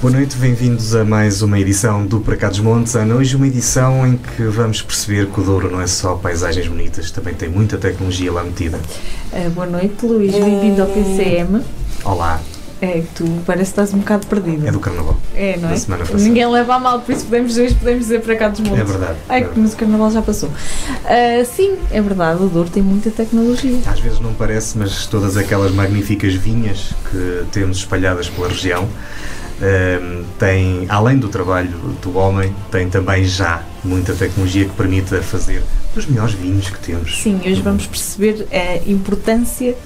Boa 0.00 0.14
noite, 0.14 0.34
bem-vindos 0.38 0.94
a 0.94 1.04
mais 1.04 1.42
uma 1.42 1.60
edição 1.60 2.06
do 2.06 2.20
Para 2.20 2.34
Cá 2.34 2.48
dos 2.48 2.60
Montes. 2.60 2.96
Ana, 2.96 3.16
hoje 3.16 3.36
uma 3.36 3.46
edição 3.46 4.06
em 4.06 4.16
que 4.16 4.44
vamos 4.44 4.80
perceber 4.80 5.26
que 5.26 5.38
o 5.38 5.44
Douro 5.44 5.70
não 5.70 5.78
é 5.78 5.86
só 5.86 6.14
paisagens 6.14 6.66
bonitas, 6.66 7.10
também 7.10 7.34
tem 7.34 7.50
muita 7.50 7.76
tecnologia 7.76 8.32
lá 8.32 8.42
metida. 8.42 8.80
Uh, 9.30 9.50
boa 9.50 9.66
noite, 9.66 10.06
Luís, 10.06 10.32
bem-vindo 10.32 10.80
ao 10.80 10.88
PCM. 10.88 11.62
Olá. 12.02 12.40
É, 12.80 13.02
tu 13.14 13.26
parece 13.44 13.74
que 13.74 13.80
estás 13.80 13.92
um 13.92 13.98
bocado 13.98 14.26
perdido. 14.26 14.66
É 14.66 14.72
do 14.72 14.80
Carnaval. 14.80 15.18
É, 15.34 15.58
não 15.58 15.68
é? 15.68 15.72
Da 15.72 15.76
semana 15.76 16.02
passada. 16.02 16.22
Ninguém 16.22 16.50
leva 16.50 16.76
a 16.76 16.78
mal, 16.78 17.00
por 17.00 17.12
isso 17.12 17.26
podemos, 17.26 17.58
hoje 17.58 17.74
podemos 17.74 18.00
dizer 18.00 18.22
para 18.22 18.36
cá 18.36 18.48
dos 18.48 18.60
montes. 18.60 18.80
É 18.80 18.84
verdade. 18.84 19.18
Ai, 19.28 19.42
é 19.42 19.44
que 19.44 19.60
mas 19.60 19.74
o 19.74 19.76
Carnaval 19.76 20.10
já 20.10 20.22
passou. 20.22 20.48
Uh, 20.48 21.44
sim, 21.44 21.76
é 21.90 22.00
verdade, 22.00 22.42
o 22.42 22.48
Douro 22.48 22.70
tem 22.70 22.82
muita 22.82 23.10
tecnologia. 23.10 23.78
Às 23.84 24.00
vezes 24.00 24.18
não 24.18 24.32
parece, 24.32 24.78
mas 24.78 25.04
todas 25.04 25.36
aquelas 25.36 25.72
magníficas 25.72 26.32
vinhas 26.32 26.94
que 27.10 27.44
temos 27.52 27.76
espalhadas 27.76 28.30
pela 28.30 28.48
região 28.48 28.88
um, 29.60 30.24
tem, 30.38 30.86
além 30.88 31.18
do 31.18 31.28
trabalho 31.28 31.70
do 32.00 32.16
homem, 32.16 32.54
tem 32.70 32.88
também 32.88 33.24
já 33.24 33.62
muita 33.84 34.14
tecnologia 34.14 34.64
que 34.64 34.74
permite 34.74 35.14
fazer 35.20 35.62
os 35.94 36.06
melhores 36.06 36.34
vinhos 36.34 36.70
que 36.70 36.78
temos. 36.78 37.20
Sim, 37.20 37.40
hoje 37.44 37.60
vamos 37.60 37.86
perceber 37.86 38.46
a 38.50 38.88
importância 38.88 39.76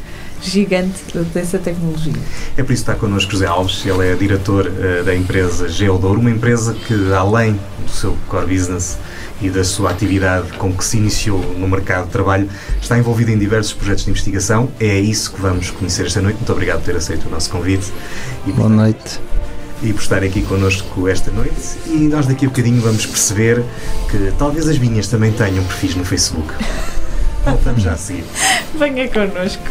gigante 0.43 1.01
dessa 1.33 1.59
tecnologia. 1.59 2.13
É 2.57 2.63
por 2.63 2.73
isso 2.73 2.85
que 2.85 2.91
está 2.91 2.95
connosco 2.95 3.33
José 3.33 3.47
Alves, 3.47 3.85
ele 3.87 4.07
é 4.07 4.15
diretor 4.15 4.67
uh, 4.67 5.03
da 5.03 5.15
empresa 5.15 5.69
Geodouro, 5.69 6.21
uma 6.21 6.31
empresa 6.31 6.75
que, 6.75 6.95
além 7.13 7.59
do 7.85 7.91
seu 7.91 8.17
core 8.29 8.55
business 8.55 8.99
e 9.41 9.49
da 9.49 9.65
sua 9.65 9.91
atividade 9.91 10.53
com 10.59 10.73
que 10.73 10.85
se 10.85 10.99
iniciou 10.99 11.41
no 11.59 11.67
mercado 11.67 12.07
de 12.07 12.11
trabalho, 12.13 12.49
está 12.81 12.99
envolvida 12.99 13.33
em 13.33 13.39
diversos 13.39 13.73
projetos 13.73 14.05
de 14.05 14.11
investigação. 14.11 14.71
É 14.79 14.99
isso 14.99 15.33
que 15.33 15.41
vamos 15.41 15.71
conhecer 15.71 16.07
esta 16.07 16.21
noite. 16.21 16.37
Muito 16.37 16.53
obrigado 16.53 16.81
por 16.81 16.87
ter 16.87 16.97
aceito 16.97 17.27
o 17.27 17.31
nosso 17.31 17.51
convite. 17.51 17.91
E, 18.47 18.53
Boa 18.53 18.69
noite 18.69 19.21
e 19.83 19.93
por 19.93 20.01
estar 20.03 20.23
aqui 20.23 20.43
connosco 20.43 21.09
esta 21.09 21.31
noite. 21.31 21.79
E 21.87 22.09
nós 22.09 22.27
daqui 22.27 22.47
a 22.47 22.49
bocadinho 22.49 22.81
vamos 22.81 23.07
perceber 23.07 23.63
que 24.11 24.33
talvez 24.39 24.69
as 24.69 24.77
vinhas 24.77 25.09
também 25.09 25.33
tenham 25.33 25.65
perfis 25.65 25.95
no 25.95 26.05
Facebook. 26.05 26.53
Voltamos 27.45 27.83
já 27.83 27.93
a 27.93 27.97
seguir. 27.97 28.25
Venha 28.79 29.09
connosco. 29.09 29.63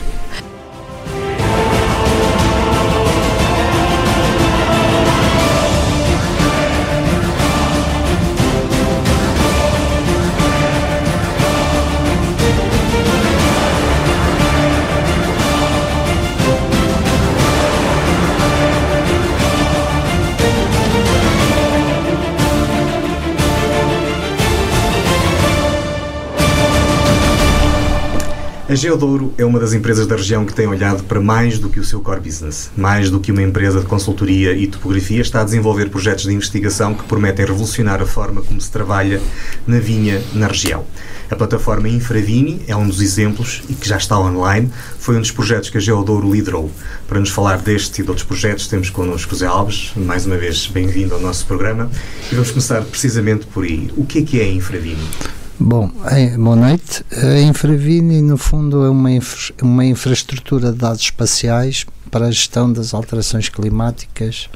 A 28.74 28.76
Geodouro 28.76 29.36
é 29.38 29.46
uma 29.46 29.60
das 29.60 29.72
empresas 29.74 30.08
da 30.08 30.16
região 30.16 30.48
que 30.48 30.52
tem 30.52 30.66
olhado 30.66 31.04
para 31.04 31.22
mais 31.22 31.60
do 31.60 31.70
que 31.70 31.80
o 31.80 31.84
seu 31.84 32.02
core 32.02 32.22
business. 32.22 32.72
Mais 32.76 33.08
do 33.12 33.20
que 33.20 33.32
uma 33.32 33.44
empresa 33.44 33.80
de 33.80 33.86
consultoria 33.86 34.52
e 34.54 34.66
topografia, 34.66 35.22
está 35.22 35.42
a 35.42 35.44
desenvolver 35.44 35.92
projetos 35.92 36.24
de 36.24 36.34
investigação 36.34 36.96
que 36.96 37.04
prometem 37.04 37.46
revolucionar 37.46 38.02
a 38.02 38.06
forma 38.08 38.42
como 38.42 38.60
se 38.60 38.72
trabalha 38.72 39.22
na 39.68 39.78
vinha 39.78 40.24
na 40.34 40.48
região. 40.48 40.84
A 41.30 41.36
plataforma 41.36 41.88
Infravini 41.88 42.64
é 42.68 42.76
um 42.76 42.88
dos 42.88 43.00
exemplos 43.00 43.62
e 43.70 43.76
que 43.76 43.88
já 43.88 43.98
está 43.98 44.20
online. 44.20 44.72
Foi 44.98 45.18
um 45.18 45.22
dos 45.22 45.30
projetos 45.30 45.70
que 45.70 45.78
a 45.78 45.80
Geodouro 45.80 46.34
liderou. 46.34 46.72
Para 47.08 47.20
nos 47.20 47.30
falar 47.30 47.60
deste 47.60 48.02
e 48.02 48.04
de 48.04 48.10
outros 48.10 48.26
projetos, 48.26 48.66
temos 48.66 48.90
connosco 48.90 49.34
José 49.34 49.46
Alves. 49.46 49.92
Mais 49.96 50.26
uma 50.26 50.36
vez, 50.36 50.66
bem-vindo 50.66 51.14
ao 51.14 51.20
nosso 51.22 51.46
programa. 51.46 51.92
E 52.32 52.34
vamos 52.34 52.50
começar 52.50 52.82
precisamente 52.82 53.46
por 53.46 53.66
aí. 53.66 53.92
O 53.96 54.04
que 54.04 54.18
é 54.18 54.22
que 54.24 54.42
é 54.42 54.46
a 54.46 54.52
Infravini? 54.52 55.43
Bom, 55.60 55.92
é, 56.10 56.36
boa 56.36 56.56
noite. 56.56 57.06
A 57.12 57.40
Infravini, 57.40 58.24
no 58.24 58.38
fundo, 58.38 58.84
é 58.84 58.90
uma, 58.90 59.12
infra, 59.12 59.54
uma 59.62 59.86
infraestrutura 59.86 60.72
de 60.72 60.80
dados 60.80 61.02
espaciais 61.02 61.86
para 62.10 62.26
a 62.26 62.32
gestão 62.32 62.74
das 62.74 62.92
alterações 62.92 63.50
climáticas 63.50 64.50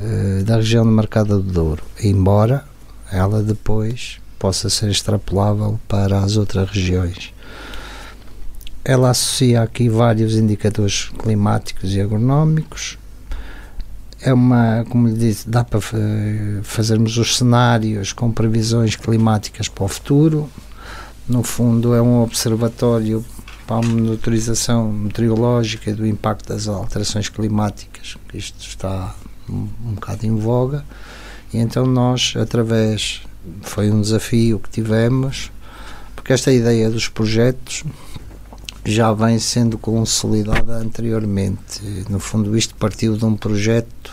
uh, 0.00 0.42
da 0.44 0.56
região 0.56 0.82
do 0.86 0.90
Mercado 0.90 1.42
do 1.42 1.52
Douro, 1.52 1.82
embora 2.02 2.64
ela 3.12 3.42
depois 3.42 4.18
possa 4.38 4.70
ser 4.70 4.90
extrapolável 4.90 5.78
para 5.86 6.20
as 6.20 6.38
outras 6.38 6.70
regiões. 6.70 7.34
Ela 8.82 9.10
associa 9.10 9.62
aqui 9.62 9.90
vários 9.90 10.36
indicadores 10.36 11.10
climáticos 11.18 11.94
e 11.94 12.00
agronómicos, 12.00 12.98
é 14.20 14.32
uma, 14.32 14.84
como 14.88 15.08
lhe 15.08 15.14
disse, 15.14 15.48
dá 15.48 15.64
para 15.64 15.80
fazermos 16.62 17.16
os 17.16 17.36
cenários 17.36 18.12
com 18.12 18.32
previsões 18.32 18.96
climáticas 18.96 19.68
para 19.68 19.84
o 19.84 19.88
futuro. 19.88 20.50
No 21.28 21.42
fundo, 21.42 21.94
é 21.94 22.02
um 22.02 22.22
observatório 22.22 23.24
para 23.66 23.76
a 23.76 23.82
monitorização 23.82 24.90
meteorológica 24.90 25.94
do 25.94 26.06
impacto 26.06 26.48
das 26.48 26.66
alterações 26.66 27.28
climáticas, 27.28 28.16
que 28.28 28.38
isto 28.38 28.60
está 28.60 29.14
um, 29.48 29.68
um 29.84 29.94
bocado 29.94 30.26
em 30.26 30.34
voga. 30.34 30.84
E 31.52 31.58
então 31.58 31.86
nós, 31.86 32.34
através, 32.36 33.22
foi 33.62 33.90
um 33.90 34.00
desafio 34.00 34.58
que 34.58 34.70
tivemos, 34.70 35.52
porque 36.16 36.32
esta 36.32 36.50
ideia 36.50 36.90
dos 36.90 37.08
projetos 37.08 37.84
já 38.88 39.12
vem 39.12 39.38
sendo 39.38 39.76
consolidada 39.76 40.76
anteriormente. 40.76 41.82
No 42.08 42.18
fundo, 42.18 42.56
isto 42.56 42.74
partiu 42.74 43.16
de 43.16 43.24
um 43.24 43.36
projeto 43.36 44.12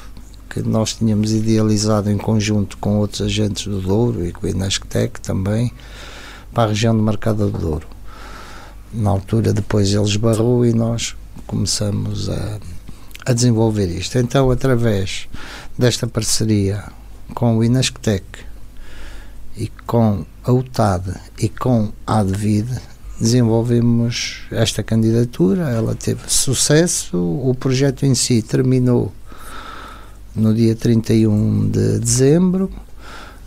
que 0.50 0.62
nós 0.62 0.94
tínhamos 0.94 1.31
idealizado 1.31 2.09
em 2.09 2.18
conjunto 2.18 2.78
com 2.78 2.97
outros 2.97 3.22
agentes 3.22 3.66
do 3.66 3.81
Douro 3.81 4.25
e 4.25 4.31
com 4.31 4.46
o 4.46 4.50
Inesctec 4.50 5.19
também, 5.22 5.72
para 6.53 6.64
a 6.64 6.68
região 6.68 6.96
do 6.96 7.03
Mercado 7.03 7.50
do 7.50 7.58
Douro. 7.58 7.88
Na 8.94 9.09
altura, 9.09 9.52
depois 9.52 9.94
ele 9.94 10.03
esbarrou 10.03 10.66
e 10.66 10.74
nós 10.74 11.16
começamos 11.46 12.30
a, 12.30 12.59
a 13.25 13.34
desenvolver 13.34 13.88
isto. 13.88 14.18
Então, 14.18 14.50
através 14.50 15.28
desta 15.78 16.08
parceria 16.08 16.84
com 17.34 17.58
o 17.58 17.64
Inesctec 17.64 18.24
e 19.58 19.69
com 19.85 20.25
a 20.44 20.52
UTAD 20.52 21.14
e 21.40 21.50
com 21.50 21.91
a 22.06 22.19
ADVID, 22.19 22.95
desenvolvemos 23.20 24.44
esta 24.52 24.84
candidatura, 24.84 25.70
ela 25.70 25.96
teve 25.96 26.22
sucesso, 26.28 27.18
o 27.18 27.56
projeto 27.56 28.06
em 28.06 28.14
si 28.14 28.42
terminou 28.42 29.12
no 30.36 30.53
dia 30.53 30.76
31 30.76 31.70
de 31.70 32.00
dezembro, 32.00 32.70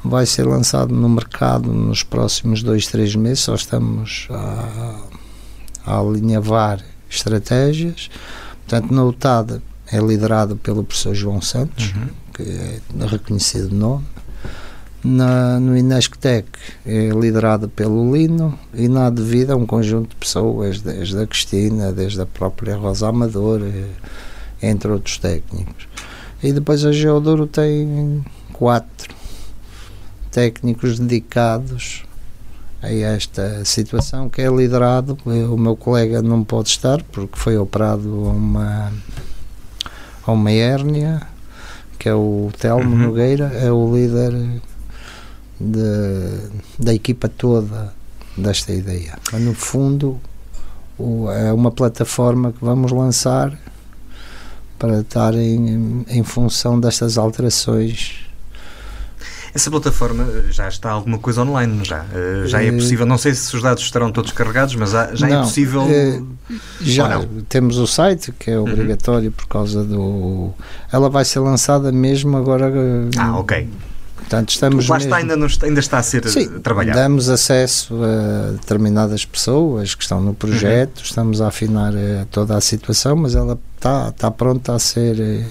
vai 0.03 0.25
ser 0.25 0.45
lançado 0.45 0.95
no 0.95 1.09
mercado 1.09 1.73
nos 1.73 2.03
próximos 2.03 2.63
dois, 2.63 2.87
três 2.87 3.15
meses, 3.15 3.41
só 3.41 3.55
estamos 3.55 4.27
a, 4.31 5.01
a 5.85 5.99
alinhavar 5.99 6.83
estratégias, 7.11 8.09
portanto 8.67 8.93
na 8.93 9.05
UTAD 9.05 9.61
é 9.91 9.99
liderado 9.99 10.57
pelo 10.57 10.85
professor 10.85 11.15
João 11.15 11.41
Santos, 11.43 11.93
uhum. 11.95 12.09
que 12.35 12.43
é 12.43 12.81
reconhecido 13.07 13.75
nome, 13.75 14.05
na, 15.05 15.61
no 15.61 15.77
Inesctec 15.77 16.49
é 16.85 17.09
liderado 17.09 17.69
pelo 17.69 18.15
Lino 18.15 18.59
e 18.75 18.89
na 18.89 19.11
Devida 19.11 19.57
um 19.57 19.67
conjunto 19.67 20.11
de 20.11 20.17
pessoas, 20.17 20.81
desde 20.81 21.19
a 21.23 21.27
Cristina, 21.27 21.93
desde 21.93 22.21
a 22.21 22.27
própria 22.27 22.77
Rosa 22.77 23.09
Amador, 23.09 23.63
eh, 23.63 23.85
entre 24.63 24.91
outros 24.91 25.19
técnicos. 25.19 25.89
E 26.43 26.53
depois 26.53 26.85
a 26.85 26.93
Geodoro 26.93 27.47
tem 27.47 28.25
quatro 28.53 29.15
técnicos 30.31 30.99
dedicados 30.99 32.05
a 32.83 32.93
esta 32.93 33.65
situação 33.65 34.29
que 34.29 34.41
é 34.41 34.49
liderado 34.49 35.19
o 35.25 35.57
meu 35.57 35.75
colega 35.75 36.23
não 36.23 36.45
pode 36.45 36.69
estar 36.69 37.03
porque 37.03 37.37
foi 37.37 37.59
operado 37.59 38.09
a 38.09 38.31
uma 38.31 38.93
a 40.25 40.31
uma 40.31 40.53
hérnia 40.53 41.23
que 41.99 42.09
é 42.09 42.15
o 42.15 42.51
Telmo 42.57 42.93
uhum. 42.93 43.09
Nogueira 43.09 43.47
é 43.47 43.73
o 43.73 43.93
líder 43.93 44.33
de, 45.61 46.51
da 46.79 46.95
equipa 46.95 47.29
toda 47.29 47.93
desta 48.37 48.73
ideia. 48.73 49.19
Mas, 49.33 49.43
no 49.43 49.55
fundo, 49.55 50.21
o, 50.99 51.31
é 51.31 51.53
uma 51.53 51.71
plataforma 51.71 52.53
que 52.53 52.65
vamos 52.65 52.93
lançar 52.93 53.59
para 54.79 55.01
estar 55.01 55.35
em, 55.35 56.05
em 56.09 56.23
função 56.23 56.79
destas 56.79 57.19
alterações 57.19 58.29
essa 59.55 59.71
plataforma 59.71 60.25
já 60.51 60.69
está 60.69 60.91
alguma 60.91 61.19
coisa 61.19 61.43
online, 61.43 61.85
já? 61.85 62.05
Uh, 62.05 62.47
já 62.47 62.63
é 62.63 62.69
eh, 62.69 62.73
possível, 62.73 63.07
não 63.07 63.19
sei 63.19 63.35
se 63.35 63.57
os 63.57 63.63
dados 63.63 63.83
estarão 63.83 64.13
todos 64.13 64.31
carregados, 64.33 64.75
mas 64.75 64.91
já, 64.91 65.27
é 65.27 65.31
não, 65.31 65.41
é 65.41 65.43
possível. 65.43 65.83
Uh, 65.83 66.27
já 66.81 67.25
temos 67.49 67.79
o 67.79 67.87
site 67.87 68.33
que 68.33 68.51
é 68.51 68.59
uhum. 68.59 68.71
obrigatório 68.71 69.29
uhum. 69.29 69.33
por 69.33 69.47
causa 69.47 69.83
do. 69.83 70.53
Ela 70.93 71.09
vai 71.09 71.25
ser 71.25 71.41
lançada 71.41 71.91
mesmo 71.91 72.37
agora. 72.37 72.71
Ah, 73.17 73.39
ok. 73.39 73.69
Portanto, 74.29 74.51
estamos 74.51 74.89
Lá 74.89 74.99
está, 74.99 75.17
ainda, 75.17 75.37
não, 75.37 75.47
ainda 75.63 75.81
está 75.81 75.99
a 75.99 76.03
ser 76.03 76.29
Sim, 76.29 76.61
trabalhado. 76.61 76.99
Damos 76.99 77.31
acesso 77.31 77.99
a 78.05 78.53
determinadas 78.53 79.25
pessoas 79.25 79.95
que 79.95 80.03
estão 80.03 80.21
no 80.21 80.35
projeto, 80.35 80.99
uhum. 80.99 81.05
estamos 81.05 81.41
a 81.41 81.49
afinar 81.49 81.95
uh, 81.95 82.27
toda 82.31 82.55
a 82.55 82.61
situação, 82.61 83.17
mas 83.17 83.35
ela 83.35 83.59
está, 83.75 84.11
está 84.11 84.31
pronta 84.31 84.75
a 84.75 84.79
ser 84.79 85.47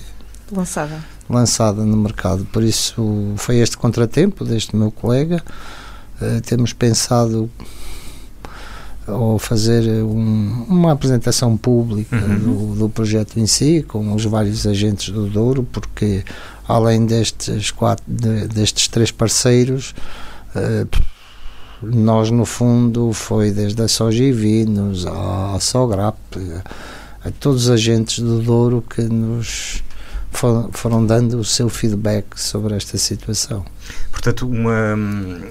lançada. 0.51 1.03
lançada 1.27 1.83
no 1.83 1.97
mercado. 1.97 2.45
Por 2.53 2.63
isso 2.63 3.33
foi 3.37 3.57
este 3.57 3.75
contratempo 3.75 4.45
deste 4.45 4.75
meu 4.75 4.91
colega. 4.91 5.43
Uh, 6.21 6.39
temos 6.41 6.71
pensado 6.71 7.49
ou 9.07 9.39
fazer 9.39 10.03
um, 10.03 10.65
uma 10.67 10.91
apresentação 10.91 11.55
pública 11.55 12.15
uhum. 12.17 12.39
do, 12.39 12.75
do, 12.75 12.89
projeto 12.89 13.39
em 13.39 13.47
si, 13.47 13.83
com 13.87 14.13
os 14.13 14.25
vários 14.25 14.67
agentes 14.67 15.09
do 15.09 15.27
Douro, 15.27 15.65
porque 15.71 16.23
além 16.67 17.05
destes 17.05 17.71
quatro, 17.71 18.03
de, 18.07 18.47
destes 18.47 18.87
três 18.87 19.11
parceiros, 19.11 19.93
uh, 20.55 20.87
nós 21.81 22.31
no 22.31 22.45
fundo 22.45 23.13
foi 23.13 23.51
desde 23.51 23.81
a 23.81 23.87
Soja 23.87 24.23
e 24.23 24.31
Vinos 24.31 25.05
à 25.05 25.57
Sograp, 25.59 26.17
a 27.23 27.31
todos 27.39 27.63
os 27.63 27.69
agentes 27.69 28.19
do 28.19 28.41
Douro 28.41 28.83
que 28.87 29.01
nos 29.03 29.83
foram 30.31 31.05
dando 31.05 31.39
o 31.39 31.43
seu 31.43 31.69
feedback 31.69 32.39
sobre 32.39 32.75
esta 32.75 32.97
situação. 32.97 33.65
Portanto, 34.11 34.47
uma, 34.47 34.95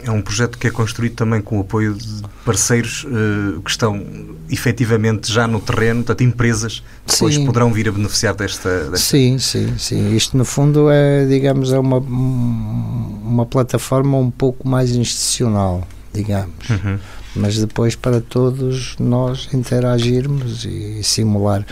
é 0.05 0.11
um 0.11 0.21
projeto 0.21 0.59
que 0.59 0.67
é 0.67 0.71
construído 0.71 1.15
também 1.15 1.41
com 1.41 1.59
o 1.59 1.61
apoio 1.63 1.95
de 1.95 2.23
parceiros 2.45 3.05
uh, 3.05 3.61
que 3.63 3.71
estão 3.71 4.05
efetivamente 4.51 5.33
já 5.33 5.47
no 5.47 5.61
terreno, 5.61 6.05
portanto, 6.05 6.23
empresas 6.23 6.83
que 7.07 7.13
depois 7.13 7.35
sim. 7.35 7.47
poderão 7.47 7.73
vir 7.73 7.89
a 7.89 7.93
beneficiar 7.93 8.35
desta, 8.35 8.91
desta, 8.91 8.97
Sim, 8.99 9.39
sim, 9.39 9.77
sim. 9.79 10.15
Isto, 10.15 10.37
no 10.37 10.45
fundo, 10.45 10.91
é, 10.91 11.27
digamos, 11.27 11.73
é 11.73 11.79
uma, 11.79 11.99
uma 11.99 13.47
plataforma 13.47 14.19
um 14.19 14.31
pouco 14.31 14.69
mais 14.69 14.91
institucional, 14.91 15.87
digamos. 16.13 16.69
Uhum 16.71 16.99
mas 17.37 17.59
depois 17.59 17.95
para 17.95 18.21
todos 18.21 18.97
nós 18.99 19.49
interagirmos 19.53 20.65
e 20.65 21.03
simular. 21.03 21.65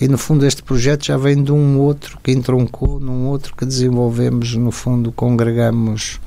E 0.00 0.08
no 0.08 0.18
fundo 0.18 0.44
este 0.44 0.62
projeto 0.62 1.06
já 1.06 1.16
vem 1.16 1.42
de 1.42 1.52
um 1.52 1.78
outro 1.78 2.18
que 2.22 2.32
entroncou 2.32 3.00
num 3.00 3.26
outro 3.26 3.54
que 3.56 3.64
desenvolvemos, 3.64 4.54
no 4.54 4.72
fundo 4.72 5.12
congregamos 5.12 6.20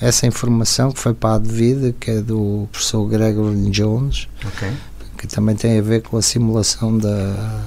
essa 0.00 0.26
informação 0.26 0.92
que 0.92 1.00
foi 1.00 1.14
para 1.14 1.36
a 1.36 1.38
devida, 1.38 1.94
que 1.98 2.10
é 2.10 2.20
do 2.20 2.68
professor 2.70 3.04
Gregory 3.08 3.70
Jones, 3.70 4.28
okay. 4.46 4.70
que 5.16 5.26
também 5.26 5.56
tem 5.56 5.78
a 5.78 5.82
ver 5.82 6.02
com 6.02 6.16
a 6.16 6.22
simulação 6.22 6.96
da 6.96 7.64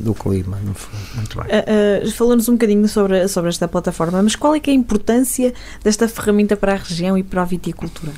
do 0.00 0.14
clima, 0.14 0.56
no 0.64 0.74
fundo. 0.74 1.16
Muito 1.16 1.36
bem. 1.36 1.46
Uh, 1.46 2.06
uh, 2.06 2.10
Falou-nos 2.12 2.48
um 2.48 2.52
bocadinho 2.52 2.86
sobre, 2.88 3.26
sobre 3.26 3.50
esta 3.50 3.66
plataforma, 3.66 4.22
mas 4.22 4.36
qual 4.36 4.54
é 4.54 4.60
que 4.60 4.70
é 4.70 4.72
a 4.72 4.76
importância 4.76 5.52
desta 5.82 6.08
ferramenta 6.08 6.56
para 6.56 6.74
a 6.74 6.76
região 6.76 7.18
e 7.18 7.22
para 7.22 7.42
a 7.42 7.44
viticultura? 7.44 8.12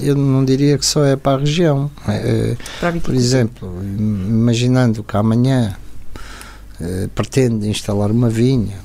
Eu 0.00 0.14
não 0.14 0.44
diria 0.44 0.76
que 0.76 0.84
só 0.84 1.04
é 1.04 1.16
para 1.16 1.38
a 1.38 1.40
região. 1.40 1.90
É, 2.06 2.56
é 2.82 2.92
por 3.00 3.14
exemplo, 3.14 3.72
imaginando 3.82 5.02
que 5.02 5.16
amanhã 5.16 5.76
é, 6.80 7.08
pretende 7.14 7.68
instalar 7.68 8.10
uma 8.10 8.28
vinha 8.28 8.76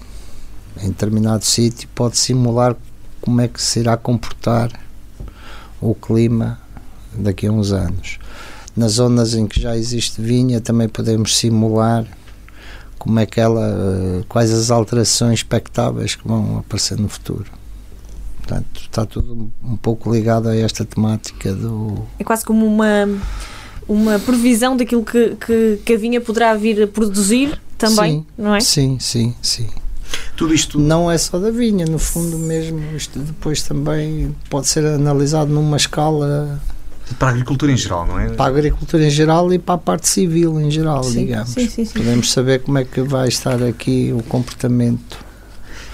em 0.82 0.90
determinado 0.90 1.44
sítio, 1.44 1.90
pode 1.94 2.18
simular 2.18 2.76
como 3.20 3.42
é 3.42 3.48
que 3.48 3.62
se 3.62 3.80
irá 3.80 3.98
comportar 3.98 4.72
o 5.82 5.94
clima 5.94 6.60
daqui 7.14 7.48
a 7.48 7.52
uns 7.52 7.72
anos. 7.72 8.20
Nas 8.76 8.94
zonas 8.94 9.34
em 9.34 9.48
que 9.48 9.60
já 9.60 9.76
existe 9.76 10.22
vinha, 10.22 10.62
também 10.62 10.88
podemos 10.88 11.36
simular 11.36 12.06
como 13.00 13.20
é 13.20 13.26
que 13.26 13.40
ela, 13.40 14.24
quais 14.30 14.52
as 14.52 14.70
alterações 14.70 15.40
expectáveis 15.40 16.16
que 16.16 16.28
vão 16.28 16.60
aparecer 16.60 16.98
no 16.98 17.10
futuro. 17.10 17.52
Portanto, 18.48 18.82
está 18.82 19.06
tudo 19.06 19.52
um 19.62 19.76
pouco 19.76 20.10
ligado 20.10 20.48
a 20.48 20.56
esta 20.56 20.86
temática 20.86 21.54
do. 21.54 22.06
É 22.18 22.24
quase 22.24 22.46
como 22.46 22.66
uma, 22.66 23.06
uma 23.86 24.18
previsão 24.20 24.78
daquilo 24.78 25.04
que, 25.04 25.36
que, 25.36 25.82
que 25.84 25.94
a 25.94 25.98
vinha 25.98 26.22
poderá 26.22 26.56
vir 26.56 26.84
a 26.84 26.88
produzir 26.88 27.60
também, 27.78 28.20
sim, 28.20 28.26
não 28.38 28.56
é? 28.56 28.62
Sim, 28.62 28.98
sim, 29.02 29.36
sim. 29.42 29.68
Tudo 30.38 30.54
isto. 30.54 30.80
Não 30.80 31.12
é 31.12 31.18
só 31.18 31.38
da 31.38 31.52
vinha, 31.52 31.86
no 31.86 32.00
fundo 32.00 32.38
mesmo, 32.40 32.80
isto 32.96 33.20
depois 33.20 33.62
também 33.64 34.34
pode 34.50 34.68
ser 34.68 34.86
analisado 34.86 35.52
numa 35.52 35.76
escala. 35.76 36.62
Para 37.20 37.28
a 37.28 37.32
agricultura 37.32 37.74
em 37.74 37.78
geral, 37.78 38.08
não 38.08 38.18
é? 38.18 38.30
Para 38.30 38.46
a 38.46 38.48
agricultura 38.48 39.06
em 39.06 39.10
geral 39.10 39.54
e 39.54 39.60
para 39.60 39.76
a 39.76 39.78
parte 39.78 40.08
civil 40.08 40.58
em 40.62 40.72
geral, 40.72 41.04
sim, 41.04 41.26
digamos. 41.26 41.50
Sim, 41.50 41.68
sim, 41.68 41.86
Podemos 41.86 42.32
saber 42.32 42.62
como 42.62 42.78
é 42.78 42.86
que 42.86 43.02
vai 43.02 43.28
estar 43.28 43.62
aqui 43.62 44.14
o 44.18 44.24
comportamento 44.24 45.27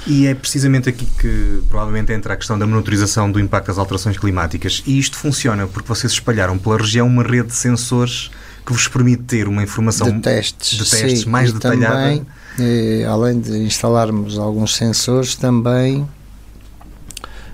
e 0.05 0.27
é 0.27 0.35
precisamente 0.35 0.89
aqui 0.89 1.05
que 1.05 1.63
provavelmente 1.69 2.11
entra 2.11 2.33
a 2.33 2.37
questão 2.37 2.59
da 2.59 2.67
monitorização 2.67 3.31
do 3.31 3.39
impacto 3.39 3.67
das 3.67 3.77
alterações 3.77 4.17
climáticas. 4.17 4.83
E 4.85 4.99
isto 4.99 5.17
funciona 5.17 5.65
porque 5.67 5.87
vocês 5.87 6.11
espalharam 6.11 6.57
pela 6.57 6.77
região 6.77 7.07
uma 7.07 7.23
rede 7.23 7.47
de 7.47 7.55
sensores 7.55 8.29
que 8.65 8.73
vos 8.73 8.87
permite 8.87 9.23
ter 9.23 9.47
uma 9.47 9.63
informação 9.63 10.11
de 10.11 10.19
testes, 10.19 10.77
de 10.77 10.89
testes 10.89 11.21
sim, 11.21 11.29
mais 11.29 11.51
detalhada. 11.51 11.95
Também, 11.95 12.25
eh, 12.59 13.05
além 13.05 13.39
de 13.39 13.57
instalarmos 13.59 14.37
alguns 14.37 14.75
sensores, 14.75 15.35
também 15.35 16.07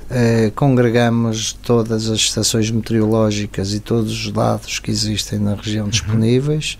eh, 0.09 0.51
congregamos 0.55 1.53
todas 1.53 2.09
as 2.09 2.17
estações 2.17 2.71
meteorológicas 2.71 3.73
e 3.73 3.79
todos 3.79 4.11
os 4.11 4.31
dados 4.31 4.79
que 4.79 4.89
existem 4.89 5.37
na 5.37 5.55
região 5.55 5.85
uhum. 5.85 5.91
disponíveis. 5.91 6.77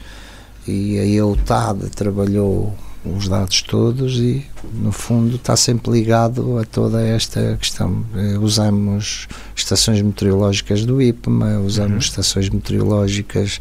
E 0.67 0.99
a 0.99 1.05
EUTAD 1.05 1.89
trabalhou 1.89 2.75
os 3.05 3.29
dados 3.29 3.61
todos 3.61 4.17
e 4.17 4.45
no 4.73 4.91
fundo 4.91 5.37
está 5.37 5.55
sempre 5.55 5.91
ligado 5.91 6.57
a 6.57 6.65
toda 6.65 7.01
esta 7.01 7.57
questão. 7.57 8.05
Eh, 8.15 8.37
usamos 8.37 9.27
estações 9.55 10.01
meteorológicas 10.01 10.85
do 10.85 11.01
IPMA, 11.01 11.59
usamos 11.59 11.91
uhum. 11.91 11.97
estações 11.99 12.49
meteorológicas 12.49 13.59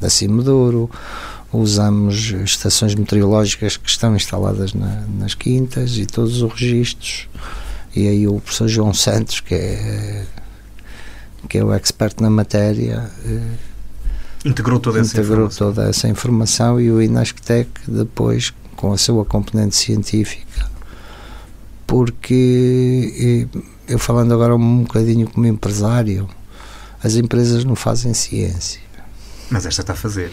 da 0.00 0.10
Cimedouro, 0.10 0.90
usamos 1.52 2.34
estações 2.44 2.94
meteorológicas 2.94 3.76
que 3.76 3.88
estão 3.88 4.16
instaladas 4.16 4.74
na, 4.74 5.04
nas 5.18 5.34
quintas 5.34 5.96
e 5.96 6.04
todos 6.04 6.42
os 6.42 6.52
registros. 6.52 7.28
E 7.94 8.08
aí 8.08 8.26
o 8.26 8.40
professor 8.40 8.68
João 8.68 8.94
Santos, 8.94 9.40
que 9.40 9.54
é, 9.54 10.24
que 11.48 11.58
é 11.58 11.64
o 11.64 11.72
expert 11.72 12.20
na 12.20 12.30
matéria, 12.30 13.08
eh, 13.24 14.48
integrou 14.48 14.80
toda 14.80 14.98
essa 14.98 15.12
integrou 15.12 15.46
informação. 15.46 15.72
toda 15.72 15.88
essa 15.88 16.08
informação 16.08 16.80
e 16.80 16.90
o 16.90 17.00
Inasctec 17.00 17.68
depois 17.86 18.52
com 18.80 18.92
a 18.94 18.96
sua 18.96 19.26
componente 19.26 19.76
científica, 19.76 20.70
porque 21.86 23.46
eu 23.86 23.98
falando 23.98 24.32
agora 24.32 24.56
um 24.56 24.84
bocadinho 24.84 25.28
como 25.28 25.46
empresário, 25.46 26.26
as 27.02 27.14
empresas 27.14 27.62
não 27.62 27.76
fazem 27.76 28.14
ciência. 28.14 28.80
Mas 29.50 29.66
esta 29.66 29.82
está 29.82 29.92
a 29.92 29.96
fazer. 29.96 30.32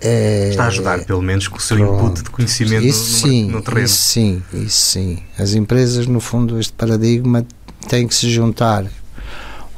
É, 0.00 0.50
está 0.50 0.64
a 0.64 0.66
ajudar, 0.68 1.04
pelo 1.04 1.20
menos, 1.20 1.46
com 1.48 1.58
o 1.58 1.60
seu 1.60 1.76
pronto, 1.76 2.04
input 2.04 2.22
de 2.22 2.30
conhecimento 2.30 2.86
isso 2.86 3.26
no, 3.26 3.32
sim, 3.32 3.48
no 3.50 3.62
terreno. 3.62 3.86
Isso 3.86 4.02
sim, 4.02 4.42
isso 4.54 4.82
sim. 4.86 5.18
As 5.38 5.52
empresas, 5.52 6.06
no 6.06 6.20
fundo, 6.20 6.58
este 6.58 6.72
paradigma 6.72 7.46
tem 7.88 8.08
que 8.08 8.14
se 8.14 8.30
juntar 8.30 8.86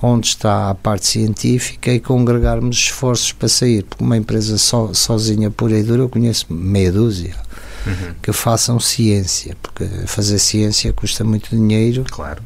onde 0.01 0.29
está 0.29 0.71
a 0.71 0.75
parte 0.75 1.07
científica 1.07 1.91
e 1.91 1.99
congregarmos 1.99 2.77
esforços 2.77 3.33
para 3.33 3.49
sair, 3.49 3.83
porque 3.83 4.05
uma 4.05 4.17
empresa 4.17 4.57
so, 4.57 4.95
sozinha, 4.95 5.51
pura 5.51 5.77
e 5.77 5.83
dura, 5.83 6.03
eu 6.03 6.09
conheço 6.09 6.47
meia 6.53 6.93
dúzia 6.93 7.46
uhum. 7.87 8.15
que 8.23 8.33
façam 8.33 8.79
ciência, 8.81 9.57
porque 9.63 9.85
fazer 10.07 10.39
ciência 10.39 10.93
custa 10.93 11.25
muito 11.25 11.51
dinheiro. 11.51 12.05
Claro. 12.11 12.43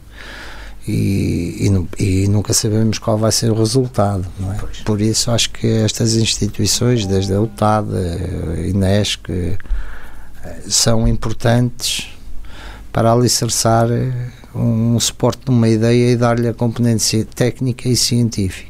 E, 0.87 1.69
e, 1.99 2.25
e, 2.25 2.29
nunca 2.29 2.53
sabemos 2.53 2.99
qual 2.99 3.19
vai 3.19 3.31
ser 3.31 3.51
o 3.51 3.55
resultado. 3.55 4.27
É? 4.41 4.83
Por 4.85 5.01
isso 5.01 5.31
acho 5.31 5.51
que 5.51 5.67
estas 5.67 6.17
instituições, 6.17 7.07
desde 7.07 7.35
a 7.35 7.41
UTAD, 7.41 7.89
a 7.95 8.67
Inesc, 8.67 9.31
eh, 9.31 9.59
são 10.69 11.07
importantes 11.07 12.09
para 12.91 13.13
alicerçar 13.13 13.91
eh, 13.91 14.13
um, 14.55 14.97
um 14.97 15.01
suporte 15.01 15.45
de 15.45 15.51
uma 15.51 15.69
ideia 15.69 16.13
e 16.13 16.17
dar-lhe 16.17 16.49
a 16.49 16.55
componente 16.55 17.25
técnica 17.25 17.89
e 17.89 17.95
científica. 17.95 18.70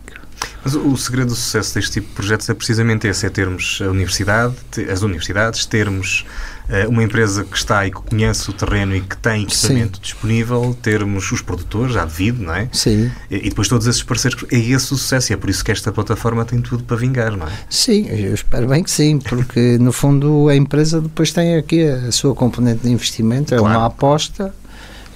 Mas 0.63 0.75
o 0.75 0.97
segredo 0.97 1.29
do 1.29 1.35
sucesso 1.35 1.75
deste 1.75 1.93
tipo 1.93 2.09
de 2.09 2.15
projetos 2.15 2.49
é 2.49 2.55
precisamente 2.55 3.07
esse, 3.07 3.25
é 3.25 3.31
termos 3.31 3.81
a 3.83 3.89
universidade, 3.89 4.55
as 4.91 5.01
universidades, 5.03 5.65
termos 5.65 6.27
uh, 6.69 6.89
uma 6.89 7.03
empresa 7.03 7.45
que 7.45 7.57
está 7.57 7.87
e 7.87 7.91
que 7.91 8.01
conhece 8.01 8.51
o 8.51 8.53
terreno 8.53 8.95
e 8.95 9.01
que 9.01 9.17
tem 9.17 9.45
equipamento 9.45 9.97
Sim. 9.97 10.03
disponível, 10.03 10.77
termos 10.83 11.33
os 11.33 11.41
produtores 11.41 11.95
já 11.95 12.05
devido, 12.05 12.43
não 12.43 12.55
é? 12.55 12.69
Sim. 12.73 13.11
E, 13.31 13.37
e, 13.37 13.49
depois 13.49 13.69
todos 13.69 13.87
esses 13.87 14.03
parceiros, 14.03 14.45
é 14.51 14.59
esse 14.59 14.93
o 14.93 14.97
sucesso 14.97 15.33
e 15.33 15.35
é 15.35 15.37
por 15.37 15.49
isso 15.49 15.65
que 15.65 15.73
esta 15.73 15.91
plataforma 15.91 16.45
tem 16.45 16.61
tudo 16.61 16.85
para 16.85 16.97
vingar, 16.97 17.37
não 17.37 17.47
é? 17.47 17.53
Sim, 17.71 18.07
eu 18.09 18.35
espero 18.35 18.69
bem 18.69 18.83
que 18.83 18.91
sim, 18.91 19.19
porque 19.19 19.79
no 19.81 19.93
fundo 19.93 20.49
a 20.49 20.55
empresa 20.55 21.01
depois 21.01 21.33
tem 21.33 21.57
aqui 21.57 21.85
a 21.85 22.13
sua 22.13 22.35
componente 22.35 22.83
de 22.83 22.91
investimento, 22.91 23.55
é 23.55 23.59
claro. 23.59 23.79
uma 23.79 23.87
aposta 23.87 24.55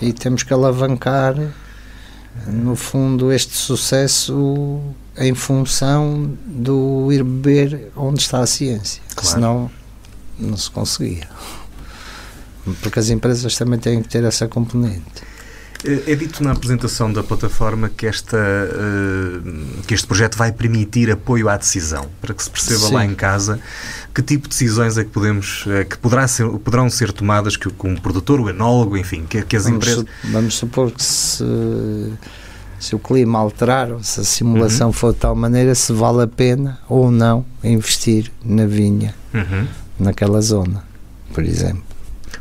e 0.01 0.13
temos 0.13 0.43
que 0.43 0.53
alavancar 0.55 1.35
no 2.47 2.75
fundo 2.75 3.31
este 3.31 3.55
sucesso 3.55 4.83
em 5.17 5.35
função 5.35 6.31
do 6.47 7.11
ir 7.13 7.23
beber 7.23 7.91
onde 7.97 8.21
está 8.21 8.41
a 8.41 8.47
ciência. 8.47 9.03
Claro. 9.15 9.29
Senão 9.35 9.71
não 10.39 10.57
se 10.57 10.71
conseguia. 10.71 11.29
Porque 12.83 12.99
as 12.99 13.11
empresas 13.11 13.55
também 13.57 13.79
têm 13.79 14.03
que 14.03 14.09
ter 14.09 14.25
essa 14.25 14.49
componente. 14.49 15.23
É 16.07 16.15
dito 16.15 16.43
na 16.43 16.53
apresentação 16.53 17.13
da 17.13 17.23
plataforma 17.23 17.91
que 17.91 18.07
esta 18.07 18.39
uh, 18.39 19.83
que 19.87 19.93
este 19.93 20.07
projeto 20.07 20.35
vai 20.35 20.51
permitir 20.51 21.11
apoio 21.11 21.47
à 21.47 21.59
decisão, 21.59 22.09
para 22.23 22.33
que 22.33 22.43
se 22.43 22.49
perceba 22.49 22.87
Sim. 22.87 22.95
lá 22.95 23.05
em 23.05 23.15
casa 23.15 23.61
que 24.15 24.23
tipo 24.23 24.45
de 24.45 24.49
decisões 24.49 24.97
é 24.97 25.05
que 25.05 25.11
podemos, 25.11 25.65
eh, 25.67 25.85
que 25.85 25.99
poderá 25.99 26.27
ser, 26.27 26.49
poderão 26.49 26.89
ser 26.89 27.13
tomadas 27.13 27.57
que, 27.59 27.69
o- 27.69 27.71
que 27.73 27.87
um 27.87 27.97
produtor, 27.97 28.41
o 28.41 28.49
enólogo, 28.49 28.97
enfim, 28.97 29.27
que, 29.29 29.43
que 29.43 29.57
as 29.57 29.65
Vamos, 29.65 29.77
empresas. 29.77 30.05
su- 30.23 30.33
vamos 30.33 30.55
supor 30.55 30.91
que 30.93 31.03
se, 31.05 31.45
se 32.79 32.95
o 32.95 32.99
clima 32.99 33.39
alterar, 33.39 33.91
ou 33.93 34.03
se 34.03 34.21
a 34.21 34.25
simulação 34.25 34.93
for 34.93 35.13
de 35.13 35.21
tal 35.21 35.35
maneira, 35.35 35.75
se 35.75 35.93
vale 35.93 36.23
a 36.23 36.27
pena 36.27 36.79
ou 36.89 37.11
não 37.11 37.45
investir 37.63 38.31
na 38.45 38.67
vinha, 38.67 39.15
Uhum. 39.33 39.67
naquela 39.99 40.41
zona, 40.41 40.85
por 41.33 41.45
exemplo. 41.45 41.83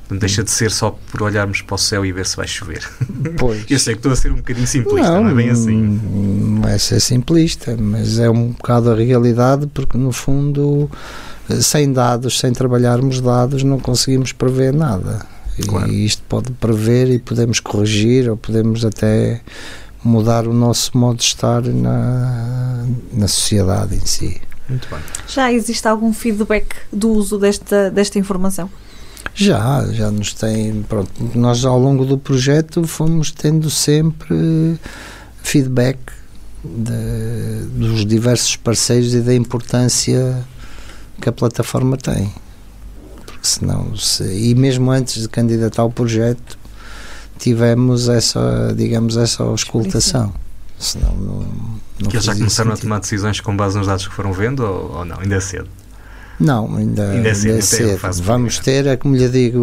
Não 0.10 0.18
deixa 0.18 0.44
de 0.44 0.52
ser 0.52 0.70
só 0.70 0.92
por 1.12 1.24
olharmos 1.24 1.62
para 1.62 1.76
o 1.76 1.78
céu 1.78 2.06
e 2.06 2.12
ver 2.12 2.26
se 2.26 2.36
vai 2.36 2.48
chover. 2.48 2.84
Pois. 3.38 3.64
Eu 3.70 3.80
sei 3.80 3.94
que 3.94 4.00
estou 4.00 4.12
a 4.12 4.16
ser 4.16 4.32
um 4.32 4.36
bocadinho 4.36 4.68
simplista, 4.68 5.10
não, 5.22 5.30
é 5.30 5.34
bem 5.34 5.50
assim. 5.50 6.00
Não 6.62 6.68
é 6.68 6.78
ser 6.78 7.00
simplista, 7.00 7.76
mas 7.80 8.20
é 8.20 8.30
um 8.30 8.50
bocado 8.50 8.92
a 8.92 8.96
realidade, 8.96 9.66
porque 9.74 9.98
no 9.98 10.12
fundo, 10.12 10.90
sem 11.62 11.92
dados, 11.92 12.38
sem 12.40 12.52
trabalharmos 12.52 13.22
dados, 13.22 13.64
não 13.64 13.80
conseguimos 13.80 14.32
prever 14.34 14.74
nada. 14.74 15.26
Claro. 15.68 15.92
E 15.92 16.06
isto 16.06 16.22
pode 16.28 16.52
prever 16.54 17.10
e 17.10 17.18
podemos 17.20 17.60
corrigir, 17.60 18.30
ou 18.30 18.36
podemos 18.36 18.84
até 18.84 19.42
mudar 20.04 20.48
o 20.48 20.54
nosso 20.54 20.98
modo 20.98 21.18
de 21.18 21.24
estar 21.24 21.62
na, 21.64 22.86
na 23.12 23.28
sociedade 23.28 23.96
em 23.96 24.06
si. 24.06 24.42
Muito 24.70 24.88
bem. 24.90 25.00
Já 25.28 25.52
existe 25.52 25.88
algum 25.88 26.14
feedback 26.14 26.76
do 26.92 27.10
uso 27.12 27.38
desta, 27.38 27.90
desta 27.92 28.18
informação? 28.20 28.70
Já, 29.36 29.86
já 29.92 30.12
nos 30.12 30.34
tem. 30.34 30.84
Pronto, 30.84 31.12
nós 31.36 31.66
ao 31.66 31.80
longo 31.80 32.06
do 32.06 32.18
projeto 32.18 32.86
fomos 32.86 33.32
tendo 33.32 33.70
sempre 33.70 34.78
feedback 35.42 35.98
de- 36.64 37.66
dos 37.78 38.06
diversos 38.06 38.56
parceiros 38.56 39.14
e 39.14 39.22
da 39.22 39.34
importância 39.34 40.44
que 41.22 41.28
a 41.28 41.32
plataforma 41.32 41.98
tem. 41.98 42.34
Porque 43.26 43.46
senão, 43.48 43.96
se, 43.98 44.24
e 44.24 44.56
mesmo 44.56 44.92
antes 44.92 45.22
de 45.22 45.28
candidatar 45.30 45.82
ao 45.82 45.92
projeto, 45.92 46.58
tivemos 47.40 48.10
essa, 48.10 48.74
digamos, 48.76 49.18
essa 49.18 49.44
auscultação. 49.44 50.34
Senão 50.80 51.14
não, 51.16 51.46
não 52.00 52.10
Que 52.10 52.16
eles 52.18 52.26
já 52.26 52.34
começaram 52.36 52.72
a 52.72 52.76
sentido. 52.76 52.90
tomar 52.90 53.00
decisões 53.00 53.40
com 53.40 53.56
base 53.56 53.78
nos 53.78 53.88
dados 53.88 54.08
que 54.08 54.14
foram 54.14 54.34
vendo 54.34 54.62
ou, 54.64 54.98
ou 54.98 55.06
não? 55.06 55.20
Ainda 55.20 55.36
é 55.36 55.40
cedo. 55.40 55.68
Não, 56.40 56.66
ainda, 56.76 57.04
Ainda 57.12 57.30
é 57.30 57.32
ainda 57.32 57.36
cedo, 57.36 57.52
é 57.92 57.94
até 57.94 58.12
cedo. 58.12 58.24
Vamos 58.24 58.58
ter, 58.60 58.88
é 58.88 58.98
como 58.98 59.16
lhe 59.16 59.30
digo, 59.30 59.60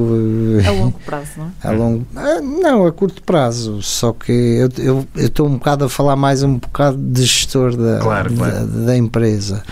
A 0.67 0.71
longo 0.71 0.99
prazo, 1.05 1.31
não 1.37 1.47
é? 1.47 1.69
A 1.69 1.71
longo, 1.73 2.07
ah, 2.15 2.41
não, 2.41 2.87
a 2.87 2.93
curto 2.93 3.23
prazo. 3.25 3.83
Só 3.83 4.13
que 4.13 4.31
eu 4.33 4.69
eu- 4.79 5.09
eu 5.17 5.27
estou 5.27 5.47
um 5.49 5.55
bocado 5.55 5.85
a 5.85 5.89
falar 5.91 6.15
mais 6.17 6.43
um 6.45 6.55
bocado 6.59 6.97
de 6.97 7.23
gestor 7.25 7.77
da, 7.77 7.99
Claro, 7.99 8.31
da, 8.31 8.37
claro. 8.37 8.67
da 8.67 8.97
empresa. 8.97 9.63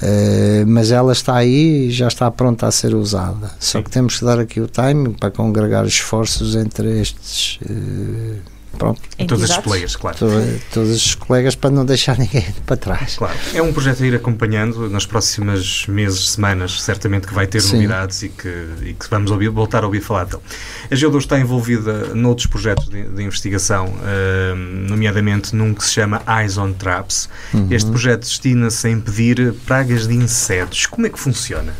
Eh, 0.00 0.64
mas 0.66 0.90
ela 0.92 1.12
está 1.12 1.34
aí 1.36 1.88
e 1.88 1.90
já 1.90 2.06
está 2.08 2.30
pronta 2.30 2.66
a 2.66 2.70
ser 2.70 2.94
usada. 2.94 3.50
Só 3.58 3.78
Sim. 3.78 3.84
que 3.84 3.90
temos 3.90 4.18
que 4.18 4.24
dar 4.24 4.38
aqui 4.38 4.60
o 4.60 4.68
timing 4.68 5.12
para 5.12 5.30
congregar 5.30 5.84
esforços 5.86 6.54
entre 6.54 7.00
estes. 7.00 7.58
eh, 7.68 8.36
pronto, 8.76 9.00
Todos 9.26 9.42
esses 9.44 9.56
Entidades? 9.56 9.64
players, 9.64 9.96
claro. 9.96 10.16
to- 10.16 10.60
todos 10.72 10.90
os 10.90 11.14
colegas 11.14 11.54
para 11.54 11.70
não 11.70 11.84
deixar 11.84 12.18
ninguém 12.18 12.44
para 12.66 12.76
trás. 12.76 13.16
Claro. 13.16 13.34
É 13.54 13.62
um 13.62 13.72
projeto 13.72 14.02
a 14.02 14.06
ir 14.06 14.14
acompanhando 14.14 14.88
nas 14.90 15.06
próximas 15.06 15.86
meses, 15.86 16.30
semanas, 16.30 16.82
certamente 16.82 17.26
que 17.26 17.34
vai 17.34 17.46
ter 17.46 17.60
Sim. 17.60 17.74
novidades 17.76 18.22
e 18.22 18.28
que, 18.28 18.48
e 18.82 18.94
que 18.94 19.08
vamos 19.10 19.30
ouvir, 19.30 19.48
voltar 19.48 19.82
a 19.82 19.86
ouvir 19.86 20.00
falar 20.00 20.24
dele. 20.24 20.42
A 20.90 20.94
Geodor 20.94 21.20
está 21.20 21.38
envolvida 21.38 22.14
noutros 22.14 22.46
projetos 22.46 22.88
de, 22.88 23.02
de 23.04 23.22
investigação, 23.22 23.86
eh, 24.04 24.54
nomeadamente 24.88 25.54
num 25.56 25.74
que 25.74 25.84
se 25.84 25.92
chama 25.92 26.22
Eyes 26.28 26.56
on 26.58 26.72
Traps. 26.72 27.28
Uhum. 27.54 27.68
Este 27.70 27.88
projeto 27.90 28.20
destina-se 28.20 28.86
a 28.86 28.90
impedir 28.90 29.54
pragas 29.66 30.06
de 30.06 30.14
insetos. 30.14 30.86
Como 30.86 31.06
é 31.06 31.10
que 31.10 31.18
funciona? 31.18 31.72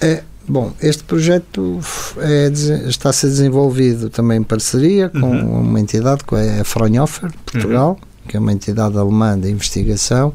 É, 0.00 0.22
bom, 0.48 0.72
este 0.80 1.04
projeto 1.04 1.80
é 2.18 2.48
está 2.88 3.10
a 3.10 3.12
ser 3.12 3.28
desenvolvido 3.28 4.10
também 4.10 4.38
em 4.38 4.42
parceria 4.42 5.08
com 5.08 5.30
Uhum. 5.30 5.60
uma 5.60 5.80
entidade 5.80 6.24
que 6.24 6.34
é 6.34 6.60
a 6.60 6.64
Fraunhofer, 6.64 7.30
de 7.30 7.38
Portugal, 7.38 7.98
que 8.28 8.36
é 8.36 8.40
uma 8.40 8.52
entidade 8.52 8.96
alemã 8.96 9.38
de 9.38 9.50
investigação, 9.50 10.32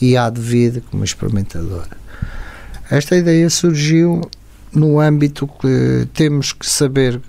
e 0.00 0.16
a 0.16 0.26
Advid 0.26 0.82
como 0.90 1.04
experimentadora. 1.04 1.96
Esta 2.90 3.16
ideia 3.16 3.48
surgiu 3.50 4.22
no 4.72 5.00
âmbito 5.00 5.48
que 5.60 6.08
temos 6.14 6.52
que 6.52 6.68
saber, 6.68 7.20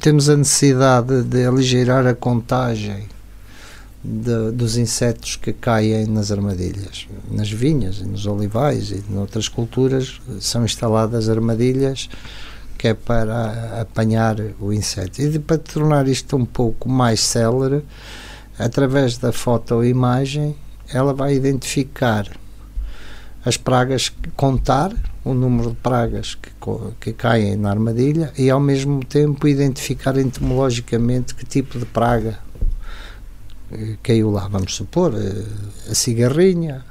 temos 0.00 0.28
a 0.28 0.36
necessidade 0.36 1.22
de 1.24 1.44
aligeirar 1.44 2.06
a 2.06 2.14
contagem 2.14 3.06
de- 4.02 4.50
dos 4.52 4.76
insetos 4.76 5.36
que 5.36 5.52
caem 5.52 6.06
nas 6.06 6.30
armadilhas. 6.30 7.06
Nas 7.30 7.50
vinhas, 7.50 8.00
nos 8.00 8.26
olivais 8.26 8.90
e 8.90 9.02
noutras 9.08 9.48
culturas 9.48 10.20
são 10.40 10.64
instaladas 10.64 11.28
armadilhas 11.28 12.08
que 12.78 12.88
é 12.88 12.94
para 12.94 13.78
apanhar 13.82 14.36
o 14.58 14.72
inseto. 14.72 15.20
E 15.20 15.38
para 15.38 15.58
tornar 15.58 16.08
isto 16.08 16.34
um 16.34 16.46
pouco 16.46 16.88
mais 16.88 17.20
célere, 17.20 17.84
através 18.58 19.18
da 19.18 19.32
fotoimagem, 19.32 20.56
ela 20.90 21.12
vai 21.12 21.34
identificar 21.34 22.26
as 23.44 23.58
pragas, 23.58 24.10
contar 24.34 24.94
o 25.22 25.34
número 25.34 25.70
de 25.70 25.76
pragas 25.76 26.34
que, 26.34 26.50
que 26.98 27.12
caem 27.12 27.54
na 27.56 27.68
armadilha 27.70 28.32
e 28.38 28.48
ao 28.48 28.60
mesmo 28.60 29.04
tempo 29.04 29.46
identificar 29.46 30.16
entomologicamente 30.16 31.34
que 31.34 31.44
tipo 31.44 31.78
de 31.78 31.84
praga 31.84 32.38
caiu 34.02 34.30
lá. 34.30 34.48
Vamos 34.48 34.74
supor 34.74 35.14
eh, 35.14 35.90
a 35.90 35.94
cigarrinha 35.94 36.84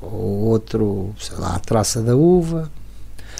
ou 0.00 0.44
outro, 0.48 1.14
sei 1.18 1.36
lá, 1.36 1.54
a 1.54 1.58
traça 1.58 2.02
da 2.02 2.16
uva. 2.16 2.70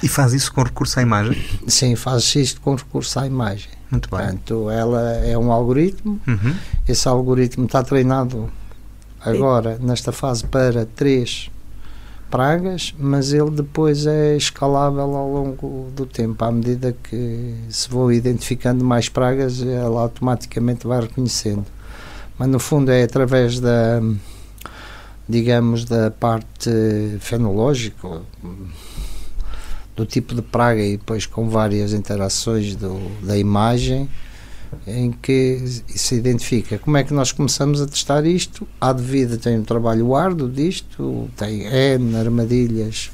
E 0.02 0.08
faz 0.08 0.32
isso 0.32 0.52
com 0.52 0.62
recurso 0.62 0.98
à 0.98 1.02
imagem? 1.02 1.40
Sim, 1.66 1.94
faz 1.94 2.34
isto 2.34 2.60
com 2.60 2.74
recurso 2.74 3.18
à 3.18 3.26
imagem. 3.26 3.70
Muito 3.90 4.08
bem. 4.10 4.20
Portanto, 4.20 4.70
ela 4.70 5.12
é 5.18 5.36
um 5.36 5.52
algoritmo. 5.52 6.20
Uhum. 6.26 6.54
Esse 6.88 7.06
algoritmo 7.06 7.66
está 7.66 7.82
treinado 7.82 8.50
agora, 9.20 9.78
nesta 9.80 10.10
fase, 10.10 10.44
para 10.44 10.86
três 10.86 11.50
pragas, 12.30 12.94
mas 12.98 13.34
ele 13.34 13.50
depois 13.50 14.06
é 14.06 14.34
escalável 14.36 15.14
ao 15.14 15.30
longo 15.30 15.90
do 15.94 16.06
tempo. 16.06 16.42
À 16.42 16.50
medida 16.50 16.96
que 17.02 17.54
se 17.68 17.88
vão 17.90 18.10
identificando 18.10 18.82
mais 18.82 19.08
pragas, 19.08 19.60
ela 19.62 20.00
automaticamente 20.00 20.86
vai 20.86 21.02
reconhecendo. 21.02 21.66
Mas 22.42 22.50
no 22.50 22.58
fundo 22.58 22.90
é 22.90 23.04
através 23.04 23.60
da, 23.60 24.02
digamos, 25.28 25.84
da 25.84 26.10
parte 26.10 26.68
fenológica, 27.20 28.20
do 29.94 30.04
tipo 30.04 30.34
de 30.34 30.42
praga 30.42 30.82
e 30.82 30.96
depois 30.96 31.24
com 31.24 31.48
várias 31.48 31.92
interações 31.92 32.74
do, 32.74 32.98
da 33.24 33.38
imagem 33.38 34.10
em 34.88 35.12
que 35.12 35.62
se 35.86 36.16
identifica. 36.16 36.78
Como 36.78 36.96
é 36.96 37.04
que 37.04 37.14
nós 37.14 37.30
começamos 37.30 37.80
a 37.80 37.86
testar 37.86 38.26
isto? 38.26 38.66
A 38.80 38.92
devida 38.92 39.38
tem 39.38 39.60
um 39.60 39.62
trabalho 39.62 40.12
árduo 40.12 40.50
disto, 40.50 41.30
tem 41.36 41.62
N 41.62 42.16
armadilhas 42.16 43.12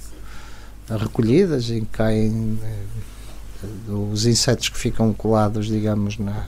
recolhidas 0.88 1.68
em 1.68 1.80
que 1.80 1.90
caem 1.92 2.58
eh, 2.62 3.92
os 3.92 4.24
insetos 4.24 4.70
que 4.70 4.78
ficam 4.78 5.12
colados, 5.12 5.66
digamos, 5.66 6.16
na, 6.16 6.46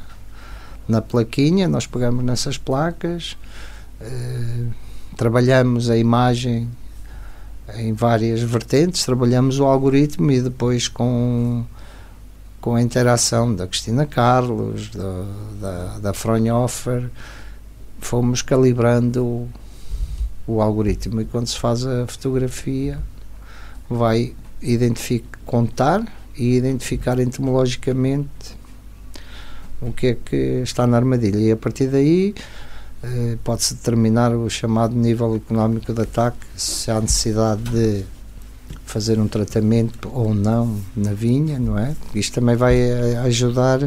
na 0.91 1.01
plaquinha, 1.01 1.69
nós 1.69 1.87
pegamos 1.87 2.25
nessas 2.25 2.59
placas, 2.59 3.37
eh, 4.01 4.67
trabalhamos 5.17 5.89
a 5.89 5.97
imagem 5.97 6.69
em 7.77 7.93
várias 7.93 8.41
vertentes, 8.43 9.05
trabalhamos 9.05 9.61
o 9.61 9.65
algoritmo 9.65 10.31
e 10.33 10.41
depois 10.41 10.89
com 10.89 11.65
com 12.61 12.75
a 12.75 12.83
interação 12.83 13.55
da 13.55 13.67
Cristina 13.67 14.05
Carlos, 14.05 14.91
da, 14.91 15.25
da, 15.61 15.99
da 15.99 16.13
Fraunhofer, 16.13 17.11
fomos 17.99 18.43
calibrando 18.43 19.25
o, 19.25 19.49
o 20.47 20.61
algoritmo. 20.61 21.21
E 21.21 21.25
quando 21.25 21.47
se 21.47 21.59
faz 21.59 21.87
a 21.87 22.07
fotografia 22.07 22.99
vai 23.89 24.35
contar 25.47 26.05
e 26.37 26.55
identificar 26.55 27.19
entomologicamente 27.19 28.60
o 29.81 29.93
que 29.93 30.07
é 30.09 30.15
que 30.15 30.37
está 30.63 30.87
na 30.87 30.97
armadilha 30.97 31.39
e 31.39 31.53
a 31.53 31.57
partir 31.57 31.87
daí 31.87 32.35
eh, 33.03 33.39
pode-se 33.43 33.75
determinar 33.75 34.35
o 34.35 34.49
chamado 34.51 34.95
nível 34.95 35.35
económico 35.37 35.93
de 35.93 36.03
ataque, 36.03 36.39
se 36.55 36.91
há 36.91 37.01
necessidade 37.01 37.63
de 37.63 38.05
fazer 38.85 39.19
um 39.19 39.27
tratamento 39.27 40.11
ou 40.13 40.35
não 40.35 40.81
na 40.95 41.15
vinha, 41.15 41.59
não 41.59 41.79
é? 41.79 41.95
Isto 42.15 42.35
também 42.41 42.57
vai 42.57 42.77
eh, 42.77 43.17
ajudar 43.25 43.81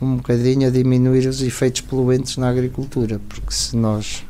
um 0.00 0.16
bocadinho 0.16 0.66
a 0.66 0.70
diminuir 0.70 1.26
os 1.28 1.42
efeitos 1.42 1.82
poluentes 1.82 2.36
na 2.36 2.48
agricultura, 2.48 3.20
porque 3.28 3.52
se 3.52 3.76
nós 3.76 4.24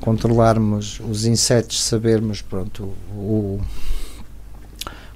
controlarmos 0.00 1.00
os 1.08 1.26
insetos, 1.26 1.82
sabermos, 1.82 2.40
pronto, 2.40 2.84
o, 3.12 3.60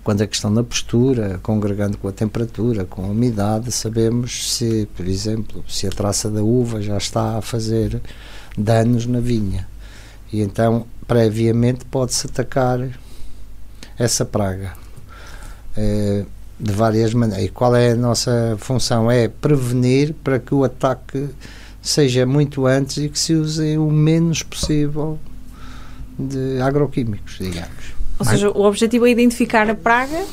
quando 0.05 0.23
a 0.23 0.27
questão 0.27 0.53
da 0.53 0.65
postura, 0.65 1.39
congregando 1.43 1.97
com 1.97 2.09
a 2.09 2.13
temperatura, 2.13 2.85
com 2.85 3.05
a 3.05 3.09
umidade, 3.09 3.71
sabemos 3.71 4.53
se, 4.53 4.89
por 4.97 5.07
exemplo, 5.07 5.65
se 5.69 5.87
a 5.87 5.91
traça 5.91 6.29
da 6.29 6.43
uva 6.43 6.83
já 6.83 6.97
está 6.97 7.39
a 7.39 7.43
fazer 7.43 8.01
danos 8.59 9.07
na 9.07 9.21
vinha. 9.21 9.69
E 10.33 10.41
então, 10.41 10.87
previamente, 11.07 11.85
pode-se 11.85 12.27
atacar 12.27 12.89
essa 13.97 14.25
praga 14.25 14.73
eh, 15.77 16.25
de 16.59 16.73
várias 16.73 17.15
maneiras. 17.15 17.47
E 17.47 17.49
qual 17.51 17.77
é 17.77 17.93
a 17.93 17.97
nossa 17.97 18.57
função? 18.59 19.11
É 19.11 19.29
prevenir 19.29 20.15
para 20.25 20.41
que 20.41 20.55
o 20.55 20.65
ataque 20.65 21.29
seja 21.81 22.27
muito 22.27 22.67
antes 22.67 22.97
e 22.97 23.09
que 23.09 23.19
se 23.19 23.35
use 23.35 23.77
o 23.79 23.91
menos 23.91 24.43
possível 24.43 25.19
de 26.19 26.61
agroquímicos, 26.61 27.39
digamos. 27.39 28.02
Ou 28.23 28.31
seja, 28.31 28.51
o 28.51 28.63
objetivo 28.65 29.07
é 29.07 29.11
identificar 29.11 29.69
a 29.69 29.75
praga 29.75 30.25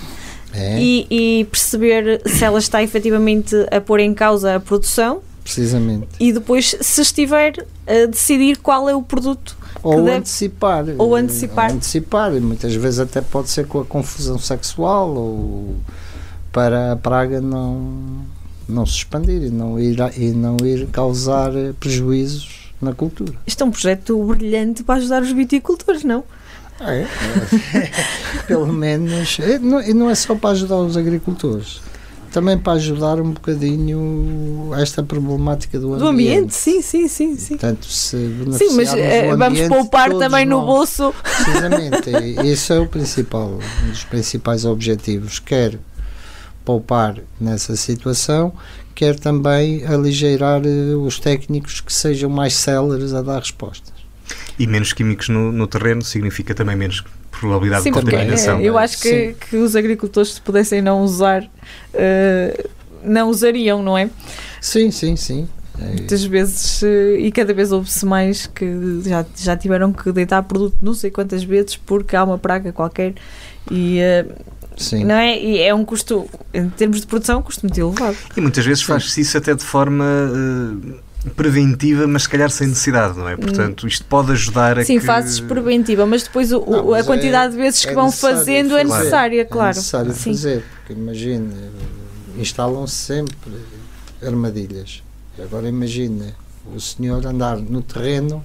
É, 0.53 0.79
e, 0.81 1.07
e 1.09 1.45
perceber 1.45 2.21
se 2.25 2.43
ela 2.43 2.59
está 2.59 2.81
efetivamente 2.81 3.55
a 3.71 3.79
pôr 3.79 3.99
em 3.99 4.13
causa 4.13 4.55
a 4.55 4.59
produção 4.59 5.21
precisamente. 5.43 6.07
e 6.19 6.31
depois, 6.33 6.75
se 6.81 7.01
estiver, 7.01 7.65
a 7.87 8.05
decidir 8.07 8.57
qual 8.57 8.89
é 8.89 8.95
o 8.95 9.01
produto. 9.01 9.57
Ou 9.83 10.03
deve- 10.03 10.17
antecipar. 10.17 10.85
ou 10.97 11.15
antecipar. 11.15 11.69
ou 11.69 11.75
antecipar. 11.77 12.31
Muitas 12.33 12.73
vezes 12.75 12.99
até 12.99 13.21
pode 13.21 13.49
ser 13.49 13.65
com 13.67 13.79
a 13.79 13.85
confusão 13.85 14.37
sexual 14.39 15.09
ou 15.15 15.75
para 16.51 16.91
a 16.93 16.95
praga 16.95 17.39
não, 17.39 18.25
não 18.67 18.85
se 18.85 18.95
expandir 18.97 19.43
e 19.43 19.49
não 19.49 19.79
ir, 19.79 19.97
e 20.17 20.31
não 20.31 20.57
ir 20.65 20.87
causar 20.87 21.51
prejuízos 21.79 22.73
na 22.81 22.93
cultura. 22.93 23.33
Isto 23.45 23.63
é 23.63 23.67
um 23.67 23.71
projeto 23.71 24.21
brilhante 24.23 24.83
para 24.83 24.95
ajudar 24.95 25.21
os 25.21 25.31
viticultores, 25.31 26.03
não? 26.03 26.23
Ah, 26.79 26.93
é? 26.93 27.07
Pelo 28.47 28.71
menos. 28.71 29.39
é, 29.39 29.59
não, 29.59 29.81
e 29.81 29.93
não 29.93 30.09
é 30.09 30.15
só 30.15 30.35
para 30.35 30.51
ajudar 30.51 30.77
os 30.77 30.95
agricultores. 30.95 31.81
Também 32.31 32.57
para 32.57 32.73
ajudar 32.73 33.19
um 33.19 33.31
bocadinho 33.31 34.69
esta 34.77 35.01
problemática 35.01 35.79
do 35.79 35.87
ambiente. 35.87 35.99
Do 35.99 36.07
ambiente, 36.07 36.55
sim, 36.55 36.81
sim, 36.81 37.07
sim. 37.07 37.35
sim. 37.35 37.57
Portanto, 37.57 37.85
se 37.85 38.17
Sim, 38.51 38.75
mas 38.75 38.93
eh, 38.93 39.25
o 39.25 39.29
vamos 39.37 39.59
ambiente, 39.59 39.69
poupar 39.69 40.13
também 40.13 40.45
no 40.45 40.61
bolso. 40.61 41.13
Precisamente, 41.23 42.09
e 42.09 42.47
esse 42.47 42.71
é 42.71 42.79
o 42.79 42.85
principal, 42.85 43.57
um 43.83 43.89
dos 43.89 44.03
principais 44.03 44.63
objetivos. 44.63 45.39
Quer 45.39 45.79
poupar 46.63 47.17
nessa 47.41 47.75
situação, 47.75 48.53
quer 48.93 49.17
também 49.17 49.83
aligeirar 49.87 50.61
eh, 50.63 50.95
os 50.95 51.19
técnicos 51.19 51.81
que 51.81 51.91
sejam 51.91 52.29
mais 52.29 52.53
céleres 52.53 53.11
a 53.11 53.23
dar 53.23 53.39
respostas. 53.39 53.98
E 54.59 54.67
menos 54.67 54.91
químicos 54.93 55.29
no, 55.29 55.51
no 55.51 55.65
terreno 55.65 56.01
significa 56.03 56.53
também 56.53 56.75
menos 56.75 57.01
probabilidade 57.31 57.83
Sim, 57.83 57.91
de 57.91 57.99
contaminação. 58.01 58.59
eh, 58.59 58.63
eu 58.65 58.77
acho 58.77 58.99
que, 59.01 59.33
que 59.49 59.55
os 59.55 59.75
agricultores, 59.75 60.33
se 60.33 60.41
pudessem 60.41 60.81
não 60.81 61.01
usar, 61.01 61.49
eh, 61.93 62.65
não 63.03 63.29
usariam, 63.29 63.81
não 63.81 63.97
é? 63.97 64.09
Sim, 64.59 64.91
sim, 64.91 65.15
sim. 65.15 65.47
É, 65.81 65.85
Muitas 65.93 66.23
vezes, 66.25 66.83
eh, 66.83 67.15
e 67.19 67.31
cada 67.31 67.53
vez 67.53 67.71
houve-se 67.71 68.05
mais 68.05 68.47
que 68.47 68.65
já, 69.05 69.25
já 69.37 69.55
tiveram 69.55 69.93
que 69.93 70.11
deitar 70.11 70.43
produto 70.43 70.75
não 70.81 70.93
sei 70.93 71.09
quantas 71.09 71.41
vezes 71.41 71.77
porque 71.77 72.15
há 72.17 72.23
uma 72.25 72.37
praga 72.37 72.73
qualquer 72.73 73.13
e, 73.71 73.97
eh, 73.99 74.25
sim. 74.75 75.05
não 75.05 75.15
é? 75.15 75.39
e 75.39 75.61
é 75.61 75.73
um 75.73 75.85
custo, 75.85 76.27
em 76.53 76.69
termos 76.69 76.99
de 76.99 77.07
produção, 77.07 77.39
um 77.39 77.41
custo 77.41 77.65
muito 77.65 77.79
elevado. 77.79 78.17
E 78.35 78.41
muitas 78.41 78.65
vezes 78.65 78.83
faz-se 78.83 79.21
isso 79.21 79.37
até 79.37 79.55
de 79.55 79.63
forma 79.63 80.03
eh, 80.05 80.99
preventiva, 81.35 82.07
mas 82.07 82.23
se 82.23 82.29
calhar 82.29 82.49
sem 82.49 82.67
necessidade, 82.67 83.17
não 83.17 83.27
é? 83.27 83.35
Portanto, 83.35 83.87
isto 83.87 84.05
pode 84.05 84.31
ajudar 84.31 84.79
a 84.79 84.85
Sim, 84.85 84.99
que... 84.99 85.05
fazes 85.05 85.39
preventiva, 85.39 86.05
mas 86.05 86.23
depois 86.23 86.51
o- 86.51 86.63
Não, 86.65 86.85
mas 86.87 87.03
a 87.03 87.07
quantidade 87.07 87.51
de 87.53 87.57
vezes 87.61 87.83
que 87.83 87.91
é 87.91 87.93
vão 87.93 88.05
necessário 88.05 88.37
fazendo 88.37 88.77
é 88.77 88.81
fazer. 88.85 88.97
necessária, 88.97 89.45
claro. 89.45 89.71
É 89.71 89.75
necessário 89.75 90.13
Sim. 90.13 90.31
fazer, 90.31 90.63
porque 90.77 90.93
imagine, 90.93 91.53
eh, 91.53 92.41
instalam-se 92.41 92.95
sempre 92.95 93.53
armadilhas. 94.25 95.03
Agora 95.41 95.67
imagine 95.67 96.33
o 96.73 96.79
senhor 96.79 97.25
andar 97.25 97.57
no 97.57 97.81
terreno 97.81 98.43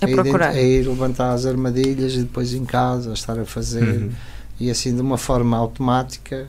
A 0.00 0.06
procurar. 0.08 0.50
a 0.50 0.60
ir 0.60 0.86
levantar 0.88 1.32
as 1.34 1.46
armadilhas 1.46 2.14
e 2.14 2.18
depois 2.20 2.52
em 2.52 2.64
casa 2.64 3.10
a 3.10 3.14
estar 3.14 3.38
a 3.38 3.44
fazer 3.44 3.82
Uhum. 3.82 4.10
e 4.58 4.70
assim 4.70 4.94
de 4.94 5.00
uma 5.00 5.18
forma 5.18 5.56
automática 5.56 6.46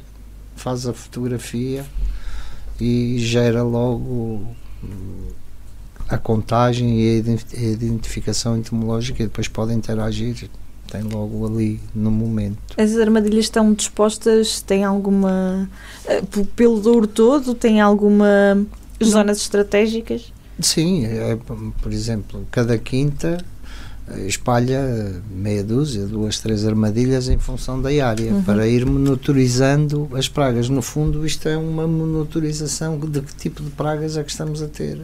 faz 0.56 0.86
a 0.88 0.94
fotografia 0.94 1.86
e 2.80 3.18
gera 3.20 3.64
logo 3.64 4.04
hum, 4.04 4.46
a 6.10 6.18
contagem 6.18 7.02
e 7.02 7.10
a 7.10 7.18
ident- 7.20 7.54
a 7.54 7.60
identificação 7.62 8.58
entomológica 8.58 9.22
e 9.22 9.26
depois 9.28 9.48
pode 9.48 9.74
interagir 9.74 10.50
tem 10.90 11.02
logo 11.02 11.46
ali 11.46 11.82
no 11.94 12.10
momento 12.10 12.58
As 12.78 12.96
armadilhas 12.96 13.46
estão 13.46 13.74
dispostas, 13.74 14.62
têm 14.62 14.86
alguma. 14.86 15.70
eh, 16.06 16.22
pelo 16.56 16.80
Douro 16.80 17.06
todo, 17.08 17.54
tem 17.54 17.82
alguma. 17.82 18.26
zonas 19.04 19.38
estratégicas? 19.40 20.32
sim, 20.62 21.06
é, 21.06 21.38
por 21.82 21.92
exemplo 21.92 22.48
cada 22.50 22.78
quinta 22.78 23.38
espalha 24.26 24.82
meia 25.30 25.64
dúzia, 25.64 26.06
duas, 26.06 26.40
três 26.40 26.66
armadilhas 26.66 27.28
em 27.30 27.38
função 27.38 27.82
da 27.82 27.90
área, 28.06 28.32
Uhum. 28.34 28.44
para 28.44 28.68
ir 28.68 28.86
monitorizando 28.86 30.08
as 30.14 30.28
pragas. 30.30 30.70
No 30.70 30.82
fundo, 30.82 31.26
isto 31.26 31.48
é 31.50 31.58
uma 31.58 31.88
monitorização 31.88 32.98
de 33.00 33.22
que 33.22 33.36
tipo 33.36 33.62
de 33.64 33.70
pragas 33.72 34.18
é 34.18 34.24
que 34.24 34.32
estamos 34.32 34.62
a 34.62 34.68
ter 34.68 35.00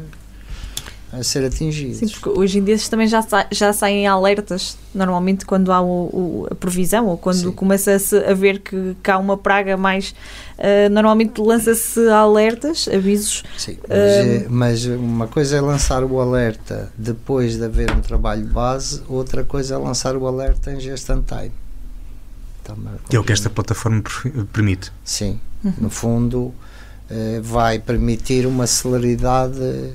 a 1.13 1.23
ser 1.23 1.45
atingidos. 1.45 1.97
Sim, 1.97 2.08
porque 2.08 2.30
hoje 2.39 2.58
em 2.58 2.63
dia 2.63 2.76
também 2.89 3.08
já, 3.08 3.21
sa- 3.21 3.45
já 3.52 3.71
saem 3.71 4.08
alertas, 4.08 4.76
normalmente 4.95 5.45
quando 5.45 5.71
há 5.71 5.80
o, 5.80 5.86
o- 6.43 6.47
a 6.49 6.56
previsão 6.56 7.06
ou 7.08 7.17
quando 7.17 7.54
começa-se 7.54 8.17
a 8.17 8.34
ver 8.34 8.60
que, 8.60 8.95
que 9.04 9.12
há 9.12 9.17
uma 9.19 9.38
praga 9.38 9.78
mais. 9.78 10.15
eh, 10.58 10.89
normalmente 10.89 11.39
lança-se 11.39 12.08
alertas, 12.10 12.88
avisos. 12.88 13.43
Sim, 13.58 13.78
mas, 13.88 13.99
é- 13.99 14.47
mas 14.49 14.86
uma 14.86 15.28
coisa 15.28 15.58
é 15.58 15.62
lançar 15.62 16.04
o 16.04 16.19
alerta 16.19 16.91
depois 16.97 17.58
de 17.58 17.63
haver 17.65 17.91
um 17.91 18.02
trabalho 18.02 18.45
base, 18.47 19.02
outra 19.08 19.43
coisa 19.43 19.76
é 19.76 19.78
lançar 19.78 20.17
o 20.17 20.26
alerta 20.26 20.71
em 20.71 20.78
in 20.78 20.95
time. 21.23 21.52
Também 22.63 22.93
Que 23.10 23.15
é 23.15 23.19
o 23.19 23.23
que 23.23 23.34
esta 23.34 23.49
plataforma 23.49 24.02
per- 24.02 24.45
permite. 24.54 24.91
Sim, 25.04 25.39
Uhum. 25.63 25.73
no 25.82 25.89
fundo 25.89 26.54
vai 27.43 27.78
permitir 27.78 28.47
uma 28.47 28.65
celeridade 28.65 29.93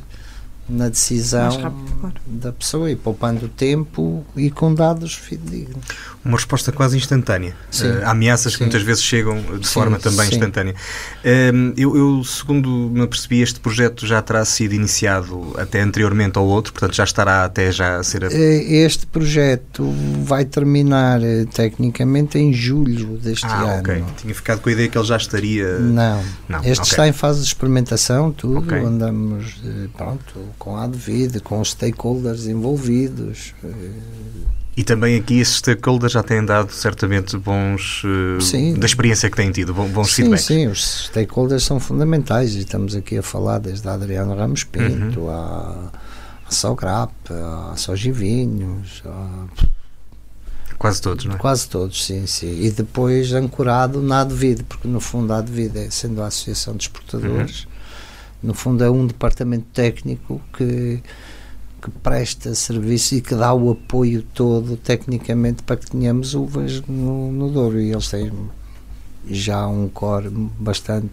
na 0.68 0.88
decisão 0.88 1.48
rápido, 1.60 1.92
claro. 2.00 2.14
da 2.26 2.52
pessoa 2.52 2.90
e 2.90 2.96
poupando 2.96 3.48
tempo 3.48 4.24
e 4.36 4.50
com 4.50 4.74
dados 4.74 5.14
fidedignos. 5.14 5.84
Uma 6.24 6.36
resposta 6.36 6.70
quase 6.72 6.96
instantânea. 6.96 7.54
Sim. 7.70 7.86
Há 8.04 8.10
ameaças 8.10 8.52
que 8.52 8.58
Sim. 8.58 8.64
muitas 8.64 8.82
vezes 8.82 9.02
chegam 9.02 9.40
de 9.40 9.66
Sim, 9.66 9.72
forma 9.72 9.98
também 9.98 10.26
sim. 10.28 10.34
instantânea. 10.34 10.74
Ehm, 11.24 11.72
eu, 11.76 11.96
eu, 11.96 12.22
segundo 12.24 12.68
me 12.68 13.00
apercebi, 13.02 13.40
este 13.40 13.60
projeto 13.60 14.06
já 14.06 14.20
terá 14.20 14.44
sido 14.44 14.74
iniciado 14.74 15.54
até 15.58 15.80
anteriormente 15.80 16.36
ao 16.38 16.44
outro, 16.46 16.72
portanto 16.72 16.94
já 16.94 17.04
estará 17.04 17.44
até 17.44 17.72
já 17.72 17.96
a 17.98 18.02
ser. 18.02 18.24
a- 18.24 18.28
Eh, 18.30 18.84
Este 18.84 19.06
projeto 19.06 19.90
vai 20.24 20.44
terminar 20.44 21.22
eh, 21.22 21.46
tecnicamente 21.46 22.36
em 22.38 22.52
julho 22.52 23.16
deste 23.16 23.46
Ah, 23.46 23.62
ano. 23.62 23.80
ok. 23.80 24.04
Tinha 24.20 24.34
ficado 24.34 24.60
com 24.60 24.68
a 24.68 24.72
ideia 24.72 24.88
que 24.88 24.98
ele 24.98 25.06
já 25.06 25.16
estaria. 25.16 25.78
Não, 25.78 26.22
Não, 26.48 26.58
este 26.58 26.80
ok. 26.80 26.90
está 26.90 27.08
em 27.08 27.12
fase 27.12 27.40
de 27.40 27.46
experimentação, 27.46 28.32
tudo. 28.32 28.58
Ok. 28.58 28.78
Andamos 28.78 29.56
pronto, 29.96 30.34
com 30.58 30.76
a 30.76 30.84
Advid, 30.84 31.40
com 31.40 31.60
os 31.60 31.70
stakeholders 31.70 32.46
envolvidos. 32.46 33.54
eh, 33.64 33.68
E 34.76 34.84
também 34.84 35.16
aqui 35.16 35.38
esses 35.40 35.56
stakeholders 35.56 36.12
já 36.12 36.22
têm 36.22 36.44
dado 36.44 36.70
certamente 36.72 37.36
bons. 37.36 38.02
eh, 38.04 38.40
Sim. 38.40 38.74
Da 38.74 38.86
experiência 38.86 39.28
que 39.30 39.36
têm 39.36 39.50
tido, 39.50 39.72
bons, 39.74 40.08
sim, 40.08 40.22
feedbacks. 40.22 40.44
sim, 40.44 40.66
os 40.66 41.06
stakeholders 41.06 41.64
são 41.64 41.80
fundamentais 41.80 42.54
e 42.54 42.60
estamos 42.60 42.94
aqui 42.94 43.18
a 43.18 43.22
falar 43.22 43.58
desde 43.58 43.88
a 43.88 43.94
Adriano 43.94 44.34
Ramos 44.36 44.64
Pinto, 44.64 45.20
Uhum. 45.20 45.30
à, 45.30 45.90
à 46.46 46.50
Sograp, 46.50 47.12
à 47.30 47.74
Sogivinhos, 47.76 49.02
a 49.06 49.46
Quase 50.78 51.02
todos, 51.02 51.24
não 51.24 51.34
é? 51.34 51.38
quase 51.38 51.68
todos, 51.68 52.04
sim, 52.06 52.24
sim. 52.28 52.60
E 52.62 52.70
depois 52.70 53.32
ancorado 53.32 54.00
na 54.00 54.20
Advid, 54.20 54.62
porque 54.62 54.86
no 54.86 55.00
fundo 55.00 55.32
a 55.32 55.38
Advid, 55.38 55.76
é, 55.76 55.90
sendo 55.90 56.22
a 56.22 56.28
Associação 56.28 56.76
de 56.76 56.84
Exportadores, 56.84 57.64
Uhum. 57.64 57.70
No 58.42 58.54
fundo 58.54 58.84
é 58.84 58.90
um 58.90 59.06
departamento 59.06 59.66
técnico 59.72 60.40
que, 60.56 61.02
que 61.82 61.90
presta 62.02 62.54
serviço 62.54 63.16
e 63.16 63.20
que 63.20 63.34
dá 63.34 63.52
o 63.52 63.70
apoio 63.70 64.22
todo 64.22 64.76
tecnicamente 64.76 65.62
para 65.62 65.76
que 65.76 65.90
tenhamos 65.90 66.34
uvas 66.34 66.80
no, 66.82 67.32
no 67.32 67.50
Douro. 67.50 67.80
E 67.80 67.90
eles 67.90 68.08
têm 68.08 68.32
já 69.28 69.66
um 69.66 69.88
core 69.88 70.30
bastante 70.30 71.10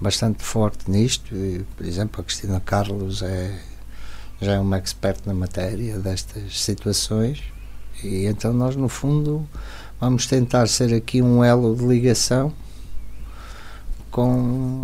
bastante 0.00 0.42
forte 0.42 0.90
nisto. 0.90 1.34
E, 1.34 1.64
por 1.76 1.86
exemplo, 1.86 2.20
a 2.20 2.24
Cristina 2.24 2.60
Carlos 2.60 3.22
é 3.22 3.60
já 4.40 4.52
é 4.52 4.58
uma 4.58 4.78
expert 4.78 5.20
na 5.26 5.34
matéria 5.34 5.98
destas 5.98 6.60
situações 6.62 7.42
e 8.02 8.24
então 8.24 8.52
nós 8.54 8.74
no 8.74 8.88
fundo 8.88 9.46
vamos 10.00 10.26
tentar 10.26 10.66
ser 10.66 10.94
aqui 10.94 11.20
um 11.20 11.44
elo 11.44 11.76
de 11.76 11.84
ligação 11.84 12.52
com 14.10 14.82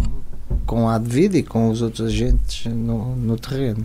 com 0.64 0.88
a 0.88 0.94
Advid 0.96 1.38
e 1.38 1.42
com 1.42 1.70
os 1.70 1.82
outros 1.82 2.06
agentes 2.06 2.66
no, 2.72 3.14
no 3.16 3.36
terreno. 3.38 3.84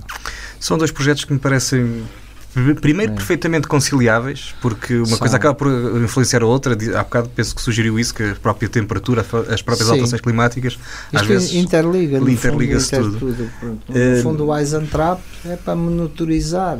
São 0.60 0.78
dois 0.78 0.91
projetos 0.91 1.26
que 1.26 1.34
me 1.34 1.39
parecem. 1.39 2.04
Primeiro, 2.82 3.13
É. 3.13 3.15
perfeitamente 3.15 3.65
conciliáveis, 3.65 4.54
porque 4.62 4.97
uma 4.97 5.06
São. 5.06 5.19
coisa 5.19 5.38
acaba 5.38 5.56
por 5.56 5.69
influenciar 6.04 6.43
a 6.43 6.45
outra. 6.45 6.74
Há 7.00 7.04
bocado 7.04 7.30
penso 7.30 7.56
que 7.56 7.62
sugeriu 7.62 7.97
isso, 7.97 8.13
que 8.13 8.24
a 8.24 8.36
própria 8.36 8.67
temperatura, 8.67 9.21
as 9.21 9.62
próprias 9.62 9.86
Sim. 9.88 9.91
alterações 9.91 10.21
climáticas, 10.21 10.78
às 11.13 11.21
Isto 11.21 11.28
vezes. 11.30 11.54
interliga, 11.54 12.19
no 12.19 12.30
interliga-se 12.30 12.93
fundo, 12.93 13.17
tudo. 13.19 13.50
Pronto. 13.58 13.82
Eh, 13.97 14.15
No 14.17 14.21
fundo, 14.24 14.45
o 14.47 14.52
and 14.52 14.86
Trap 14.91 15.21
é 15.45 15.56
para 15.56 15.76
monitorizar 15.78 16.78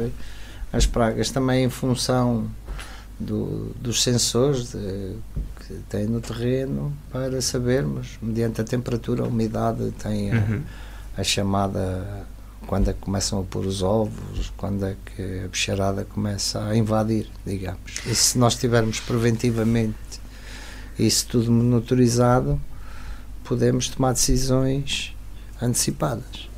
as 0.74 0.86
pragas 0.86 1.30
também 1.30 1.64
em 1.64 1.70
função 1.70 2.48
do, 3.18 3.72
dos 3.80 4.04
sensores 4.04 4.72
de, 4.74 5.14
que 5.72 5.84
tem 5.90 6.06
no 6.06 6.20
terreno 6.22 6.94
para 7.12 7.42
sabermos, 7.42 8.18
mediante 8.22 8.62
a 8.62 8.64
temperatura, 8.64 9.24
a 9.24 9.28
umidade, 9.28 9.92
tem 9.92 10.32
a, 10.32 10.36
Uhum. 10.36 10.62
a 11.18 11.24
chamada 11.24 12.26
quando 12.68 12.90
é 12.90 12.94
que 12.94 13.00
começam 13.00 13.40
a 13.40 13.44
pôr 13.44 13.66
os 13.66 13.82
ovos, 13.82 14.54
quando 14.56 14.86
é 14.86 14.96
que 15.06 15.42
a 15.46 15.48
bicharada 15.48 16.06
começa 16.06 16.64
a 16.64 16.76
invadir, 16.76 17.28
digamos. 17.46 18.02
E 18.06 18.14
se 18.14 18.38
nós 18.38 18.56
tivermos 18.56 19.00
preventivamente 19.00 19.98
isso 20.98 21.28
tudo 21.28 21.52
monitorizado, 21.52 22.62
podemos 23.44 23.90
tomar 23.90 24.14
decisões 24.14 25.16
antecipadas. 25.62 26.50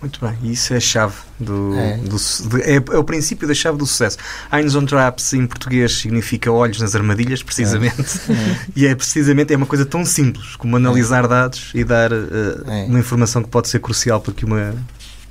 Muito 0.00 0.20
bem, 0.24 0.36
isso 0.52 0.74
é 0.74 0.76
a 0.76 0.80
chave 0.80 1.14
do, 1.40 1.74
É. 1.74 1.96
do 1.96 2.16
de- 2.48 2.62
é, 2.62 2.74
é 2.76 2.98
o 2.98 3.02
princípio 3.02 3.48
da 3.48 3.54
chave 3.54 3.78
do 3.78 3.86
sucesso. 3.86 4.18
Eyes 4.52 4.74
on 4.74 4.84
Traps 4.84 5.32
em 5.32 5.46
português 5.46 5.96
significa 5.98 6.52
olhos 6.52 6.80
nas 6.80 6.94
armadilhas, 6.94 7.42
precisamente. 7.42 7.96
E 8.76 8.86
é 8.86 8.94
precisamente 8.94 9.54
é 9.54 9.56
uma 9.56 9.66
coisa 9.66 9.86
tão 9.86 10.04
simples 10.04 10.54
como 10.56 10.76
analisar 10.76 11.26
dados 11.26 11.70
e 11.74 11.82
dar 11.82 12.12
É. 12.12 12.84
uma 12.88 12.98
informação 13.00 13.42
que 13.42 13.48
pode 13.48 13.68
ser 13.68 13.80
crucial 13.80 14.20
para 14.20 14.34
que 14.34 14.44
uma 14.44 14.74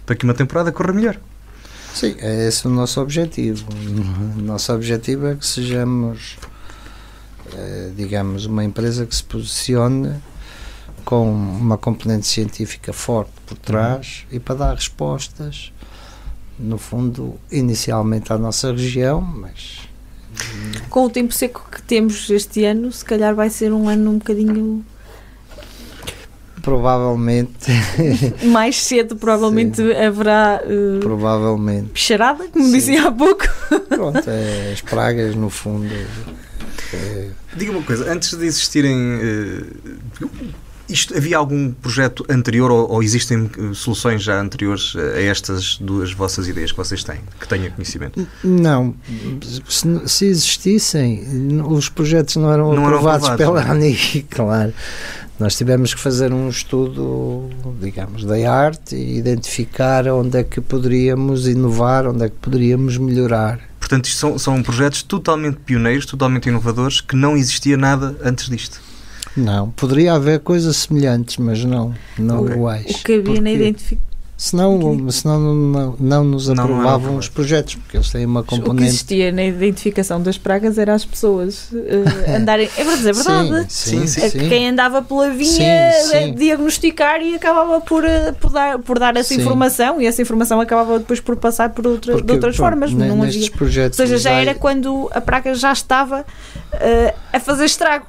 para 0.06 0.16
que 0.16 0.24
uma 0.26 0.34
temporada 0.34 0.72
corra 0.72 0.94
melhor. 0.94 1.16
Sim, 1.94 2.16
é 2.20 2.48
esse 2.48 2.68
o 2.68 2.70
nosso 2.70 3.00
objetivo. 3.02 3.66
O 4.38 4.42
nosso 4.42 4.72
objetivo 4.74 5.28
é 5.28 5.36
que 5.36 5.46
sejamos, 5.48 6.38
eh, 7.54 7.92
digamos, 7.96 8.46
uma 8.46 8.64
empresa 8.64 9.06
que 9.06 9.16
se 9.16 9.24
posicione 9.24 10.12
com 11.06 11.32
uma 11.32 11.78
componente 11.78 12.26
científica 12.26 12.92
forte 12.92 13.32
por 13.46 13.58
trás 13.58 14.26
e 14.32 14.40
para 14.40 14.56
dar 14.56 14.74
respostas, 14.76 15.72
no 16.60 16.78
fundo, 16.78 17.40
inicialmente 17.52 18.34
à 18.34 18.38
nossa 18.38 18.72
região, 18.72 19.22
mas 19.22 19.88
Com 20.90 21.06
o 21.06 21.10
tempo 21.10 21.34
seco 21.34 21.66
que 21.72 21.82
temos 21.82 22.30
este 22.30 22.66
ano, 22.66 22.92
se 22.92 23.06
calhar 23.06 23.36
vai 23.36 23.50
ser 23.50 23.72
um 23.72 23.88
ano 23.88 24.12
um 24.12 24.18
bocadinho 24.18 24.84
provavelmente, 26.62 27.68
mais 28.50 28.82
cedo, 28.82 29.16
provavelmente 29.16 29.80
haverá 29.94 30.60
uh, 30.66 31.00
provavelmente, 31.00 31.92
bicharada, 31.94 32.48
como 32.48 32.66
Sim. 32.66 32.72
dizia 32.72 33.08
há 33.08 33.12
pouco. 33.12 33.46
pronto, 33.88 34.28
é, 34.28 34.72
as 34.74 34.82
pragas 34.82 35.36
no 35.36 35.52
fundo. 35.52 35.94
é, 36.92 37.30
Diga 37.56 37.72
uma 37.72 37.84
coisa, 37.84 38.12
antes 38.12 38.34
de 38.34 38.48
existirem 38.48 38.98
eh, 38.98 40.26
isto, 40.88 41.16
havia 41.16 41.38
algum 41.38 41.72
projeto 41.72 42.26
anterior 42.30 42.72
ou, 42.72 42.92
ou 42.92 43.04
existem 43.04 43.50
eh, 43.58 43.74
soluções 43.74 44.24
já 44.24 44.40
anteriores 44.40 44.96
a 44.96 45.22
estas 45.22 45.78
duas 45.78 46.12
vossas 46.12 46.48
ideias 46.48 46.72
que 46.72 46.78
vocês 46.78 47.04
têm, 47.04 47.20
que 47.40 47.48
tenha 47.48 47.72
conhecimento? 47.72 48.28
Não, 48.44 48.96
se, 49.68 50.08
se 50.08 50.26
existissem, 50.26 51.24
os 51.68 51.90
projetos 51.90 52.36
não 52.36 52.52
eram 52.52 52.74
Não 52.74 52.84
eram 52.84 52.98
aprovados 52.98 53.30
aprovados, 53.30 53.64
pela 53.64 53.74
ANI, 53.74 54.26
claro. 54.30 54.74
Nós 55.38 55.56
tivemos 55.58 55.94
que 55.94 56.00
fazer 56.00 56.32
um 56.32 56.48
estudo, 56.48 57.50
digamos, 57.82 58.24
da 58.24 58.36
arte 58.50 58.96
e 58.96 59.18
identificar 59.18 60.08
onde 60.08 60.38
é 60.38 60.44
que 60.44 60.62
poderíamos 60.62 61.46
inovar, 61.46 62.08
onde 62.08 62.24
é 62.24 62.30
que 62.30 62.36
poderíamos 62.38 62.98
melhorar. 62.98 63.60
Portanto, 63.78 64.06
isto 64.06 64.18
são, 64.18 64.40
são 64.40 64.64
projetos 64.64 65.04
totalmente 65.04 65.58
pioneiros, 65.58 66.06
totalmente 66.06 66.48
inovadores, 66.48 67.02
que 67.02 67.16
não 67.16 67.36
existia 67.36 67.76
nada 67.76 68.16
antes 68.24 68.50
disto. 68.50 68.82
Não, 69.36 69.70
poderia 69.72 70.14
haver 70.14 70.40
coisas 70.40 70.76
semelhantes, 70.78 71.38
mas 71.38 71.64
não, 71.64 71.94
não 72.18 72.44
Ok. 72.44 72.56
iguais. 72.56 72.86
O 72.92 73.04
que 73.04 73.14
havia 73.16 73.42
na 73.42 73.52
identificação. 73.52 74.06
Senão, 74.38 75.10
senão 75.12 75.40
não, 75.40 75.56
não, 75.56 75.96
não 75.98 76.24
nos 76.26 76.50
Não, 76.50 76.56
não 76.56 76.64
aprovavam 76.66 76.96
aprovados. 76.96 77.26
os 77.28 77.30
projetos, 77.30 77.76
porque 77.76 77.96
eles 77.96 78.10
têm 78.10 78.26
uma 78.26 78.42
O 78.42 78.44
que 78.44 78.50
componente. 78.58 78.88
existia 78.90 79.32
na 79.32 79.46
identificação 79.46 80.22
das 80.22 80.38
pragas 80.38 80.78
era 80.78 80.94
as 80.94 81.06
pessoas 81.06 81.72
uh, 81.72 81.78
andarem. 82.36 82.70
É 82.78 82.84
verdade, 82.84 83.10
é 83.10 83.14
verdade. 83.14 83.66
Sim, 83.70 84.00
sim, 84.02 84.08
Sim, 84.08 84.22
É 84.26 84.30
sim. 84.30 84.40
que 84.40 84.50
Quem 84.50 84.68
andava 84.68 85.02
pela 85.02 85.30
vinha 85.30 85.50
Sim, 85.50 85.64
eh, 85.64 86.24
sim. 86.26 86.34
diagnosticar 86.34 87.22
e 87.22 87.34
acabava 87.36 87.80
por, 87.80 88.04
eh, 88.04 88.34
por, 88.34 88.52
dar, 88.52 88.78
por 88.80 89.00
dar 89.00 89.16
essa 89.16 89.34
Sim. 89.34 89.40
informação 89.40 90.02
e 90.02 90.06
essa 90.06 90.22
informação 90.22 90.60
acabava 90.60 91.00
depois 91.00 91.22
por 91.22 91.38
passar 91.38 91.70
por 91.70 91.88
outra, 91.88 92.12
Porque, 92.12 92.28
de 92.28 92.34
outras 92.34 92.58
pronto, 92.58 92.70
formas. 92.72 92.92
Não 92.92 93.24
havia. 93.24 93.42
Ou 93.46 93.52
projetos 93.52 93.96
seja, 93.96 94.18
já 94.18 94.32
era 94.32 94.54
quando 94.54 95.10
a 95.14 95.22
praga 95.22 95.56
já 95.56 95.72
estava 95.72 96.26
eh, 96.74 97.14
a 97.32 97.40
fazer 97.40 97.64
estrago. 97.66 98.08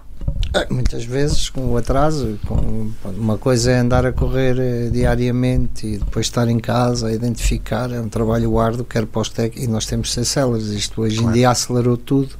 Muitas 0.70 1.04
vezes, 1.04 1.48
com 1.48 1.72
o 1.72 1.76
atraso, 1.76 2.38
com, 2.46 2.90
uma 3.04 3.38
coisa 3.38 3.70
é 3.72 3.78
andar 3.78 4.06
a 4.06 4.12
correr 4.12 4.58
eh, 4.58 4.90
diariamente 4.90 5.86
e 5.86 5.98
depois 5.98 6.26
estar 6.26 6.48
em 6.48 6.58
casa 6.58 7.08
a 7.08 7.12
identificar, 7.12 7.90
é 7.92 8.00
um 8.00 8.08
trabalho 8.08 8.58
árduo, 8.58 8.84
quer 8.84 9.06
para 9.06 9.20
os 9.20 9.28
técnicos, 9.28 9.64
e 9.64 9.66
nós 9.70 9.86
temos 9.86 10.08
que 10.08 10.14
ser 10.14 10.24
céleres. 10.24 10.68
Isto 10.68 11.02
hoje 11.02 11.16
Claro. 11.16 11.30
em 11.30 11.34
dia 11.34 11.50
acelerou 11.50 11.96
tudo 11.96 12.36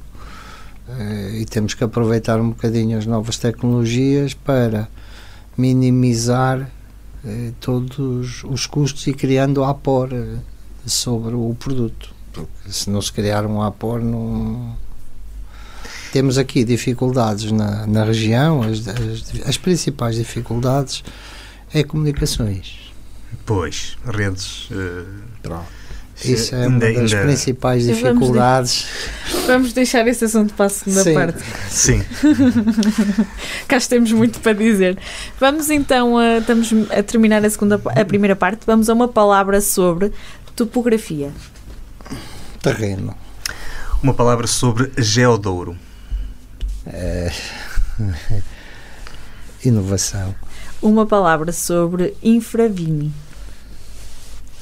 eh, 0.89 1.39
e 1.41 1.45
temos 1.45 1.73
que 1.73 1.83
aproveitar 1.83 2.39
um 2.39 2.49
bocadinho 2.49 2.97
as 2.97 3.05
novas 3.05 3.37
tecnologias 3.37 4.33
para 4.33 4.87
minimizar 5.57 6.69
eh, 7.25 7.51
todos 7.59 8.43
os 8.43 8.65
custos 8.65 9.05
e 9.07 9.13
criando 9.13 9.63
apor 9.63 10.09
sobre 10.85 11.35
o 11.35 11.55
produto. 11.59 12.15
Porque 12.31 12.71
se 12.71 12.89
não 12.89 13.01
se 13.01 13.11
criar 13.11 13.45
um 13.45 13.61
apor, 13.61 14.01
não 14.01 14.75
temos 16.11 16.37
aqui 16.37 16.63
dificuldades 16.63 17.51
na, 17.51 17.85
na 17.87 18.03
região, 18.03 18.61
as, 18.63 18.87
as, 18.87 19.47
as 19.47 19.57
principais 19.57 20.15
dificuldades 20.15 21.03
é 21.73 21.83
comunicações. 21.83 22.79
Pois, 23.45 23.97
redes. 24.05 24.67
eh, 24.71 25.03
Isso 26.25 26.55
é 26.55 26.63
ainda- 26.65 26.85
uma 26.87 26.93
das 27.01 27.13
ainda- 27.13 27.25
principais 27.25 27.85
Vamos 27.85 27.97
de- 27.99 28.03
dificuldades. 28.07 28.85
Vamos 29.45 29.73
deixar 29.73 30.07
esse 30.07 30.25
assunto 30.25 30.53
para 30.53 30.65
a 30.65 30.69
segunda 30.69 31.03
Sim. 31.03 31.13
parte. 31.13 31.43
Sim, 31.69 32.03
Cá 33.67 33.79
temos 33.81 34.11
muito 34.11 34.39
para 34.39 34.53
dizer. 34.53 34.97
Vamos 35.39 35.69
então, 35.69 36.17
a, 36.17 36.37
estamos 36.39 36.69
a 36.89 37.03
terminar 37.03 37.43
a, 37.45 37.49
segunda, 37.49 37.79
a 37.85 38.05
primeira 38.05 38.35
parte. 38.35 38.61
Vamos 38.65 38.89
a 38.89 38.93
uma 38.93 39.07
palavra 39.07 39.61
sobre 39.61 40.11
topografia. 40.55 41.31
Terreno. 42.61 43.15
uma 44.01 44.13
palavra 44.13 44.47
sobre 44.47 44.91
geodouro. 44.97 45.77
É, 46.87 47.31
inovação 49.63 50.33
Uma 50.81 51.05
palavra 51.05 51.51
sobre 51.51 52.15
infravini. 52.23 53.11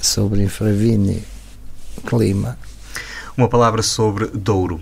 sobre 0.01 0.43
infravine, 0.43 1.23
clima, 2.07 2.57
Uma 3.37 3.47
palavra 3.49 3.81
sobre 3.81 4.27
Douro. 4.27 4.81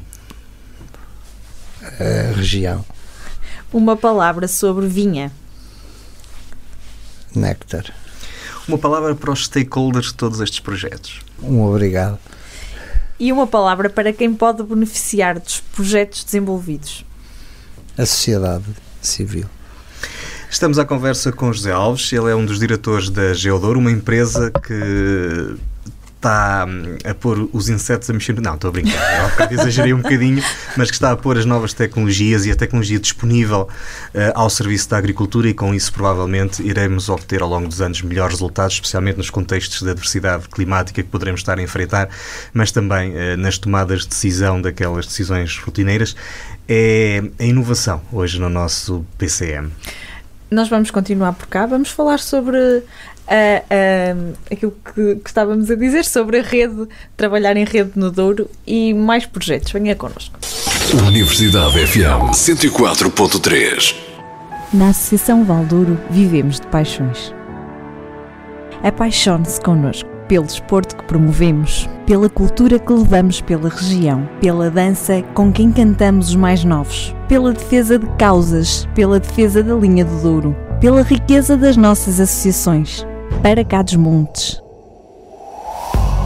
eh, 1.99 2.33
região, 2.35 2.85
Uma 3.71 3.97
palavra 3.97 4.47
sobre 4.47 4.87
vinha. 4.87 5.31
néctar. 7.35 7.93
Uma 8.67 8.77
palavra 8.77 9.13
para 9.15 9.31
os 9.31 9.45
stakeholders 9.45 10.07
de 10.07 10.13
todos 10.13 10.39
estes 10.39 10.59
projetos. 10.59 11.19
Um 11.41 11.61
obrigado. 11.63 12.17
E 13.19 13.31
uma 13.33 13.45
palavra 13.47 13.89
para 13.89 14.13
quem 14.13 14.33
pode 14.33 14.63
beneficiar 14.63 15.39
dos 15.39 15.59
projetos 15.59 16.23
desenvolvidos. 16.23 17.03
A 17.97 18.05
sociedade 18.05 18.65
civil. 19.01 19.45
Estamos 20.49 20.77
à 20.79 20.85
conversa 20.85 21.31
com 21.31 21.51
José 21.51 21.71
Alves, 21.71 22.11
ele 22.13 22.29
é 22.29 22.35
um 22.35 22.45
dos 22.45 22.59
diretores 22.59 23.09
da 23.09 23.33
Geodouro, 23.33 23.79
uma 23.79 23.91
empresa 23.91 24.51
que 24.51 25.55
está 26.23 26.65
hum, 26.67 26.97
a 27.03 27.13
pôr 27.13 27.49
os 27.51 27.67
insetos 27.67 28.09
a 28.09 28.13
mexer. 28.13 28.39
Não, 28.39 28.55
estou 28.55 28.69
a 28.69 28.71
brincar, 28.71 29.51
exagerei 29.51 29.93
um 29.93 30.01
bocadinho, 30.01 30.41
mas 30.77 30.89
que 30.89 30.95
está 30.95 31.11
a 31.11 31.17
pôr 31.17 31.37
as 31.37 31.45
novas 31.45 31.73
tecnologias 31.73 32.45
e 32.45 32.51
a 32.51 32.55
tecnologia 32.55 32.99
disponível 32.99 33.67
eh, 34.13 34.31
ao 34.33 34.49
serviço 34.49 34.89
da 34.89 34.97
agricultura 34.97 35.49
e 35.49 35.53
com 35.53 35.73
isso 35.73 35.91
provavelmente 35.91 36.63
iremos 36.63 37.09
obter 37.09 37.41
ao 37.41 37.49
longo 37.49 37.67
dos 37.67 37.81
anos 37.81 38.01
melhores 38.01 38.35
resultados, 38.35 38.75
especialmente 38.75 39.17
nos 39.17 39.29
contextos 39.29 39.81
da 39.83 39.93
diversidade 39.93 40.47
climática 40.47 41.03
que 41.03 41.09
poderemos 41.09 41.41
estar 41.41 41.59
a 41.59 41.61
enfrentar, 41.61 42.09
mas 42.53 42.71
também 42.71 43.13
eh, 43.15 43.35
nas 43.35 43.57
tomadas 43.57 44.01
de 44.01 44.07
decisão 44.07 44.61
daquelas 44.61 45.05
decisões 45.05 45.57
rotineiras. 45.57 46.15
É 46.67 47.21
a 47.37 47.43
inovação 47.43 48.01
hoje 48.11 48.39
no 48.39 48.49
nosso 48.49 49.05
PCM. 49.17 49.69
Nós 50.49 50.69
vamos 50.69 50.91
continuar 50.91 51.33
por 51.33 51.47
cá, 51.47 51.65
vamos 51.65 51.89
falar 51.89 52.19
sobre 52.19 52.83
aquilo 54.51 54.73
que, 54.93 55.15
que 55.15 55.29
estávamos 55.29 55.69
a 55.71 55.75
dizer, 55.75 56.05
sobre 56.05 56.39
a 56.39 56.43
rede, 56.43 56.87
trabalhar 57.15 57.55
em 57.57 57.65
rede 57.65 57.91
no 57.95 58.11
Douro 58.11 58.49
e 58.65 58.93
mais 58.93 59.25
projetos. 59.25 59.71
Venha 59.71 59.95
connosco. 59.95 60.37
Universidade 61.07 61.87
FM 61.87 62.31
104.3. 62.31 63.95
Na 64.73 64.89
Associação 64.89 65.43
Valdouro 65.43 65.99
vivemos 66.09 66.59
de 66.59 66.67
paixões. 66.67 67.33
Apaixone-se 68.83 69.61
connosco 69.61 70.09
pelo 70.27 70.45
desporto 70.45 70.95
que 70.95 71.03
promovemos, 71.03 71.87
pela 72.07 72.29
cultura 72.29 72.79
que 72.79 72.91
levamos 72.91 73.39
pela 73.39 73.69
região, 73.69 74.27
pela 74.41 74.69
dança 74.69 75.21
com 75.33 75.51
quem 75.51 75.71
cantamos 75.71 76.29
os 76.29 76.35
mais 76.35 76.63
novos, 76.63 77.15
pela 77.27 77.53
defesa 77.53 77.99
de 77.99 78.07
causas, 78.17 78.87
pela 78.95 79.19
defesa 79.19 79.61
da 79.61 79.75
linha 79.75 80.03
do 80.03 80.21
Douro, 80.21 80.55
pela 80.81 81.03
riqueza 81.03 81.55
das 81.55 81.77
nossas 81.77 82.19
associações. 82.19 83.05
Para 83.41 83.63
cá 83.65 83.81
dos 83.81 83.95
montes. 83.95 84.61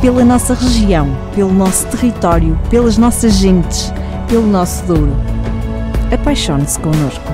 pela 0.01 0.23
nossa 0.23 0.53
região, 0.53 1.07
pelo 1.33 1.51
nosso 1.51 1.87
território, 1.87 2.59
pelas 2.69 2.97
nossas 2.97 3.33
gentes, 3.33 3.91
pelo 4.29 4.45
nosso 4.45 4.85
Douro. 4.85 5.11
Apaixone-se 6.13 6.79
connosco. 6.79 7.25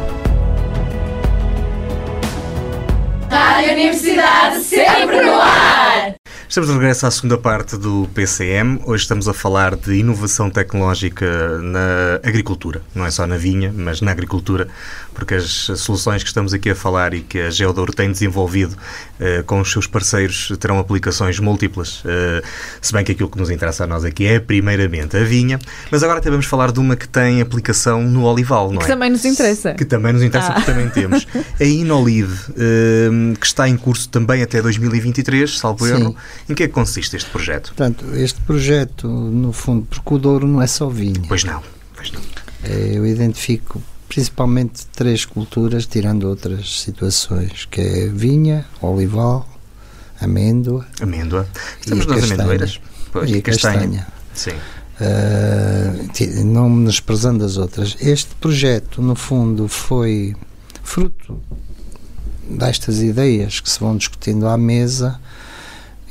Rádio 3.29 3.73
Universidade 3.73 4.63
sempre 4.63 5.21
no 5.21 5.33
ar! 5.33 6.13
Estamos 6.47 6.69
de 6.69 6.75
regresso 6.75 7.07
à 7.07 7.12
segunda 7.12 7.36
parte 7.36 7.75
do 7.77 8.07
PCM. 8.13 8.79
Hoje 8.86 9.01
estamos 9.03 9.27
a 9.27 9.33
falar 9.33 9.75
de 9.75 9.95
inovação 9.95 10.51
tecnológica 10.51 11.57
na 11.57 12.19
agricultura. 12.23 12.83
Não 12.93 13.03
é 13.03 13.09
só 13.09 13.25
na 13.25 13.38
vinha, 13.38 13.73
mas 13.75 14.01
na 14.01 14.12
agricultura, 14.12 14.67
porque 15.13 15.36
as 15.36 15.43
soluções 15.78 16.23
que 16.23 16.30
estamos 16.30 16.54
aqui 16.54 16.69
a 16.69 16.76
falar 16.76 17.13
e 17.13 17.21
que 17.21 17.39
a 17.39 17.49
Geodouro 17.49 17.93
tem 17.93 18.12
desenvolvido 18.12 18.76
eh, 19.19 19.43
com 19.45 19.62
os 19.62 19.71
seus 19.71 19.88
parceiros 19.88 20.52
terão 20.60 20.80
aplicações 20.80 21.39
múltiplas. 21.39 22.02
Eh, 22.06 22.41
se 22.82 22.91
bem 22.93 23.04
que 23.06 23.12
aquilo 23.13 23.30
que 23.30 23.38
nos 23.38 23.49
interessa 23.49 23.84
a 23.84 23.88
nós 23.88 24.04
aqui 24.04 24.26
é, 24.26 24.39
primeiramente, 24.39 25.15
a 25.15 25.23
vinha. 25.23 25.60
Mas 25.91 26.04
agora 26.04 26.19
até 26.19 26.30
vamos 26.30 26.45
falar 26.45 26.71
de 26.71 26.80
uma 26.80 26.95
que 26.95 27.08
tem 27.08 27.41
aplicação 27.41 28.02
no 28.04 28.23
olival, 28.26 28.71
não 28.71 28.80
Que 28.80 28.86
é? 28.86 28.88
também 28.88 29.10
nos 29.10 29.23
interessa. 29.26 29.73
Que 29.73 29.86
também 29.86 30.12
nos 30.13 30.23
interessa, 30.23 30.49
Ah. 30.52 30.54
porque 30.56 30.71
também 30.71 30.89
temos. 30.89 31.26
A 31.60 31.63
Inolive, 31.63 32.52
eh, 32.58 33.34
que 33.39 33.45
está 33.45 33.69
em 33.69 33.78
curso 33.78 34.10
também 34.10 34.41
até 34.41 34.62
2023, 34.62 35.58
salvo 35.60 35.86
Sim. 35.88 35.93
erro. 35.93 36.15
Em 36.49 36.54
que 36.54 36.63
é 36.63 36.67
que 36.67 36.73
consiste 36.73 37.15
este 37.15 37.30
projeto? 37.30 37.67
Portanto, 37.76 38.06
este 38.13 38.41
projeto, 38.41 39.08
no 39.08 39.54
fundo, 39.54 39.86
porque 39.89 40.13
o 40.13 40.17
Douro 40.17 40.47
não 40.47 40.62
é 40.62 40.67
só 40.67 40.88
vinho. 40.89 41.21
Pois 41.28 41.43
não, 41.43 41.62
pois 41.95 42.12
não. 42.12 42.21
Eu 42.65 43.06
identifico 43.06 43.82
principalmente 44.13 44.86
três 44.88 45.26
culturas, 45.26 45.86
tirando 45.86 46.26
outras 46.26 46.82
situações, 46.82 47.65
que 47.69 47.82
é 47.82 48.08
vinha, 48.08 48.65
olival, 48.82 49.47
amêndoa 50.21 50.86
Amêndoa. 51.02 51.47
Estamos 51.80 52.06
nas 52.06 52.19
castanha. 52.19 52.36
amendoeiras. 52.36 52.80
Pois, 53.12 53.30
e 53.32 53.41
castanha. 53.41 54.08
Sim. 54.34 54.52
Uh, 54.52 56.43
não 56.45 56.69
menosprezando 56.69 57.43
as 57.43 57.58
outras. 57.58 57.97
Este 57.99 58.34
projeto, 58.36 59.02
no 59.02 59.15
fundo, 59.15 59.67
foi 59.67 60.36
fruto 60.84 61.39
destas 62.49 63.02
ideias 63.02 63.60
que 63.60 63.69
se 63.69 63.80
vão 63.80 63.97
discutindo 63.97 64.47
à 64.47 64.58
mesa 64.58 65.19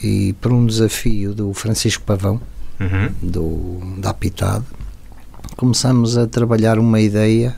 e 0.03 0.33
por 0.41 0.53
um 0.53 0.67
desafio 0.67 1.33
do 1.35 1.53
Francisco 1.55 2.03
Pavão, 2.05 2.41
Uhum. 2.81 3.13
do, 3.23 4.01
da 4.01 4.11
Apitade, 4.11 4.65
começamos 5.57 6.17
a 6.19 6.27
trabalhar 6.27 6.81
uma 6.81 7.01
ideia 7.01 7.55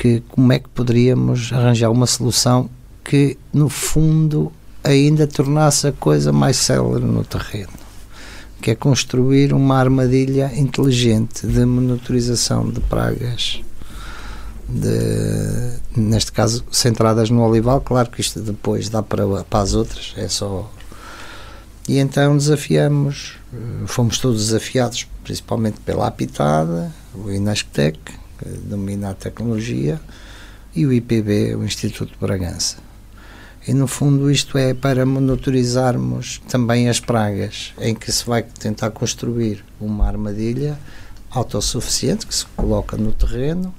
que 0.00 0.22
como 0.30 0.50
é 0.50 0.58
que 0.58 0.68
poderíamos 0.70 1.52
arranjar 1.52 1.90
uma 1.90 2.06
solução 2.06 2.70
que, 3.04 3.36
no 3.52 3.68
fundo, 3.68 4.50
ainda 4.82 5.26
tornasse 5.26 5.88
a 5.88 5.92
coisa 5.92 6.32
mais 6.32 6.56
célere 6.56 7.04
no 7.04 7.22
terreno 7.22 7.80
que 8.60 8.70
é 8.70 8.74
construir 8.74 9.52
uma 9.52 9.78
armadilha 9.78 10.50
inteligente 10.54 11.46
de 11.46 11.64
monitorização 11.64 12.68
de 12.68 12.80
pragas, 12.80 13.62
de, 14.68 15.78
neste 15.96 16.30
caso 16.30 16.64
centradas 16.70 17.30
no 17.30 17.42
olival, 17.42 17.80
claro 17.80 18.10
que 18.10 18.20
isto 18.20 18.40
depois 18.40 18.88
dá 18.88 19.02
para, 19.02 19.26
para 19.44 19.60
as 19.60 19.72
outras, 19.72 20.12
é 20.16 20.28
só. 20.28 20.70
E 21.88 21.98
então 21.98 22.36
desafiamos, 22.36 23.38
eh, 23.52 23.86
fomos 23.86 24.18
todos 24.18 24.46
desafiados, 24.46 25.08
principalmente 25.24 25.80
pela 25.80 26.06
Apitada, 26.06 26.92
o 27.14 27.30
Inesctec, 27.30 27.98
que 28.40 28.48
domina 28.48 29.10
a 29.10 29.14
tecnologia, 29.14 30.00
e 30.74 30.86
o 30.86 30.92
IPB, 30.92 31.54
o 31.56 31.64
Instituto 31.64 32.12
de 32.12 32.18
Bragança. 32.18 32.76
E 33.68 33.74
no 33.74 33.86
fundo 33.86 34.30
isto 34.30 34.56
é 34.56 34.72
para 34.72 35.04
monitorizarmos 35.04 36.40
também 36.48 36.88
as 36.88 36.98
pragas, 36.98 37.74
em 37.78 37.94
que 37.94 38.10
se 38.10 38.24
vai 38.24 38.42
tentar 38.42 38.90
construir 38.90 39.64
uma 39.78 40.06
armadilha 40.06 40.78
autossuficiente 41.30 42.26
que 42.26 42.34
se 42.34 42.46
coloca 42.56 42.96
no 42.96 43.12
terreno, 43.12 43.74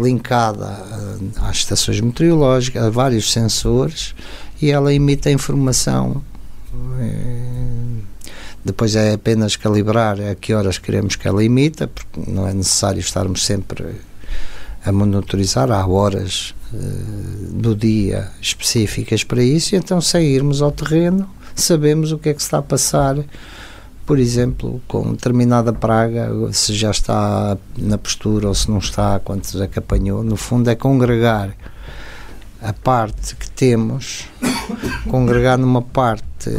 linkada 0.00 0.66
ah, 0.66 1.48
às 1.48 1.58
estações 1.58 2.00
meteorológicas, 2.00 2.82
a 2.82 2.90
vários 2.90 3.32
sensores, 3.32 4.14
e 4.60 4.70
ela 4.70 4.92
emite 4.92 5.28
a 5.28 5.32
informação. 5.32 6.22
Depois 8.66 8.96
é 8.96 9.12
apenas 9.12 9.54
calibrar 9.54 10.20
a 10.20 10.34
que 10.34 10.52
horas 10.52 10.76
queremos 10.76 11.14
que 11.14 11.28
ela 11.28 11.44
emita, 11.44 11.86
porque 11.86 12.28
não 12.28 12.48
é 12.48 12.52
necessário 12.52 12.98
estarmos 12.98 13.46
sempre 13.46 13.94
a 14.84 14.90
monitorizar, 14.90 15.70
há 15.70 15.86
horas 15.86 16.52
eh, 16.74 16.78
do 17.52 17.76
dia 17.76 18.28
específicas 18.42 19.22
para 19.22 19.40
isso, 19.40 19.76
e 19.76 19.78
então 19.78 20.00
sairmos 20.00 20.62
ao 20.62 20.72
terreno, 20.72 21.30
sabemos 21.54 22.10
o 22.10 22.18
que 22.18 22.30
é 22.30 22.34
que 22.34 22.42
está 22.42 22.58
a 22.58 22.62
passar, 22.62 23.16
por 24.04 24.18
exemplo, 24.18 24.82
com 24.88 25.12
determinada 25.12 25.72
praga, 25.72 26.28
se 26.52 26.74
já 26.74 26.90
está 26.90 27.56
na 27.78 27.96
postura 27.96 28.48
ou 28.48 28.54
se 28.54 28.68
não 28.68 28.78
está, 28.78 29.20
quantos 29.20 29.60
é 29.60 29.68
que 29.68 29.78
apanhou. 29.78 30.24
No 30.24 30.36
fundo, 30.36 30.68
é 30.68 30.74
congregar 30.74 31.56
a 32.60 32.72
parte 32.72 33.36
que 33.36 33.48
temos, 33.48 34.24
congregar 35.08 35.56
numa 35.56 35.82
parte 35.82 36.50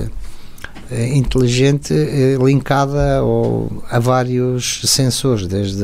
inteligente 0.91 1.93
eh, 1.93 2.38
linkada 2.41 3.17
ao, 3.17 3.84
a 3.89 4.00
vários 4.00 4.82
sensores, 4.86 5.47
desde 5.47 5.84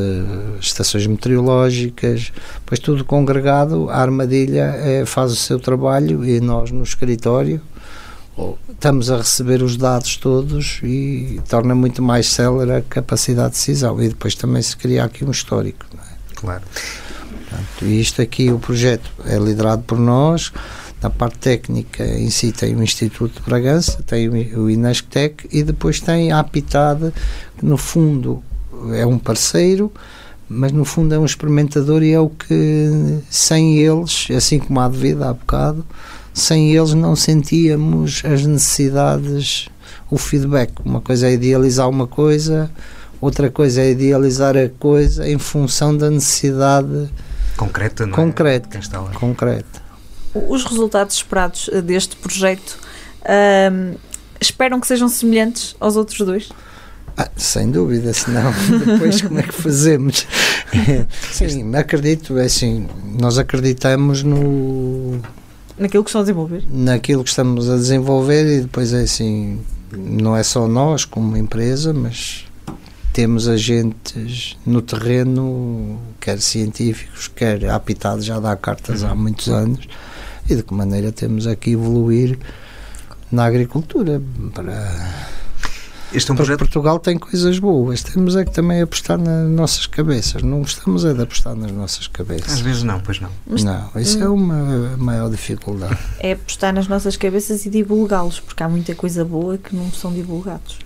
estações 0.59 1.05
meteorológicas, 1.07 2.31
pois 2.65 2.79
tudo 2.79 3.03
congregado, 3.03 3.89
a 3.89 3.97
armadilha 3.97 4.73
eh, 4.77 5.03
faz 5.05 5.31
o 5.31 5.35
seu 5.35 5.59
trabalho 5.59 6.23
e 6.25 6.39
nós 6.39 6.71
no 6.71 6.83
escritório 6.83 7.61
estamos 8.69 9.11
a 9.11 9.17
receber 9.17 9.61
os 9.61 9.77
dados 9.77 10.17
todos 10.17 10.79
e 10.83 11.39
torna 11.47 11.75
muito 11.75 12.01
mais 12.01 12.27
célere 12.27 12.73
a 12.73 12.81
capacidade 12.81 13.51
de 13.51 13.57
decisão 13.57 14.01
e 14.01 14.09
depois 14.09 14.35
também 14.35 14.61
se 14.61 14.75
cria 14.75 15.03
aqui 15.03 15.23
um 15.23 15.31
histórico. 15.31 15.85
é? 15.93 16.35
Claro. 16.35 16.63
Portanto, 17.29 17.85
isto 17.85 18.21
aqui, 18.21 18.51
o 18.51 18.57
projeto 18.57 19.09
é 19.25 19.37
liderado 19.37 19.83
por 19.83 19.99
nós. 19.99 20.51
Na 21.03 21.09
parte 21.09 21.37
técnica 21.37 22.01
em 22.05 22.29
si 22.29 22.53
tem 22.53 22.73
o 22.73 22.81
Instituto 22.81 23.41
de 23.41 23.45
Bragança, 23.45 24.01
tem 24.03 24.29
o 24.29 24.69
Inesctec 24.69 25.49
e 25.51 25.61
depois 25.61 25.99
tem 25.99 26.31
a 26.31 26.39
Apitade, 26.39 27.11
que 27.57 27.65
no 27.65 27.75
fundo 27.75 28.41
é 28.93 29.05
um 29.05 29.19
parceiro, 29.19 29.91
mas 30.47 30.71
no 30.71 30.85
fundo 30.85 31.13
é 31.13 31.19
um 31.19 31.25
experimentador 31.25 32.01
e 32.03 32.13
é 32.13 32.19
o 32.21 32.29
que 32.29 33.19
sem 33.29 33.79
eles, 33.79 34.29
assim 34.33 34.59
como 34.59 34.79
há 34.79 34.87
devido 34.87 35.23
há 35.23 35.33
bocado, 35.33 35.85
sem 36.33 36.73
eles 36.73 36.93
não 36.93 37.17
sentíamos 37.17 38.23
as 38.23 38.45
necessidades, 38.45 39.67
o 40.09 40.17
feedback. 40.17 40.71
Uma 40.85 41.01
coisa 41.01 41.27
é 41.27 41.33
idealizar 41.33 41.89
uma 41.89 42.07
coisa, 42.07 42.71
outra 43.19 43.51
coisa 43.51 43.81
é 43.81 43.91
idealizar 43.91 44.55
a 44.55 44.69
coisa 44.69 45.29
em 45.29 45.37
função 45.37 45.97
da 45.97 46.09
necessidade 46.09 47.09
Concreta, 47.57 48.05
não 48.05 48.13
é? 48.13 48.15
Concreta. 48.15 48.99
Lá. 48.99 49.11
concreta. 49.11 49.82
Os 50.33 50.63
resultados 50.65 51.15
esperados 51.17 51.69
eh, 51.71 51.81
deste 51.81 52.15
projeto 52.15 52.77
ahm, 53.25 53.95
esperam 54.41 54.79
que 54.79 54.87
sejam 54.87 55.07
semelhantes 55.07 55.75
aos 55.79 55.95
outros 55.95 56.19
dois? 56.19 56.49
Ah, 57.15 57.29
sem 57.37 57.69
dúvida, 57.69 58.11
senão 58.13 58.51
depois 58.85 59.21
como 59.21 59.39
é 59.39 59.43
que 59.43 59.53
fazemos? 59.53 60.25
Sim, 61.31 61.75
acredito, 61.75 62.37
é 62.39 62.45
assim, 62.45 62.87
nós 63.19 63.37
acreditamos 63.37 64.23
no, 64.23 65.21
Naquilo 65.77 66.03
que 66.03 66.09
estão 66.09 66.21
a 66.21 66.23
desenvolver? 66.23 66.63
naquilo 66.69 67.23
que 67.23 67.29
estamos 67.29 67.69
a 67.69 67.75
desenvolver 67.75 68.57
e 68.57 68.61
depois 68.61 68.93
é 68.93 69.01
assim, 69.01 69.59
não 69.91 70.35
é 70.35 70.43
só 70.43 70.67
nós 70.67 71.05
como 71.05 71.35
empresa, 71.37 71.93
mas 71.93 72.45
temos 73.11 73.47
agentes 73.47 74.57
no 74.65 74.81
terreno, 74.81 75.99
quer 76.19 76.39
científicos, 76.39 77.27
quer 77.27 77.65
apitados, 77.69 78.25
já 78.25 78.39
dá 78.39 78.55
cartas 78.55 79.03
há 79.03 79.13
muitos 79.13 79.49
anos, 79.49 79.87
e 80.49 80.56
de 80.56 80.63
que 80.63 80.73
maneira 80.73 81.12
temos 81.12 81.47
aqui 81.47 81.71
evoluir 81.71 82.38
na 83.32 83.45
agricultura 83.45 84.21
para 84.53 85.34
Este 86.13 86.29
é 86.29 86.34
um 86.34 86.36
Porque 86.36 86.45
projeto 86.45 86.60
Portugal 86.60 86.99
tem 86.99 87.17
coisas 87.17 87.58
boas, 87.58 88.03
temos 88.03 88.36
é 88.36 88.45
que 88.45 88.51
também 88.51 88.82
apostar 88.82 89.17
nas 89.17 89.49
nossas 89.49 89.88
cabeças, 89.88 90.43
não 90.43 90.60
gostamos 90.60 91.03
é 91.06 91.12
de 91.13 91.21
apostar 91.23 91.56
nas 91.56 91.71
nossas 91.71 92.01
Às 92.01 92.08
cabeças. 92.08 92.60
vezes 92.60 92.84
não, 92.84 92.99
pois 92.99 93.19
não. 93.19 93.29
Mas- 93.47 93.63
Não, 93.63 93.89
isso 93.95 94.21
é 94.21 94.29
uma 94.29 94.95
maior 94.97 95.32
dificuldade. 95.32 95.97
É 96.19 96.34
apostar 96.34 96.71
nas 96.71 96.88
nossas 96.88 97.17
cabeças 97.17 97.65
e 97.65 97.69
divulgá-los, 97.71 98.39
porque 98.39 98.62
há 98.62 98.69
muita 98.69 98.93
coisa 98.93 99.25
boa 99.25 99.58
que 99.58 99.75
não 99.75 99.91
são 99.91 100.13
divulgados. 100.13 100.77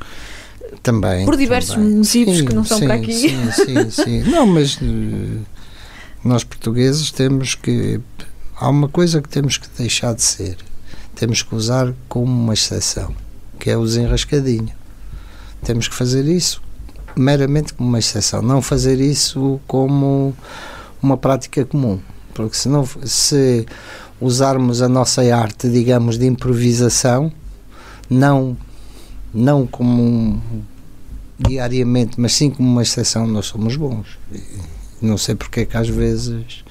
Também. 0.81 1.25
Por 1.25 1.35
diversos 1.35 1.75
também. 1.75 1.97
motivos 1.97 2.41
que 2.41 2.53
não 2.53 2.61
estão 2.61 2.77
sim, 2.79 2.85
para 2.85 2.95
aqui. 2.95 3.13
Sim, 3.13 3.51
sim, 3.51 3.89
sim. 3.89 4.23
Não, 4.31 4.45
mas 4.45 4.77
eh, 4.81 5.39
nós 6.23 6.43
portugueses 6.43 7.09
temos 7.11 7.55
que. 7.55 7.99
Há 8.59 8.69
uma 8.69 8.89
coisa 8.89 9.21
que 9.21 9.29
temos 9.29 9.57
que 9.57 9.67
deixar 9.77 10.15
de 10.15 10.23
ser. 10.23 10.57
Temos 11.13 11.43
que 11.43 11.53
usar 11.53 11.93
como 12.09 12.25
uma 12.25 12.55
exceção, 12.55 13.13
que 13.59 13.69
é 13.69 13.77
o 13.77 13.83
desenrascadinho. 13.85 14.73
Temos 15.63 15.87
que 15.87 15.93
fazer 15.93 16.25
isso 16.25 16.59
meramente 17.15 17.73
como 17.73 17.87
uma 17.89 17.99
exceção, 17.99 18.41
não 18.41 18.59
fazer 18.61 18.99
isso 18.99 19.59
como 19.67 20.35
uma 21.01 21.17
prática 21.17 21.63
comum. 21.65 21.99
Porque 22.33 22.57
se, 22.57 22.67
não, 22.67 22.83
se 23.03 23.65
usarmos 24.19 24.81
a 24.81 24.89
nossa 24.89 25.21
arte, 25.35 25.69
digamos, 25.69 26.17
de 26.17 26.25
improvisação, 26.25 27.31
não 28.09 28.57
não 29.31 29.67
como 29.67 30.01
um, 30.01 30.41
diariamente, 31.37 32.19
mas 32.19 32.33
sim 32.33 32.49
como 32.49 32.67
uma 32.67 32.81
exceção, 32.81 33.27
nós 33.27 33.45
somos 33.45 33.75
bons. 33.75 34.17
E 34.31 34.41
não 34.99 35.15
sei 35.15 35.35
porque 35.35 35.59
é 35.59 35.65
que 35.65 35.77
às 35.77 35.89
vezes. 35.89 36.63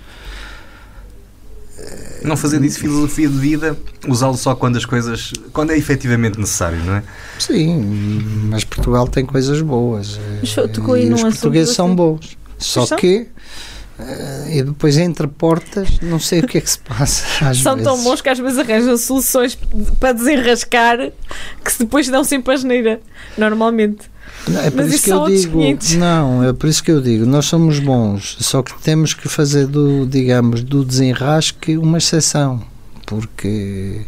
Não 2.23 2.37
fazer 2.37 2.59
disso 2.61 2.79
filosofia 2.81 3.29
de 3.29 3.39
vida, 3.39 3.77
usá-lo 4.09 4.37
só 4.37 4.55
quando 4.55 4.77
as 4.77 4.85
coisas. 4.85 5.33
quando 5.53 5.71
é 5.73 5.79
efetivamente 5.79 6.39
necessário, 6.39 6.79
não 6.85 6.95
é? 6.97 7.03
Sim, 7.39 8.21
mas 8.51 8.65
Portugal 8.65 9.07
tem 9.07 9.25
coisas 9.25 9.61
boas. 9.61 10.19
Mas 10.41 10.55
tocou 10.73 10.97
e 10.97 11.13
os 11.13 11.23
portugueses 11.23 11.75
são 11.75 11.95
bons. 11.95 12.37
Só 12.59 12.87
que. 12.97 13.29
eh, 13.99 14.57
e 14.59 14.63
depois 14.63 14.97
entre 14.97 15.27
portas, 15.27 16.01
não 16.01 16.19
sei 16.19 16.41
o 16.41 16.47
que 16.47 16.59
é 16.59 16.61
que 16.61 16.71
se 16.71 16.79
passa. 16.79 17.25
Às 17.51 17.59
São 17.59 17.75
vezes. 17.77 17.89
tão 17.91 18.03
bons 18.03 18.21
que 18.21 18.29
às 18.31 18.39
vezes 18.39 18.59
arranjam 18.59 18.97
soluções 18.97 19.57
para 20.01 20.13
desenrascar 20.13 20.99
que 21.65 21.73
se 21.73 21.79
depois 21.81 22.09
dão 22.09 22.25
sempre 22.25 22.55
a 22.55 22.57
geneira, 22.57 23.01
normalmente. 23.39 24.11
Não, 24.49 24.61
É 24.61 24.71
por 24.71 24.77
Mas 24.77 24.87
isso 24.89 24.95
isso 24.97 25.05
que 25.05 25.11
eu 25.11 25.27
digo, 25.27 25.53
500. 25.61 25.93
não, 25.97 26.45
é 26.45 26.53
por 26.53 26.69
isso 26.69 26.83
que 26.85 26.91
eu 26.91 27.01
digo, 27.01 27.27
nós 27.27 27.47
somos 27.47 27.79
bons, 27.81 28.37
só 28.41 28.63
que 28.63 28.81
temos 28.83 29.13
que 29.13 29.29
fazer 29.29 29.67
do, 29.67 30.07
digamos, 30.07 30.63
do 30.63 30.85
desenrasque 30.85 31.77
uma 31.77 31.99
exceção, 31.99 32.63
porque 33.07 34.03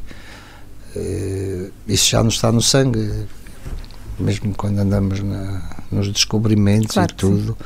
eh, 0.94 1.70
isso 1.88 2.10
já 2.10 2.22
não 2.22 2.28
está 2.28 2.52
no 2.52 2.62
sangue, 2.62 3.10
mesmo 4.18 4.54
quando 4.56 4.78
andamos 4.78 5.20
na- 5.22 5.62
nos 5.90 6.08
descobrimentos 6.12 6.94
Claro 6.94 7.10
e 7.12 7.14
que 7.14 7.26
sim. 7.26 7.32
tudo. 7.32 7.58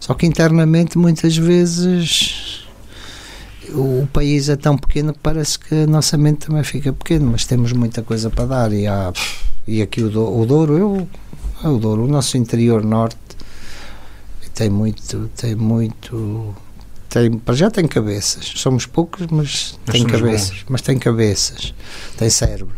Só 0.00 0.14
que 0.14 0.26
internamente 0.26 0.98
muitas 0.98 1.36
vezes 1.36 2.64
o, 3.74 4.06
país 4.12 4.48
é 4.48 4.56
tão 4.56 4.76
pequeno 4.76 5.12
que 5.12 5.18
parece 5.20 5.58
que 5.58 5.74
a 5.74 5.86
nossa 5.86 6.16
mente 6.16 6.46
também 6.46 6.62
fica 6.64 6.92
pequeno, 6.92 7.28
mas 7.32 7.44
temos 7.44 7.72
muita 7.72 8.02
coisa 8.02 8.30
para 8.30 8.46
dar 8.46 8.72
e 8.72 8.86
há 8.86 9.12
e 9.66 9.82
aqui 9.82 10.02
o, 10.02 10.08
Do- 10.10 10.38
o 10.40 10.46
Douro, 10.46 10.76
eu 10.78 11.08
é 11.64 11.68
o 11.68 11.78
Douro, 11.78 12.04
o 12.04 12.08
nosso 12.08 12.36
interior 12.36 12.84
norte 12.84 13.16
tem 14.54 14.70
muito, 14.70 15.30
tem 15.36 15.54
muito, 15.54 16.54
tem, 17.10 17.30
para 17.32 17.54
já 17.54 17.70
tem 17.70 17.86
cabeças. 17.86 18.52
Somos 18.56 18.86
poucos, 18.86 19.26
mas 19.30 19.78
Mas 19.86 19.96
tem 19.96 20.06
cabeças. 20.06 20.48
bons. 20.50 20.64
Mas 20.68 20.80
tem 20.80 20.98
cabeças, 20.98 21.74
tem 22.16 22.30
cérebro. 22.30 22.74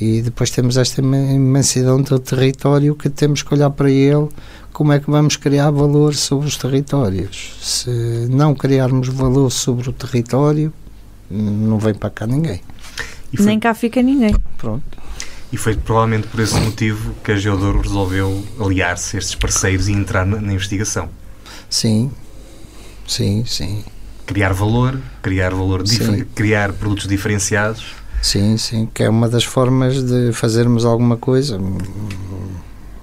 E 0.00 0.22
depois 0.22 0.50
temos 0.50 0.76
esta 0.76 1.00
imen- 1.00 1.34
imensidão 1.36 2.00
do 2.00 2.18
território 2.18 2.94
que 2.96 3.08
temos 3.10 3.42
que 3.42 3.52
olhar 3.54 3.70
para 3.70 3.90
ele. 3.90 4.28
Como 4.72 4.90
é 4.92 4.98
que 4.98 5.08
vamos 5.10 5.36
criar 5.36 5.70
valor 5.70 6.14
sobre 6.14 6.48
os 6.48 6.56
territórios? 6.56 7.56
Se 7.62 8.26
não 8.28 8.54
criarmos 8.54 9.06
valor 9.08 9.50
sobre 9.50 9.88
o 9.88 9.92
território, 9.92 10.72
não 11.30 11.78
vem 11.78 11.94
para 11.94 12.10
cá 12.10 12.26
ninguém. 12.26 12.60
E 13.32 13.36
foi, 13.36 13.46
Nem 13.46 13.60
cá 13.60 13.72
fica 13.74 14.02
ninguém. 14.02 14.34
Pronto. 14.58 14.82
E 15.54 15.56
foi 15.56 15.76
provavelmente 15.76 16.26
por 16.26 16.40
esse 16.40 16.58
motivo 16.58 17.14
que 17.22 17.30
a 17.30 17.36
Geodouro 17.36 17.80
resolveu 17.80 18.44
aliar-se 18.58 19.14
a 19.14 19.20
estes 19.20 19.36
parceiros 19.36 19.86
e 19.86 19.92
entrar 19.92 20.26
na, 20.26 20.40
na 20.40 20.52
investigação. 20.52 21.08
Sim, 21.70 22.10
sim, 23.06 23.44
sim. 23.46 23.84
Criar 24.26 24.52
valor, 24.52 25.00
criar 25.22 25.54
valor, 25.54 25.84
criar 26.34 26.72
produtos 26.72 27.06
diferenciados. 27.06 27.94
Sim, 28.20 28.56
sim, 28.56 28.88
que 28.92 29.04
é 29.04 29.08
uma 29.08 29.28
das 29.28 29.44
formas 29.44 30.02
de 30.02 30.32
fazermos 30.32 30.84
alguma 30.84 31.16
coisa. 31.16 31.56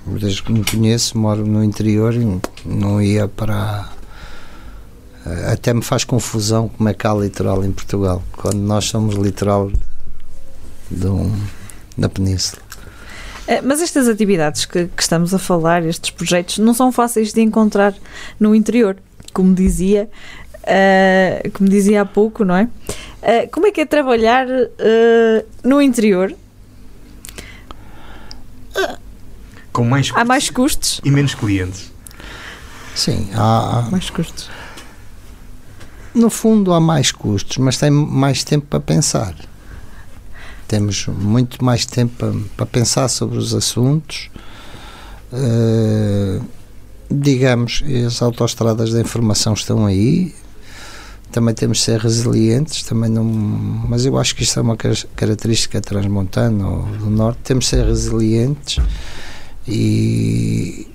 Desde 0.06 0.44
que 0.44 0.52
me 0.52 0.66
conheço, 0.66 1.18
moro 1.18 1.48
no 1.48 1.64
interior 1.64 2.14
e 2.14 2.42
não 2.66 3.02
ia 3.02 3.30
para. 3.30 3.88
Até 5.50 5.74
me 5.74 5.84
faz 5.84 6.04
confusão 6.04 6.68
como 6.68 6.90
é 6.90 6.94
que 6.94 7.08
há 7.08 7.14
litoral 7.14 7.64
em 7.64 7.72
Portugal, 7.72 8.22
quando 8.34 8.58
nós 8.58 8.86
somos 8.86 9.16
litoral 9.16 9.72
de 10.90 11.08
um, 11.08 11.32
na 11.98 12.08
Península. 12.10 12.62
Eh, 13.48 13.62
Mas 13.62 13.82
estas 13.82 14.08
atividades 14.08 14.66
que, 14.66 14.88
que 14.88 15.02
estamos 15.02 15.34
a 15.34 15.40
falar, 15.40 15.84
estes 15.86 16.10
projetos, 16.12 16.58
não 16.58 16.74
são 16.74 16.92
fáceis 16.92 17.34
de 17.34 17.42
encontrar 17.42 17.94
no 18.40 18.54
interior, 18.56 18.98
como 19.34 19.54
dizia, 19.54 20.10
eh, 20.64 21.50
como 21.54 21.70
dizia 21.70 22.02
há 22.02 22.06
pouco, 22.06 22.44
não 22.46 22.56
é? 22.56 22.68
Eh, 23.22 23.48
como 23.48 23.68
é 23.68 23.72
que 23.72 23.82
é 23.82 23.86
trabalhar 23.86 24.48
eh, 24.50 25.46
no 25.64 25.82
interior? 25.82 26.34
Com 29.72 29.86
mais 29.86 30.12
Há 30.14 30.26
mais 30.26 30.50
custos? 30.50 31.00
e 31.04 31.10
menos 31.12 31.34
clientes. 31.34 31.92
Sim, 32.94 33.30
há, 33.34 33.88
Mais 33.90 34.10
custos. 34.10 34.50
no 36.14 36.30
fundo 36.30 36.74
há 36.74 36.80
mais 36.80 37.10
custos, 37.12 37.58
mas 37.58 37.78
tem 37.78 37.90
mais 37.90 38.44
tempo 38.44 38.66
para 38.68 38.82
pensar. 38.82 39.34
Temos 40.72 41.06
muito 41.08 41.62
mais 41.66 41.86
tempo 41.86 42.14
para, 42.18 42.34
para 42.56 42.66
pensar 42.66 43.10
sobre 43.10 43.38
os 43.38 43.54
assuntos. 43.54 44.30
Eh, 45.34 46.40
digamos, 47.10 47.84
as 48.08 48.22
autoestradas 48.22 48.94
da 48.94 49.02
informação 49.02 49.52
estão 49.52 49.86
aí. 49.86 50.34
Também 51.30 51.54
temos 51.54 51.80
de 51.80 51.84
ser 51.84 52.00
resilientes, 52.00 52.84
também 52.84 53.10
não, 53.10 53.22
mas 53.26 54.06
eu 54.06 54.18
acho 54.18 54.34
que 54.34 54.44
isto 54.44 54.58
é 54.60 54.62
uma 54.62 54.78
car- 54.78 55.06
característica 55.14 55.82
transmontana 55.82 56.66
ou 56.66 56.84
do 56.86 57.10
norte. 57.10 57.40
Temos 57.44 57.66
de 57.66 57.70
ser 57.72 57.86
resilientes 57.86 58.82
e 59.68 60.88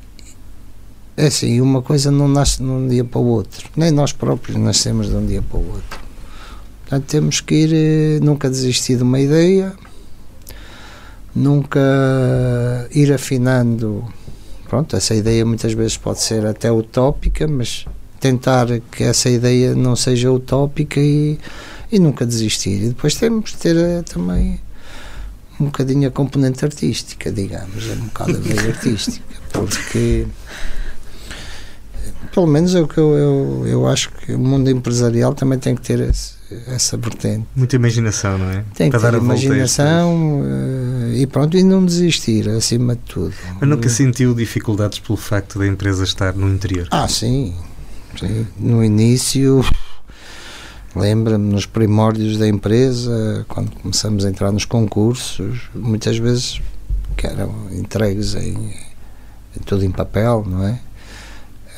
é 1.18 1.26
assim, 1.26 1.60
uma 1.60 1.82
coisa 1.82 2.10
não 2.10 2.28
nasce 2.28 2.62
de 2.62 2.64
um 2.64 2.88
dia 2.88 3.04
para 3.04 3.20
o 3.20 3.26
outro. 3.26 3.68
Nem 3.76 3.90
nós 3.90 4.12
próprios 4.14 4.56
nascemos 4.56 5.10
de 5.10 5.14
um 5.16 5.26
dia 5.26 5.42
para 5.42 5.58
o 5.58 5.66
outro. 5.66 6.05
Portanto, 6.88 7.04
temos 7.08 7.40
que 7.40 7.54
ir, 7.54 7.72
eh, 7.74 8.20
nunca 8.22 8.48
desistir 8.48 8.96
de 8.96 9.02
uma 9.02 9.18
ideia, 9.18 9.74
nunca 11.34 11.80
ir 12.94 13.12
afinando. 13.12 14.04
Pronto, 14.68 14.96
essa 14.96 15.14
ideia 15.14 15.44
muitas 15.44 15.72
vezes 15.72 15.96
pode 15.96 16.20
ser 16.20 16.46
até 16.46 16.70
utópica, 16.70 17.46
mas 17.48 17.86
tentar 18.20 18.66
que 18.90 19.02
essa 19.04 19.28
ideia 19.28 19.74
não 19.74 19.94
seja 19.96 20.30
utópica 20.30 21.00
e, 21.00 21.38
e 21.90 21.98
nunca 21.98 22.24
desistir. 22.24 22.82
E 22.84 22.88
depois 22.88 23.14
temos 23.16 23.50
de 23.50 23.56
ter 23.56 23.76
eh, 23.76 24.02
também 24.02 24.60
um 25.58 25.66
bocadinho 25.66 26.06
a 26.08 26.10
componente 26.12 26.64
artística, 26.64 27.32
digamos, 27.32 27.88
é 27.88 27.92
um 27.94 28.06
bocado 28.06 28.30
a 28.36 28.40
veia 28.40 28.68
artística, 28.70 29.24
porque 29.52 30.26
pelo 32.32 32.46
menos 32.46 32.74
é 32.74 32.80
o 32.80 32.86
que 32.86 32.98
eu, 32.98 33.14
eu, 33.16 33.66
eu 33.66 33.86
acho 33.88 34.10
que 34.12 34.32
o 34.34 34.38
mundo 34.38 34.68
empresarial 34.70 35.34
também 35.34 35.58
tem 35.58 35.74
que 35.74 35.80
ter 35.82 35.98
esse- 36.00 36.35
essa 36.68 36.96
vertente. 36.96 37.46
Muita 37.54 37.76
imaginação, 37.76 38.38
não 38.38 38.50
é? 38.50 38.64
Tem 38.74 38.90
que 38.90 38.98
Para 38.98 39.12
ter 39.12 39.18
imaginação 39.18 40.42
eh, 40.44 41.18
e 41.18 41.26
pronto, 41.26 41.56
e 41.56 41.62
não 41.62 41.84
desistir 41.84 42.48
acima 42.48 42.94
de 42.94 43.02
tudo. 43.02 43.34
Mas 43.60 43.68
nunca 43.68 43.88
sentiu 43.88 44.34
dificuldades 44.34 44.98
pelo 44.98 45.16
facto 45.16 45.58
da 45.58 45.66
empresa 45.66 46.04
estar 46.04 46.34
no 46.34 46.48
interior? 46.48 46.86
Ah, 46.90 47.08
sim. 47.08 47.54
sim. 48.18 48.46
No 48.58 48.84
início, 48.84 49.64
lembra-me, 50.94 51.52
nos 51.52 51.66
primórdios 51.66 52.38
da 52.38 52.46
empresa, 52.46 53.44
quando 53.48 53.70
começamos 53.80 54.24
a 54.24 54.28
entrar 54.28 54.52
nos 54.52 54.64
concursos, 54.64 55.62
muitas 55.74 56.16
vezes 56.16 56.60
que 57.16 57.26
eram 57.26 57.52
entregues 57.72 58.34
em, 58.34 58.54
em 59.56 59.60
tudo 59.64 59.84
em 59.84 59.90
papel, 59.90 60.44
não 60.46 60.64
é? 60.64 60.78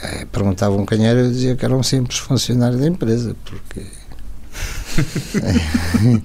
Eh, 0.03 0.27
Perguntavam 0.31 0.85
quem 0.85 1.07
era, 1.07 1.21
eu 1.21 1.31
dizia 1.31 1.57
que 1.57 1.65
era 1.65 1.75
um 1.75 1.83
simples 1.83 2.19
funcionário 2.19 2.79
da 2.79 2.87
empresa, 2.87 3.35
porque. 3.45 3.98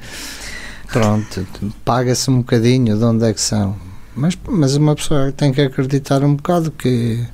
Pronto, 0.92 1.48
paga-se 1.84 2.30
um 2.30 2.38
bocadinho 2.38 2.98
de 2.98 3.04
onde 3.04 3.26
é 3.26 3.34
que 3.34 3.42
são. 3.42 3.76
Mas, 4.16 4.38
mas 4.48 4.76
uma 4.76 4.96
pessoa 4.96 5.32
tem 5.32 5.52
que 5.52 5.62
acreditar 5.62 6.24
um 6.24 6.36
bocado 6.36 6.70
que 6.70 7.26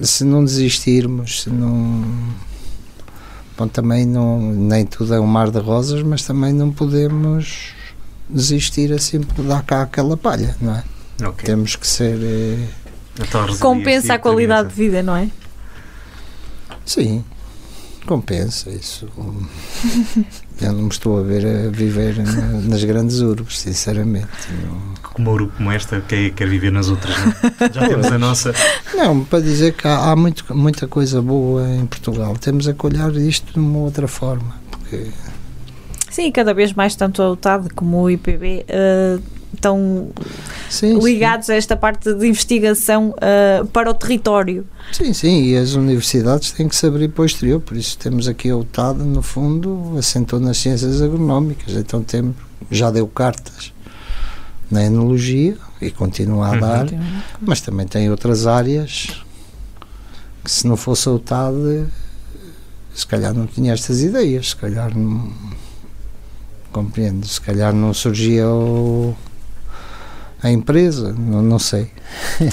se 0.00 0.24
não 0.24 0.44
desistirmos, 0.44 1.42
se 1.42 1.50
não. 1.50 2.04
Bom, 3.56 3.66
também 3.68 4.06
não, 4.06 4.40
nem 4.40 4.86
tudo 4.86 5.12
é 5.14 5.20
um 5.20 5.26
mar 5.26 5.50
de 5.50 5.58
rosas, 5.58 6.02
mas 6.02 6.22
também 6.22 6.52
não 6.52 6.70
podemos 6.70 7.72
desistir 8.28 8.92
assim 8.92 9.20
por 9.20 9.44
dar 9.44 9.62
cá 9.64 9.82
aquela 9.82 10.16
palha, 10.16 10.56
não 10.60 10.74
é? 10.76 10.84
Ok. 11.26 11.44
Temos 11.44 11.74
que 11.74 11.86
ser. 11.86 12.16
eh, 12.22 12.68
resiliência 13.18 13.58
Compensa 13.58 14.06
e 14.06 14.10
a 14.12 14.18
qualidade 14.18 14.68
de 14.68 14.74
vida, 14.74 15.02
não 15.02 15.16
é? 15.16 15.28
Sim, 16.86 17.24
compensa 18.08 18.70
isso. 18.70 19.06
Eu 20.60 20.72
não 20.72 20.82
me 20.84 20.88
estou 20.88 21.20
a 21.20 21.22
ver 21.22 21.46
a 21.46 21.70
viver 21.70 22.16
na- 22.18 22.60
nas 22.62 22.82
grandes 22.82 23.20
urbes, 23.20 23.60
sinceramente. 23.60 24.26
Não, 24.66 24.94
Com 25.12 25.22
uma 25.22 25.32
grupo 25.32 25.56
como 25.56 25.70
esta, 25.70 26.00
quem 26.00 26.24
é 26.26 26.28
que 26.30 26.36
quer 26.36 26.48
viver 26.48 26.72
nas 26.72 26.88
outras? 26.88 27.14
Não? 27.16 27.72
Já 27.72 27.88
temos 27.88 28.06
a 28.06 28.18
nossa. 28.18 28.52
Não, 28.94 29.24
para 29.24 29.40
dizer 29.40 29.74
que 29.74 29.86
há, 29.86 30.10
há 30.10 30.16
muito, 30.16 30.44
muita 30.56 30.88
coisa 30.88 31.22
boa 31.22 31.68
em 31.68 31.86
Portugal, 31.86 32.36
temos 32.36 32.66
a 32.66 32.74
olhar 32.86 33.14
isto 33.14 33.52
de 33.52 33.58
uma 33.60 33.78
outra 33.78 34.08
forma. 34.08 34.56
Porque, 34.70 35.06
Sim, 36.10 36.32
cada 36.32 36.52
vez 36.52 36.72
mais 36.72 36.96
tanto 36.96 37.22
a 37.22 37.30
UTAD 37.30 37.68
como 37.76 38.02
o 38.02 38.10
IPB 38.10 38.64
eh, 38.66 39.18
estão 39.58 40.08
sim, 40.70 40.98
ligados 40.98 41.50
a 41.50 41.54
esta 41.54 41.76
parte 41.76 42.12
de 42.14 42.26
investigação 42.26 43.14
eh, 43.20 43.62
para 43.72 43.90
o 43.90 43.94
território. 43.94 44.66
Sim, 44.92 45.12
sim, 45.12 45.42
e 45.44 45.56
as 45.56 45.74
universidades 45.74 46.50
têm 46.52 46.68
que 46.68 46.74
se 46.76 46.86
abrir 46.86 47.08
para 47.08 47.22
o 47.22 47.26
exterior, 47.26 47.60
por 47.60 47.76
isso 47.76 47.98
temos 47.98 48.26
aqui 48.28 48.50
a 48.50 48.56
UTAD, 48.56 48.98
no 49.02 49.22
fundo, 49.22 49.94
assentou 49.98 50.40
nas 50.40 50.58
ciências 50.58 51.02
agronómicas, 51.02 51.74
então 51.74 52.02
temos, 52.02 52.34
já 52.70 52.90
deu 52.90 53.06
cartas 53.06 53.72
na 54.70 54.84
enologia 54.84 55.56
e 55.80 55.90
continua 55.90 56.48
a 56.48 56.52
Uhum. 56.52 56.60
dar, 56.60 56.86
mas 57.40 57.60
também 57.60 57.86
tem 57.86 58.10
outras 58.10 58.46
áreas 58.46 59.22
que 60.44 60.50
se 60.50 60.66
não 60.66 60.76
fosse 60.76 61.08
a 61.08 61.12
UTAD 61.12 61.86
se 62.94 63.06
calhar 63.06 63.32
não 63.32 63.46
tinha 63.46 63.72
estas 63.72 64.02
ideias, 64.02 64.48
se 64.50 64.56
calhar 64.56 64.96
não 64.96 65.30
compreendo, 66.72 67.26
se 67.26 67.40
calhar 67.40 67.72
não 67.72 67.94
surgia 67.94 68.46
o- 68.48 69.14
a 70.42 70.50
empresa, 70.50 71.12
não, 71.12 71.42
não 71.42 71.58
sei. 71.58 71.90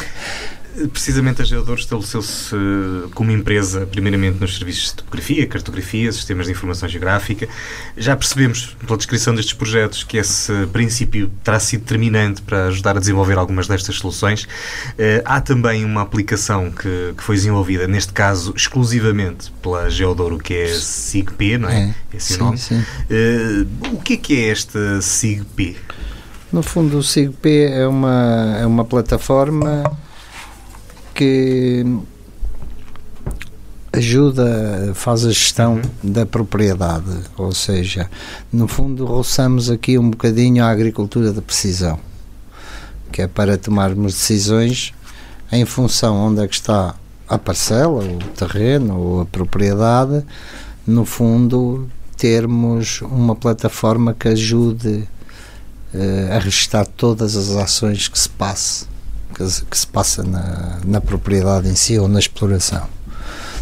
Precisamente 0.92 1.42
a 1.42 1.46
Geodoro 1.46 1.80
estabeleceu-se 1.80 2.54
eh, 2.54 3.08
como 3.14 3.32
empresa, 3.32 3.86
primeiramente 3.86 4.42
nos 4.42 4.58
serviços 4.58 4.90
de 4.90 4.96
topografia, 4.96 5.48
cartografia, 5.48 6.12
sistemas 6.12 6.48
de 6.48 6.52
informação 6.52 6.90
geográfica. 6.90 7.48
Já 7.96 8.14
percebemos, 8.14 8.76
pela 8.86 8.98
descrição 8.98 9.34
destes 9.34 9.54
projetos, 9.54 10.04
que 10.04 10.18
esse 10.18 10.52
princípio 10.74 11.32
terá 11.46 11.62
sido 11.62 11.82
determinante 11.82 12.42
para 12.42 12.68
ajudar 12.68 12.98
a 12.98 13.00
desenvolver 13.00 13.38
algumas 13.38 13.70
destas 13.70 13.96
soluções. 13.96 14.50
Eh, 14.98 15.22
há 15.24 15.40
também 15.40 15.86
uma 15.86 16.02
aplicação 16.02 16.70
que, 16.70 17.14
que 17.16 17.24
foi 17.24 17.38
desenvolvida, 17.38 17.88
neste 17.88 18.12
caso, 18.12 18.54
exclusivamente 18.54 19.54
pela 19.62 19.90
Geodoro, 19.90 20.38
que 20.38 20.54
é 20.54 20.66
a 20.66 20.76
SIGP, 20.76 21.58
não 21.58 21.70
é? 21.70 21.96
Esse 22.14 22.34
é 22.34 22.36
o 22.36 22.38
sim, 22.38 22.44
nome. 22.44 22.58
sim. 22.58 22.86
Eh, 23.10 23.66
o 23.94 24.02
que 24.02 24.16
é 24.16 24.18
que 24.18 24.36
é 24.42 24.50
esta 24.50 25.02
SIGP? 25.02 25.78
No 26.52 26.62
fundo, 26.62 27.00
o 27.00 27.04
SIGP 27.04 27.66
é 27.72 27.88
uma, 27.88 28.58
é 28.60 28.66
uma 28.66 28.86
plataforma 28.86 29.84
que 31.14 31.84
ajuda, 33.92 34.92
faz 34.94 35.26
a 35.26 35.30
gestão 35.30 35.82
da 36.04 36.26
propriedade, 36.26 37.18
ou 37.38 37.54
seja, 37.54 38.10
no 38.52 38.68
fundo, 38.68 39.06
roçamos 39.06 39.70
aqui 39.70 39.98
um 39.98 40.10
bocadinho 40.10 40.64
a 40.64 40.70
agricultura 40.70 41.32
de 41.32 41.42
precisão, 41.42 41.98
que 43.12 43.22
é 43.22 43.28
para 43.28 43.58
tomarmos 43.58 44.14
decisões 44.14 44.94
em 45.52 45.66
função 45.66 46.16
onde 46.18 46.44
é 46.44 46.48
que 46.48 46.56
está 46.56 46.96
a 47.28 47.38
parcela, 47.38 48.04
o 48.04 48.18
terreno 48.36 49.00
ou 49.00 49.22
a 49.22 49.26
propriedade, 49.26 50.24
no 50.86 51.06
fundo, 51.06 51.90
termos 52.18 53.02
uma 53.02 53.36
plataforma 53.36 54.14
que 54.14 54.28
ajude 54.28 55.08
a 56.36 56.40
registrar 56.40 56.86
todas 56.86 57.36
as 57.36 57.52
ações 57.52 58.08
que 58.08 58.20
se 58.20 58.30
passe 58.30 58.86
que 59.36 59.78
se, 59.78 59.88
passa 59.88 60.24
na, 60.24 60.80
na 60.86 61.02
propriedade 61.02 61.68
em 61.68 61.76
si 61.76 62.00
ou 62.00 62.08
na 62.08 62.20
exploração. 62.20 62.88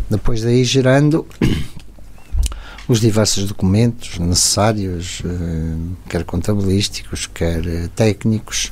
Depois 0.10 0.44
daí 0.44 0.64
gerando 0.64 1.26
os 2.88 3.00
diversos 3.00 3.48
documentos 3.48 4.20
necessários, 4.20 5.24
eh, 5.26 5.76
quer 6.08 6.24
contabilísticos, 6.24 7.26
quer 7.26 7.66
eh, 7.66 7.90
técnicos, 7.96 8.72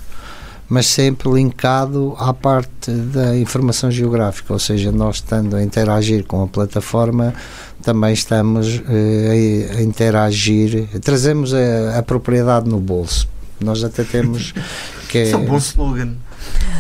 mas 0.70 0.86
sempre 0.86 1.30
linkado 1.32 2.16
à 2.20 2.34
parte 2.34 2.92
da 2.92 3.36
informação 3.36 3.90
geográfica, 3.90 4.54
ou 4.54 4.60
seja, 4.60 4.92
nós 4.92 5.16
estando 5.18 5.56
a 5.56 5.64
interagir 5.64 6.24
com 6.26 6.44
a 6.44 6.48
plataforma, 6.48 7.34
também 7.82 8.14
estamos 8.14 8.82
eh, 8.88 9.72
a, 9.74 9.78
a 9.78 9.82
interagir, 9.82 10.88
trazemos 11.02 11.52
a, 11.54 11.98
a 11.98 12.04
propriedade 12.04 12.70
no 12.70 12.80
bolso. 12.80 13.28
Nós 13.64 13.84
até 13.84 14.04
temos 14.04 14.54
que 15.10 15.24
Isso 15.24 15.36
é 15.36 15.38
um 15.38 15.46
bom 15.46 15.58
slogan. 15.58 16.16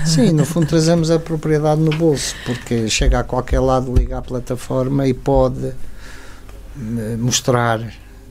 Sim, 0.06 0.32
no 0.32 0.46
fundo 0.46 0.66
trazemos 0.66 1.12
a 1.12 1.20
propriedade 1.20 1.80
no 1.80 1.92
bolso, 1.92 2.36
porque 2.46 2.90
chega 2.90 3.20
a 3.20 3.24
qualquer 3.24 3.60
lado, 3.60 3.94
liga 3.94 4.18
à 4.18 4.22
plataforma 4.22 5.08
e 5.08 5.14
pode 5.14 5.68
eh, 5.68 7.18
mostrar, 7.20 7.80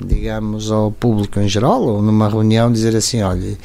digamos, 0.04 0.70
ao 0.70 0.90
público 0.90 1.38
em 1.38 1.48
geral, 1.48 1.82
ou 1.82 2.02
numa 2.02 2.28
reunião, 2.28 2.72
dizer 2.72 2.96
assim: 2.96 3.22
olha, 3.22 3.56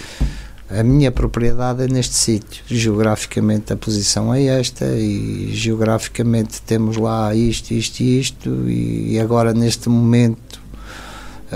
a 0.70 0.84
minha 0.84 1.12
propriedade 1.12 1.84
é 1.84 1.88
neste 1.88 2.16
sítio, 2.16 2.64
geograficamente 2.68 3.74
a 3.74 3.76
posição 3.76 4.34
é 4.34 4.44
esta, 4.44 4.86
e 4.86 5.50
geograficamente 5.54 6.62
temos 6.62 6.98
lá 6.98 7.34
isto, 7.34 7.72
isto 7.72 8.02
e 8.02 8.20
isto, 8.20 8.70
e 8.70 9.20
agora 9.20 9.54
neste 9.54 9.90
momento 9.90 10.60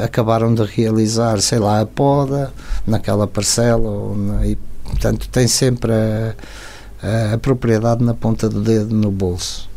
acabaram 0.04 0.54
de 0.54 0.64
realizar, 0.64 1.40
sei 1.42 1.60
lá, 1.60 1.82
a 1.82 1.86
poda 1.86 2.52
naquela 2.86 3.28
parcela, 3.28 4.16
na, 4.16 4.46
e 4.46 4.58
portanto 4.84 5.30
tem 5.30 5.48
sempre 5.48 5.92
a, 5.92 6.36
a, 7.02 7.34
a 7.34 7.38
propriedade 7.38 8.04
na 8.04 8.14
ponta 8.14 8.50
do 8.50 8.62
dedo 8.62 8.94
no 8.96 9.12
bolso. 9.12 9.70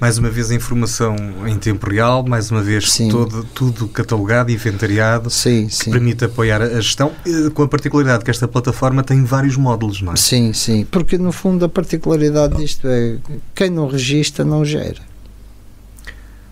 Mais 0.00 0.18
uma 0.18 0.30
vez 0.30 0.50
a 0.50 0.54
informação 0.54 1.14
em 1.46 1.58
tempo 1.58 1.88
real, 1.88 2.24
mais 2.26 2.50
uma 2.50 2.62
vez 2.62 2.90
Sim. 2.90 3.08
todo, 3.08 3.44
tudo 3.54 3.88
catalogado, 3.88 4.50
inventariado, 4.50 5.30
Sim, 5.30 5.66
que 5.66 5.74
sim. 5.74 5.90
permite 5.90 6.24
apoiar 6.24 6.62
a 6.62 6.80
gestão, 6.80 7.12
eh, 7.26 7.50
com 7.50 7.62
a 7.62 7.68
particularidade 7.68 8.24
que 8.24 8.30
esta 8.30 8.48
plataforma 8.48 9.02
tem 9.02 9.24
vários 9.24 9.56
módulos, 9.56 10.00
não 10.00 10.12
é? 10.12 10.16
Sim, 10.16 10.52
sim, 10.52 10.86
porque 10.90 11.18
no 11.18 11.32
fundo 11.32 11.64
a 11.64 11.68
particularidade 11.68 12.56
disto 12.56 12.88
é 12.88 13.18
quem 13.54 13.70
não 13.70 13.86
registra 13.86 14.44
não 14.44 14.64
gera. 14.64 15.00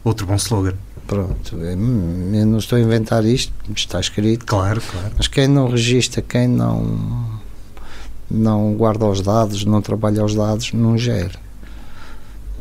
Outro 0.05 0.27
bom 0.27 0.35
slogan. 0.37 0.75
Pronto, 1.15 1.57
eu 1.57 1.77
não 2.47 2.59
estou 2.59 2.79
a 2.79 2.81
inventar 2.81 3.25
isto, 3.25 3.53
está 3.77 4.01
escrito, 4.01 4.47
Claro, 4.47 4.81
claro. 4.81 5.13
mas 5.17 5.29
quem 5.29 5.47
não 5.47 5.69
registra, 5.69 6.23
quem 6.23 6.49
não 6.49 7.41
não 8.31 8.73
guarda 8.75 9.05
os 9.07 9.21
dados, 9.21 9.63
não 9.65 9.83
trabalha 9.83 10.25
os 10.25 10.35
dados, 10.35 10.73
não 10.73 10.97
gera. 10.97 11.39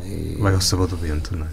E, 0.04 0.36
Vai 0.38 0.54
ao 0.54 0.60
sabor 0.60 0.86
do 0.86 0.96
vento, 0.98 1.34
não 1.34 1.46
é? 1.46 1.48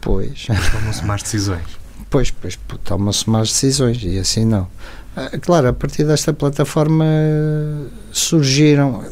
pois, 0.00 0.46
Tomam-se 0.72 1.04
más 1.04 1.22
decisões. 1.22 1.81
Pois, 2.12 2.30
pois, 2.30 2.58
tomam-se 2.84 3.28
más 3.28 3.48
decisões 3.48 3.98
e 4.02 4.18
assim 4.18 4.44
não. 4.44 4.68
Ah, 5.16 5.30
Claro, 5.40 5.68
a 5.68 5.72
partir 5.72 6.04
desta 6.04 6.32
plataforma 6.32 7.06
eh, 7.06 7.86
surgiram, 8.12 9.02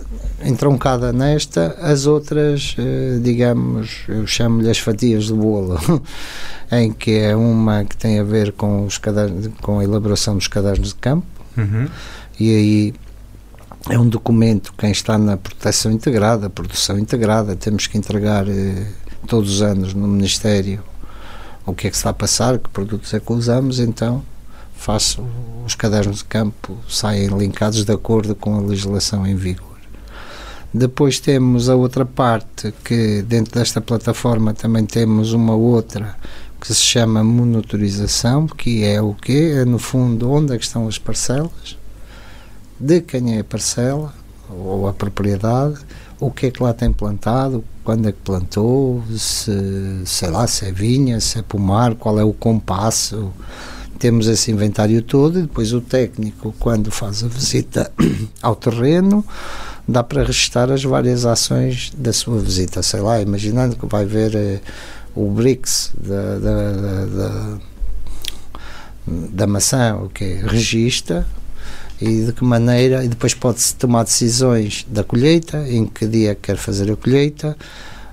entroncada 0.44 1.11
nesta, 1.11 1.76
as 1.80 2.05
outras, 2.07 2.76
eh, 2.78 3.18
digamos, 3.22 4.03
eu 4.07 4.26
chamo-lhe 4.26 4.68
as 4.70 4.78
fatias 4.78 5.28
do 5.28 5.36
bolo, 5.36 5.78
em 6.70 6.92
que 6.92 7.12
é 7.12 7.34
uma 7.34 7.84
que 7.86 7.96
tem 7.96 8.18
a 8.20 8.22
ver 8.22 8.53
com, 8.53 8.84
os 8.84 8.98
cadernos, 8.98 9.48
com 9.62 9.78
a 9.78 9.84
elaboração 9.84 10.34
dos 10.36 10.46
cadernos 10.46 10.88
de 10.90 10.94
campo, 10.96 11.26
Uhum. 11.57 11.88
e 12.38 12.55
aí 12.55 12.94
é 13.88 13.98
um 13.98 14.09
documento, 14.09 14.72
quem 14.78 14.90
está 14.92 15.16
na 15.18 15.36
proteção 15.38 15.90
integrada, 15.90 16.48
produção 16.51 16.98
integrada, 16.98 17.57
temos 17.57 17.86
que 17.86 17.96
entregar 17.96 18.46
eh, 18.46 18.86
todos 19.26 19.55
os 19.55 19.62
anos 19.62 19.94
no 19.94 20.07
Ministério 20.07 20.82
o 21.66 21.74
que 21.74 21.86
é 21.86 21.90
que 21.90 21.96
se 21.96 22.06
a 22.08 22.12
passar, 22.12 22.58
que 22.58 22.68
produtos 22.68 23.12
é 23.14 23.20
que 23.20 23.32
usamos, 23.32 23.78
então 23.78 24.22
faço 24.74 25.24
os 25.66 25.74
cadernos 25.74 26.18
de 26.18 26.24
campo, 26.24 26.78
saem 26.88 27.28
linkados 27.28 27.84
de 27.84 27.92
acordo 27.92 28.34
com 28.34 28.56
a 28.56 28.61
legislação 28.61 29.26
em 29.26 29.36
vigor. 29.36 29.78
Depois 30.72 31.18
temos 31.18 31.68
a 31.68 31.74
outra 31.74 32.06
parte, 32.06 32.72
que 32.84 33.22
dentro 33.22 33.58
desta 33.58 33.80
plataforma 33.80 34.54
também 34.54 34.86
temos 34.86 35.32
uma 35.32 35.54
outra 35.54 36.16
que 36.61 36.72
se 36.72 36.80
chama 36.80 37.24
monitorização, 37.24 38.46
que 38.46 38.84
é 38.84 39.02
o 39.02 39.14
quê? 39.14 39.56
É 39.56 39.64
no 39.64 39.78
fundo 39.78 40.30
onde 40.30 40.54
é 40.54 40.58
que 40.58 40.64
estão 40.64 40.86
as 40.86 40.98
parcelas, 40.98 41.76
de 42.78 43.00
quem 43.00 43.36
é 43.36 43.40
a 43.40 43.44
parcela 43.44 44.14
ou 44.48 44.88
a 44.88 44.92
propriedade, 44.92 45.78
o 46.20 46.30
que 46.30 46.46
é 46.46 46.50
que 46.50 46.62
lá 46.62 46.74
tem 46.74 46.92
plantado, 46.92 47.64
quando 47.82 48.06
é 48.06 48.12
que 48.12 48.18
plantou, 48.22 49.02
se, 49.16 49.50
sei 50.04 50.30
lá, 50.30 50.46
se 50.46 50.66
é 50.66 50.72
vinha, 50.72 51.18
se 51.18 51.38
é 51.38 51.42
pomar, 51.42 51.94
qual 51.94 52.20
é 52.20 52.24
o 52.24 52.32
compasso. 52.34 53.32
Temos 53.98 54.28
esse 54.28 54.50
inventário 54.50 55.02
todo 55.02 55.38
e 55.38 55.42
depois 55.42 55.72
o 55.72 55.80
técnico, 55.80 56.54
quando 56.58 56.90
faz 56.90 57.24
a 57.24 57.28
visita 57.28 57.90
ao 58.42 58.54
terreno, 58.54 59.24
dá 59.88 60.02
para 60.02 60.22
registrar 60.22 60.70
as 60.70 60.84
várias 60.84 61.24
ações 61.24 61.90
da 61.96 62.12
sua 62.12 62.38
visita. 62.38 62.82
Sei 62.82 63.00
lá, 63.00 63.20
imaginando 63.20 63.76
que 63.76 63.86
vai 63.86 64.04
ver 64.04 64.34
eh, 64.34 64.60
o 65.14 65.30
BRICS 65.30 65.92
da, 65.96 66.38
da, 66.38 66.72
da, 66.72 67.04
da, 67.06 67.58
da 69.06 69.46
maçã, 69.46 69.96
o 69.96 70.08
que 70.08 70.34
registra 70.34 71.26
e 72.01 72.24
de 72.24 72.32
que 72.32 72.44
maneira, 72.44 73.05
e 73.05 73.09
depois 73.09 73.34
pode-se 73.34 73.74
tomar 73.74 74.05
decisões 74.05 74.86
da 74.88 75.05
colheita, 75.05 75.68
em 75.68 75.86
que 75.86 76.07
dia 76.07 76.34
quer 76.34 76.57
fazer 76.57 76.90
a 76.90 76.96
colheita, 76.96 77.57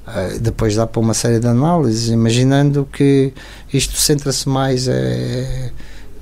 eh, 0.08 0.38
depois 0.42 0.76
dá 0.76 0.86
para 0.86 1.00
uma 1.00 1.14
série 1.14 1.40
de 1.40 1.48
análises, 1.48 2.10
imaginando 2.10 2.88
que 2.92 3.34
isto 3.72 3.96
centra-se 3.98 4.48
mais 4.50 4.88
é 4.88 5.72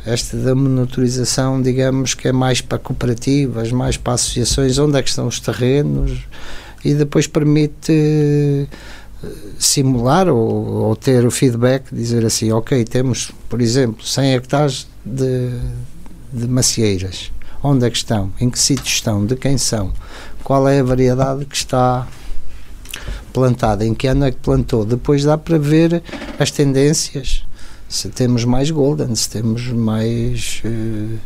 esta 0.06 0.38
da 0.38 0.54
monitorização, 0.54 1.60
digamos 1.60 2.14
que 2.14 2.28
é 2.28 2.32
mais 2.32 2.62
para 2.62 2.78
cooperativas, 2.78 3.72
mais 3.72 3.98
para 3.98 4.14
associações, 4.14 4.78
onde 4.78 5.00
é 5.00 5.02
que 5.02 5.10
estão 5.10 5.26
os 5.26 5.40
terrenos 5.40 6.28
e 6.84 6.94
depois 6.94 7.26
permite 7.26 7.92
eh, 7.92 9.28
simular 9.58 10.30
ou, 10.30 10.66
ou 10.88 10.96
ter 10.96 11.26
o 11.26 11.32
feedback, 11.32 11.86
dizer 11.92 12.24
assim, 12.24 12.52
ok, 12.52 12.86
temos, 12.86 13.32
por 13.50 13.60
exemplo, 13.60 14.06
100 14.06 14.34
hectares 14.36 14.88
de, 15.04 15.50
de 16.32 16.48
macieiras, 16.48 17.32
onde 17.66 17.86
é 17.86 17.90
que 17.90 17.98
estão, 17.98 18.32
em 18.40 18.50
que 18.50 18.60
sítio 18.60 18.86
estão, 18.86 19.26
de 19.26 19.36
quem 19.36 19.58
são, 19.58 19.92
qual 20.44 20.68
é 20.70 20.80
a 20.80 20.84
variedade 20.84 21.46
que 21.46 21.56
está 21.56 22.08
plantada, 23.34 23.84
em 23.84 23.94
que 23.94 24.08
ano 24.08 24.26
é 24.26 24.32
que 24.32 24.38
plantou, 24.38 24.86
depois 24.86 25.24
dá 25.24 25.38
para 25.38 25.58
ver 25.58 26.04
as 26.40 26.52
tendências, 26.52 27.44
Se 27.88 28.10
temos 28.10 28.46
mais 28.46 28.72
Golden, 28.72 29.16
se 29.16 29.30
temos 29.30 29.68
mais 29.68 30.62
uh, 30.66 31.20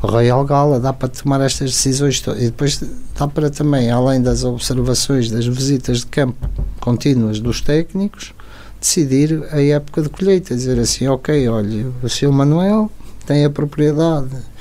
Royal 0.00 0.44
Gala, 0.44 0.78
dá 0.78 0.92
para 0.92 1.08
tomar 1.08 1.40
estas 1.40 1.70
decisões. 1.72 2.22
E 2.36 2.44
depois 2.44 2.82
dá 3.18 3.26
para 3.26 3.50
também, 3.50 3.90
além 3.90 4.20
das 4.20 4.44
observações, 4.44 5.30
das 5.30 5.46
visitas 5.46 6.00
de 6.00 6.06
campo 6.06 6.48
contínuas 6.78 7.40
dos 7.40 7.62
técnicos, 7.62 8.34
decidir 8.78 9.44
a 9.50 9.62
época 9.62 10.02
de 10.02 10.10
colheita. 10.10 10.54
Dizer 10.54 10.78
assim: 10.78 11.08
ok, 11.08 11.48
olha, 11.48 11.86
o 12.02 12.08
seu 12.08 12.30
Manuel 12.30 12.90
tem 13.24 13.44
a 13.44 13.50
propriedade 13.50 14.51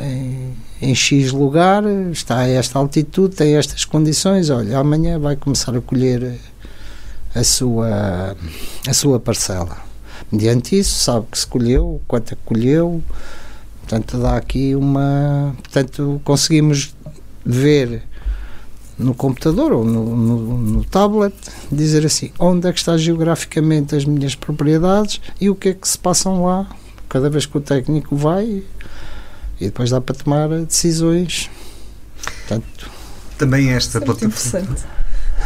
em, 0.00 0.54
em 0.80 0.94
X 0.94 1.32
lugar, 1.32 1.84
está 2.10 2.38
a 2.38 2.48
esta 2.48 2.78
altitude, 2.78 3.36
tem 3.36 3.56
estas 3.56 3.84
condições. 3.84 4.50
Olha, 4.50 4.78
amanhã 4.78 5.18
vai 5.18 5.36
começar 5.36 5.76
a 5.76 5.80
colher 5.80 6.38
a 7.34 7.44
sua, 7.44 8.36
a 8.88 8.94
sua 8.94 9.20
parcela. 9.20 9.76
Mediante 10.30 10.78
isso, 10.78 10.98
sabe 10.98 11.26
que 11.30 11.38
se 11.38 11.46
colheu, 11.46 12.00
quanto 12.08 12.32
é 12.32 12.36
que 12.36 12.42
colheu, 12.44 13.02
portanto, 13.80 14.18
dá 14.18 14.36
aqui 14.36 14.74
uma. 14.74 15.54
Portanto, 15.62 16.20
conseguimos 16.24 16.94
ver 17.44 18.02
no 18.98 19.14
computador 19.14 19.72
ou 19.72 19.84
no, 19.84 20.16
no, 20.16 20.58
no, 20.58 20.84
tablet, 20.84 21.34
dizer 21.70 22.06
assim, 22.06 22.30
onde 22.38 22.66
é 22.66 22.72
que 22.72 22.78
está 22.78 22.96
geograficamente 22.96 23.94
as 23.94 24.04
minhas 24.04 24.34
propriedades 24.34 25.20
e 25.40 25.50
o 25.50 25.54
que 25.54 25.68
é 25.68 25.74
que 25.74 25.86
se 25.86 25.98
passam 25.98 26.44
lá, 26.44 26.66
cada 27.08 27.28
vez 27.28 27.44
que 27.44 27.58
o 27.58 27.60
técnico 27.60 28.16
vai 28.16 28.64
e 29.60 29.66
depois 29.66 29.90
dá 29.90 30.00
para 30.00 30.14
tomar 30.14 30.48
decisões. 30.48 31.50
Portanto, 32.22 32.90
também 33.38 33.70
esta 33.70 34.00
plataforma. 34.00 34.76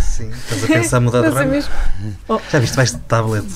Sim, 0.00 0.30
estás 0.30 0.64
a 0.64 0.66
pensar 0.66 1.00
mudar 1.00 1.22
de 1.22 1.28
é 1.28 1.30
ramo? 1.30 1.64
Oh. 2.28 2.40
Já 2.50 2.58
viste, 2.58 2.76
vais 2.76 2.92
de 2.92 2.98
tablet 2.98 3.46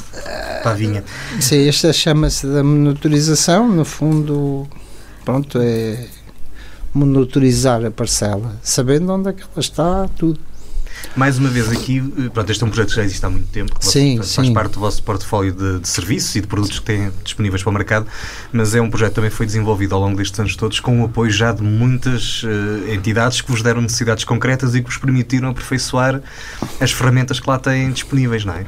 para 0.63 0.73
a 0.73 0.75
vinha. 0.75 1.05
Sim, 1.41 1.69
esta 1.69 1.93
chama-se 1.93 2.47
da 2.47 2.63
monitorização, 2.65 3.69
no 3.69 3.85
fundo, 3.85 4.67
pronto, 5.25 5.59
é 5.61 6.07
monitorizar 6.93 7.85
a 7.85 7.91
parcela, 7.91 8.59
sabendo 8.63 9.13
onde 9.13 9.31
é 9.31 9.33
que 9.33 9.43
ela 9.43 9.51
está, 9.59 10.09
tudo. 10.17 10.41
Mais 11.17 11.39
uma 11.39 11.49
vez 11.49 11.71
aqui, 11.71 12.03
eh, 12.19 12.29
pronto, 12.29 12.51
este 12.51 12.63
é 12.63 12.67
um 12.67 12.71
projeto 12.71 12.91
que 12.91 12.97
já 12.97 13.05
existe 13.05 13.25
há 13.25 13.31
muito 13.31 13.47
tempo, 13.49 13.79
que 13.79 13.87
sim, 13.87 14.17
faz 14.23 14.49
parte 14.51 14.73
do 14.73 14.81
vosso 14.81 15.03
portfólio 15.03 15.53
de, 15.53 15.81
de, 15.81 15.89
serviços 15.89 16.35
e 16.35 16.41
de 16.41 16.47
produtos 16.47 16.79
que 16.79 16.85
têm 16.85 17.11
disponíveis 17.23 17.63
para 17.63 17.71
o 17.71 17.73
mercado, 17.73 18.07
mas 18.53 18.75
é 18.75 18.81
um 18.81 18.91
projeto 18.91 19.11
que 19.11 19.15
também 19.17 19.31
foi 19.31 19.47
desenvolvido 19.47 19.95
ao 19.95 20.01
longo 20.01 20.17
destes 20.17 20.39
anos 20.39 20.57
todos 20.57 20.81
com 20.81 21.03
o 21.03 21.05
apoio 21.05 21.31
já 21.31 21.53
de 21.53 21.63
muitas 21.63 22.43
uh, 22.43 22.93
entidades 22.93 23.41
que 23.41 23.51
vos 23.51 23.63
deram 23.63 23.81
necessidades 23.81 24.25
concretas 24.25 24.75
e 24.75 24.83
que 24.83 24.89
vos 24.89 24.99
permitiram 24.99 25.49
aperfeiçoar 25.51 26.21
as 26.81 26.91
ferramentas 26.91 27.41
que 27.41 27.49
lá 27.49 27.59
têm 27.59 27.93
disponíveis, 27.93 28.45
não 28.45 28.55
é? 28.55 28.65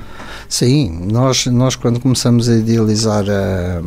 Sim, 0.48 1.08
nós, 1.10 1.46
nós 1.46 1.74
quando 1.74 2.00
começamos 2.00 2.48
a 2.48 2.56
idealizar 2.56 3.24
a 3.28 3.82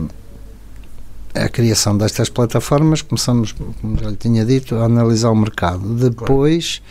a 1.34 1.48
criação 1.48 1.98
destas 1.98 2.30
plataformas, 2.30 3.02
começamos, 3.02 3.52
como 3.52 3.98
já 3.98 4.10
lhe 4.10 4.16
tinha 4.16 4.46
dito, 4.46 4.76
a 4.76 4.86
analisar 4.86 5.30
o 5.30 5.36
mercado. 5.36 5.80
Depois 5.96 6.82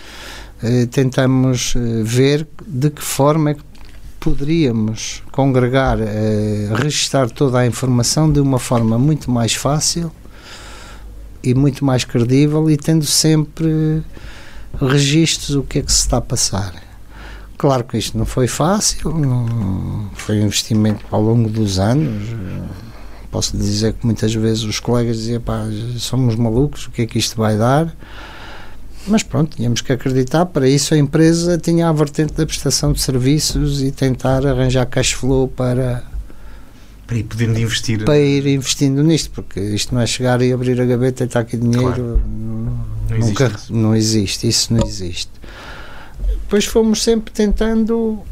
eh, 0.63 0.87
tentamos 0.87 1.75
eh, 1.77 2.03
ver 2.03 2.47
de 2.67 2.91
que 2.91 3.03
forma 3.03 3.51
é 3.51 3.55
que 3.55 3.63
poderíamos 4.21 5.23
congregar, 5.31 5.99
eh, 6.01 6.69
registar 6.75 7.31
toda 7.31 7.59
a 7.59 7.67
informação 7.67 8.31
de 8.31 8.41
uma 8.41 8.59
forma 8.59 8.99
muito 8.99 9.31
mais 9.31 9.55
fácil 9.55 10.13
e 11.43 11.55
muito 11.55 11.85
mais 11.85 12.05
credível 12.05 12.71
e 12.71 12.77
tendo 12.77 13.07
sempre 13.07 14.03
registros 14.81 15.51
do 15.51 15.63
que 15.63 15.79
é 15.79 15.83
que 15.83 15.93
se 15.93 16.01
está 16.01 16.19
a 16.19 16.21
passar. 16.21 16.75
Claro 17.57 17.85
que 17.85 17.99
isto 17.99 18.17
não 18.17 18.27
foi 18.27 18.47
fácil, 18.47 19.13
não, 19.13 20.11
foi 20.15 20.41
um 20.41 20.47
investimento 20.47 21.05
ao 21.11 21.21
longo 21.21 21.49
dos 21.49 21.79
anos 21.79 22.29
Posso 23.31 23.57
dizer 23.57 23.93
que 23.93 24.07
muitas 24.07 24.35
vezes 24.35 24.65
os 24.65 24.81
colegas 24.81 25.19
diziam, 25.19 25.41
pá, 25.41 25.65
somos 25.99 26.35
malucos, 26.35 26.87
o 26.87 26.91
que 26.91 27.03
é 27.03 27.07
que 27.07 27.19
isto 27.19 27.37
vai 27.37 27.59
dar? 27.59 27.95
Mas 29.09 29.23
pronto, 29.23 29.57
tínhamos 29.57 29.81
que 29.81 29.93
acreditar. 29.93 30.47
Para 30.47 30.69
isso, 30.69 30.95
a 30.95 30.99
empresa 30.99 31.57
tinha 31.59 31.89
a 31.89 31.93
vertente 31.93 32.35
da 32.35 32.45
prestação 32.45 32.93
de 32.93 33.01
serviços 33.01 33.83
e 33.83 33.91
tentar 33.91 34.47
arranjar 34.47 34.87
cash 34.87 35.13
flow 35.13 35.49
para. 35.49 36.05
Para 37.07 37.17
ir 37.17 37.25
podendo 37.25 37.59
investir. 37.59 38.05
Para 38.05 38.19
ir 38.19 38.47
investindo 38.47 39.03
nisto, 39.03 39.31
porque 39.31 39.61
isto 39.61 39.95
não 39.95 40.03
é 40.03 40.07
chegar 40.07 40.43
e 40.43 40.53
abrir 40.53 40.79
a 40.81 40.85
gaveta 40.85 41.25
e 41.25 41.27
está 41.27 41.41
aqui 41.41 41.57
dinheiro. 41.57 41.83
Claro. 41.83 42.23
Não, 42.27 43.19
nunca, 43.19 43.45
existe 43.47 43.73
não 43.73 43.97
existe, 43.97 44.49
isso 44.49 44.75
não 44.75 44.87
existe. 44.87 45.31
Depois 46.43 46.67
fomos 46.67 47.03
sempre 47.03 47.33
tentando 47.33 48.23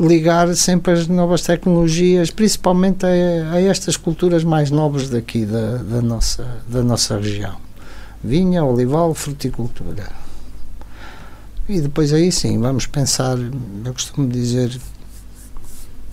ligar 0.00 0.54
sempre 0.54 0.92
as 0.92 1.08
novas 1.08 1.42
tecnologias, 1.42 2.30
principalmente 2.30 3.04
a, 3.04 3.52
a 3.52 3.60
estas 3.60 3.96
culturas 3.96 4.44
mais 4.44 4.70
nobres 4.70 5.10
daqui 5.10 5.44
da, 5.44 5.78
da, 5.78 6.00
nossa, 6.00 6.46
da 6.68 6.82
nossa 6.82 7.18
região. 7.18 7.67
Vinha, 8.22 8.64
olival, 8.64 9.14
fruticultura. 9.14 10.10
E 11.68 11.80
depois 11.80 12.12
aí 12.12 12.32
sim, 12.32 12.58
vamos 12.58 12.86
pensar, 12.86 13.36
eu 13.38 13.92
costumo 13.92 14.26
dizer, 14.26 14.78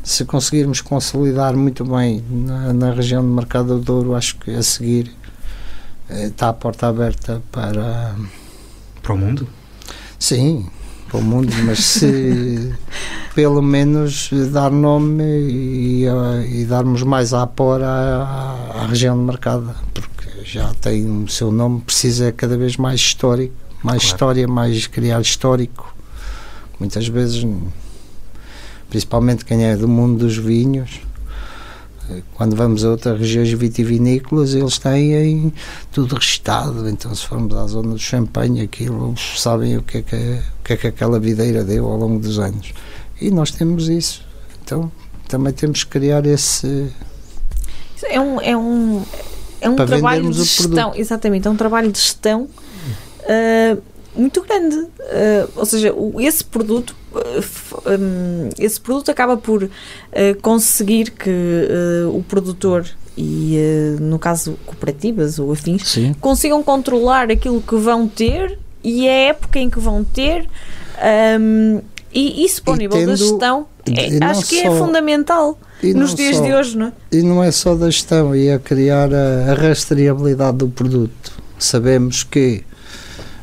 se 0.04 0.26
conseguirmos 0.26 0.82
consolidar 0.82 1.56
muito 1.56 1.84
bem 1.86 2.24
na, 2.30 2.74
na 2.74 2.92
região 2.92 3.24
do 3.24 3.30
Mercado 3.30 3.78
do 3.78 3.80
Douro, 3.80 4.16
acho 4.16 4.38
que 4.38 4.52
a 4.52 4.62
seguir 4.62 5.12
eh, 6.10 6.28
está 6.28 6.50
a 6.50 6.54
porta 6.54 6.88
aberta 6.88 7.42
para... 7.52 8.16
Para 9.02 9.14
o 9.14 9.18
mundo? 9.18 9.48
Sim, 10.20 10.68
para 11.10 11.20
o 11.20 11.24
mundo, 11.24 11.52
mas 11.66 11.84
se 11.84 12.74
pelo 13.34 13.62
menos 13.62 14.30
dar 14.52 14.72
nome 14.72 15.24
e, 15.24 16.06
e 16.52 16.66
darmos 16.66 17.04
mais 17.04 17.34
apor 17.34 17.82
à, 17.82 18.72
à, 18.76 18.86
região 18.88 19.18
de 19.18 19.24
mercado, 19.24 19.76
porque 19.94 20.15
já 20.46 20.74
tem 20.76 21.24
o 21.24 21.28
seu 21.28 21.52
nome, 21.52 21.82
precisa 21.82 22.32
cada 22.32 22.56
vez 22.56 22.78
mais 22.78 23.00
histórico, 23.00 23.56
mais 23.84 24.02
claro. 24.02 24.14
história, 24.14 24.48
mais 24.48 24.88
criar 24.88 25.20
histórico. 25.20 25.94
Muitas 26.80 27.08
vezes, 27.08 27.46
principalmente 28.90 29.44
quem 29.44 29.66
é 29.66 29.76
do 29.76 29.88
mundo 29.88 30.20
dos 30.20 30.38
vinhos, 30.38 31.02
quando 32.36 32.56
vamos 32.56 32.86
a 32.86 32.90
outras 32.90 33.20
regiões 33.20 33.52
vitivinícolas, 33.52 34.54
eles 34.54 34.78
têm 34.78 35.52
tudo 35.92 36.16
registado. 36.16 36.88
Então, 36.88 37.14
se 37.16 37.26
formos 37.26 37.56
à 37.58 37.66
zona 37.66 37.94
do 37.94 38.00
Champanhe, 38.00 38.62
aquilo, 38.62 39.10
eles 39.10 39.42
sabem 39.42 39.78
o 39.78 39.82
que, 39.82 39.98
é 39.98 40.02
que, 40.04 40.16
o 40.16 40.64
que 40.64 40.74
é 40.74 40.78
que 40.78 40.88
aquela 40.88 41.20
videira 41.20 41.64
deu 41.64 41.88
ao 41.88 41.98
longo 41.98 42.20
dos 42.20 42.38
anos. 42.38 42.74
E 43.20 43.32
nós 43.32 43.50
temos 43.52 43.90
isso. 43.90 44.24
Então, 44.64 44.92
também 45.28 45.52
temos 45.52 45.84
que 45.84 45.90
criar 45.90 46.26
esse. 46.26 46.92
É 48.04 48.20
um, 48.20 48.40
é 48.40 48.56
um, 48.56 49.04
é 49.66 49.70
um 49.70 49.76
trabalho 49.76 50.30
de 50.30 50.44
gestão, 50.44 50.94
exatamente, 50.96 51.48
é 51.48 51.52
um 51.52 51.56
trabalho 51.56 51.92
de 51.92 52.00
gestão 52.00 52.44
uh, 52.44 53.82
muito 54.16 54.42
grande. 54.42 54.76
Uh, 54.78 55.50
ou 55.56 55.66
seja, 55.66 55.94
o, 55.94 56.20
esse 56.20 56.44
produto 56.44 56.96
um, 57.86 58.50
esse 58.60 58.80
produto 58.80 59.10
acaba 59.10 59.38
por 59.38 59.64
uh, 59.64 59.70
conseguir 60.42 61.12
que 61.12 61.30
uh, 61.30 62.16
o 62.16 62.24
produtor 62.24 62.86
e, 63.18 63.58
uh, 63.58 64.02
no 64.02 64.20
caso, 64.20 64.58
cooperativas 64.66 65.40
ou 65.40 65.52
afins, 65.52 65.88
Sim. 65.88 66.14
consigam 66.20 66.62
controlar 66.62 67.32
aquilo 67.32 67.62
que 67.62 67.76
vão 67.76 68.08
ter 68.08 68.60
e 68.84 69.08
a 69.08 69.14
época 69.14 69.60
em 69.60 69.70
que 69.70 69.80
vão 69.80 70.04
ter. 70.04 70.48
Um, 71.40 71.82
e 72.14 72.46
isso 72.46 72.64
para 72.64 72.74
o 72.74 72.76
nível 72.78 73.06
da 73.06 73.16
gestão 73.16 73.68
é, 73.86 74.24
acho 74.24 74.48
que 74.48 74.60
é 74.60 74.64
só, 74.64 74.74
é 74.74 74.80
fundamental 74.80 75.60
nos 75.84 76.16
dias 76.16 76.38
só, 76.38 76.44
de 76.44 76.54
hoje, 76.54 76.78
não 76.78 76.88
é? 76.88 76.94
E 77.12 77.22
não 77.22 77.44
é 77.44 77.52
só 77.52 77.76
da 77.76 77.90
gestão, 77.90 78.34
é 78.34 78.58
criar 78.60 79.14
a, 79.14 79.52
a 79.52 79.54
rastreabilidade 79.54 80.58
do 80.58 80.70
produto. 80.70 81.32
Sabemos 81.60 82.24
que 82.24 82.64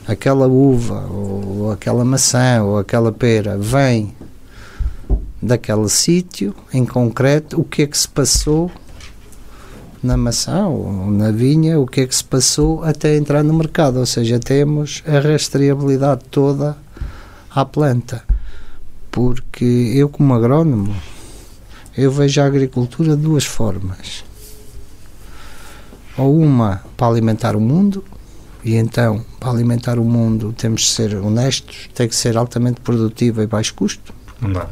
aquela 0.06 0.46
uva 0.46 1.06
ou 1.10 1.70
aquela 1.70 2.04
maçã 2.04 2.62
ou 2.62 2.78
aquela 2.78 3.12
pera 3.12 3.56
vem 3.56 4.14
daquele 5.40 5.88
sítio 5.88 6.54
em 6.72 6.84
concreto, 6.84 7.60
o 7.60 7.64
que 7.64 7.82
é 7.82 7.86
que 7.86 7.98
se 7.98 8.08
passou 8.08 8.70
na 10.02 10.16
maçã 10.16 10.66
ou 10.66 11.10
na 11.10 11.30
vinha, 11.30 11.78
o 11.78 11.86
que 11.86 12.00
é 12.00 12.06
que 12.06 12.14
se 12.14 12.24
passou 12.24 12.82
até 12.82 13.16
entrar 13.16 13.42
no 13.42 13.54
mercado, 13.54 13.98
ou 13.98 14.06
seja, 14.06 14.38
temos 14.38 15.02
a 15.06 15.20
rastreabilidade 15.20 16.22
toda 16.30 16.76
à 17.54 17.64
planta. 17.64 18.22
Porque 19.10 19.92
eu 19.94 20.08
como 20.08 20.34
agrónomo, 20.34 20.94
eu 21.96 22.10
vejo 22.10 22.40
a 22.40 22.46
agricultura 22.46 23.16
de 23.16 23.22
duas 23.22 23.44
formas. 23.44 24.24
Ou 26.16 26.38
uma 26.38 26.82
para 26.96 27.06
alimentar 27.06 27.56
o 27.56 27.60
mundo, 27.60 28.04
e 28.64 28.76
então, 28.76 29.24
para 29.40 29.50
alimentar 29.50 29.98
o 29.98 30.04
mundo, 30.04 30.54
temos 30.56 30.82
de 30.82 30.88
ser 30.88 31.16
honestos, 31.16 31.90
tem 31.94 32.08
que 32.08 32.14
ser 32.14 32.36
altamente 32.36 32.80
produtiva 32.80 33.42
e 33.42 33.46
baixo 33.46 33.74
custo. 33.74 34.14
Não 34.40 34.52
dá. 34.52 34.68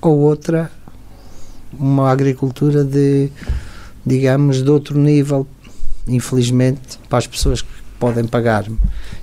Ou 0.00 0.18
outra, 0.18 0.70
uma 1.72 2.10
agricultura 2.10 2.84
de, 2.84 3.30
digamos, 4.04 4.62
de 4.62 4.70
outro 4.70 4.98
nível, 4.98 5.46
infelizmente, 6.06 6.98
para 7.08 7.18
as 7.18 7.26
pessoas 7.26 7.62
que 7.62 7.68
podem 7.98 8.26
pagar. 8.26 8.66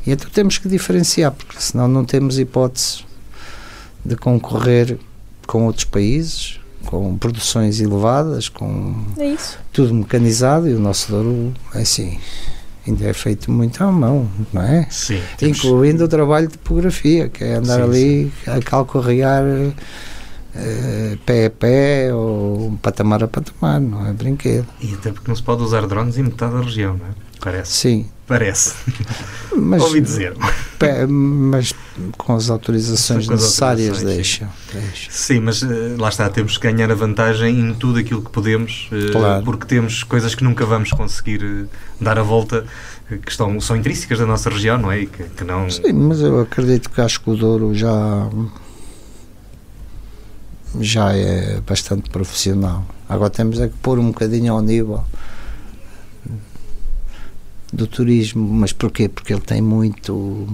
E 0.05 0.11
então 0.11 0.29
temos 0.29 0.57
que 0.57 0.67
diferenciar, 0.67 1.31
porque 1.31 1.61
senão 1.61 1.88
não 1.88 2.03
temos 2.03 2.39
hipótese 2.39 3.05
de 4.03 4.15
concorrer 4.15 4.97
com 5.46 5.66
outros 5.66 5.86
países 5.86 6.60
com 6.86 7.18
produções 7.18 7.80
elevadas, 7.82 8.48
com 8.48 8.96
É 9.18 9.30
isso. 9.30 9.58
tudo 9.74 9.91
mecanizado 9.93 10.70
e 10.70 10.74
o 10.76 10.80
nosso 10.80 11.10
Douro, 11.12 11.52
é 11.74 11.82
assim, 11.82 12.20
ainda 12.88 13.06
é 13.06 13.14
feito 13.14 13.52
muito 13.52 13.84
à 13.84 13.91
mão, 13.91 14.30
não 14.54 14.62
é? 14.62 14.86
Sim. 14.91 15.20
temos- 15.36 15.58
Incluindo 15.58 16.04
o 16.04 16.08
trabalho 16.08 16.48
de 16.48 16.54
topografia, 16.60 17.28
que 17.28 17.43
é 17.43 17.56
andar 17.56 17.78
Sim, 17.78 17.84
ali 17.84 18.32
a 18.46 18.60
calcorrear 18.62 19.43
eh, 20.56 21.18
pé 21.26 21.46
a 21.48 21.50
pé 21.50 22.14
ou 22.14 22.78
patamar 22.82 23.24
a 23.24 23.28
patamar, 23.28 23.82
não 23.82 24.06
é 24.08 24.14
brinquedo. 24.14 24.68
E 24.80 24.93
até 24.93 25.12
porque 25.12 25.28
não 25.28 25.36
se 25.36 25.43
pode 25.43 25.64
usar 25.64 25.86
drones 25.88 26.18
em 26.18 26.24
metade 26.24 26.54
da 26.54 26.62
região, 26.62 26.93
não 26.98 27.06
é? 27.08 27.10
Parece. 27.46 27.72
Sim, 27.72 28.06
Parece. 28.26 28.74
mas, 29.56 29.84
Ouvi 29.84 30.02
dizer. 30.02 30.34
mas 31.08 31.76
com 32.18 32.36
as 32.36 32.50
autorizações 32.50 33.28
Com 33.28 33.34
as 33.36 33.39
necessárias 33.41 34.02
deixam, 34.02 34.50
deixam. 34.74 35.12
Sim, 35.12 35.41
mas 35.41 35.62
eh, 35.62 35.96
lá 35.96 36.10
está, 36.10 36.28
temos 36.28 36.58
que 36.58 36.64
ganhar 36.68 36.91
a 36.91 36.96
vantagem 36.96 37.60
em 37.60 37.74
tudo 37.76 38.00
aquilo 38.00 38.24
que 38.24 38.32
podemos, 38.32 38.89
eh, 38.91 39.12
Claro. 39.12 39.46
porque 39.46 39.68
temos 39.68 40.02
coisas 40.04 40.34
que 40.34 40.43
nunca 40.43 40.66
vamos 40.66 40.89
conseguir 40.89 41.43
eh, 41.43 41.66
dar 42.02 42.18
a 42.18 42.24
volta, 42.24 42.66
que 43.08 43.30
estão, 43.30 43.62
são 43.62 43.76
intrínsecas 43.76 44.18
da 44.18 44.26
nossa 44.26 44.50
região, 44.50 44.80
não 44.80 44.91
é? 44.91 45.02
E 45.02 45.06
que, 45.06 45.24
que 45.26 45.43
não. 45.43 45.70
Sim, 45.70 45.93
mas 45.93 46.22
eu 46.22 46.39
acredito 46.41 46.89
que 46.89 47.00
acho 47.00 47.22
que 47.22 47.30
o 47.30 47.36
Douro 47.36 47.76
já 47.76 48.28
já 50.82 51.14
é 51.16 51.62
bastante 51.62 52.10
profissional. 52.10 52.84
Agora 53.08 53.30
temos 53.30 53.60
é 53.62 53.68
que 53.68 53.76
pôr 53.84 54.00
um 54.00 54.08
bocadinho 54.08 54.52
ao 54.52 54.64
nível 54.64 55.06
do 57.76 57.86
turismo, 57.88 58.47
mas 58.47 58.71
porquê? 58.73 59.07
Porque 59.09 59.34
ele 59.34 59.41
tem 59.41 59.61
muito 59.61 60.47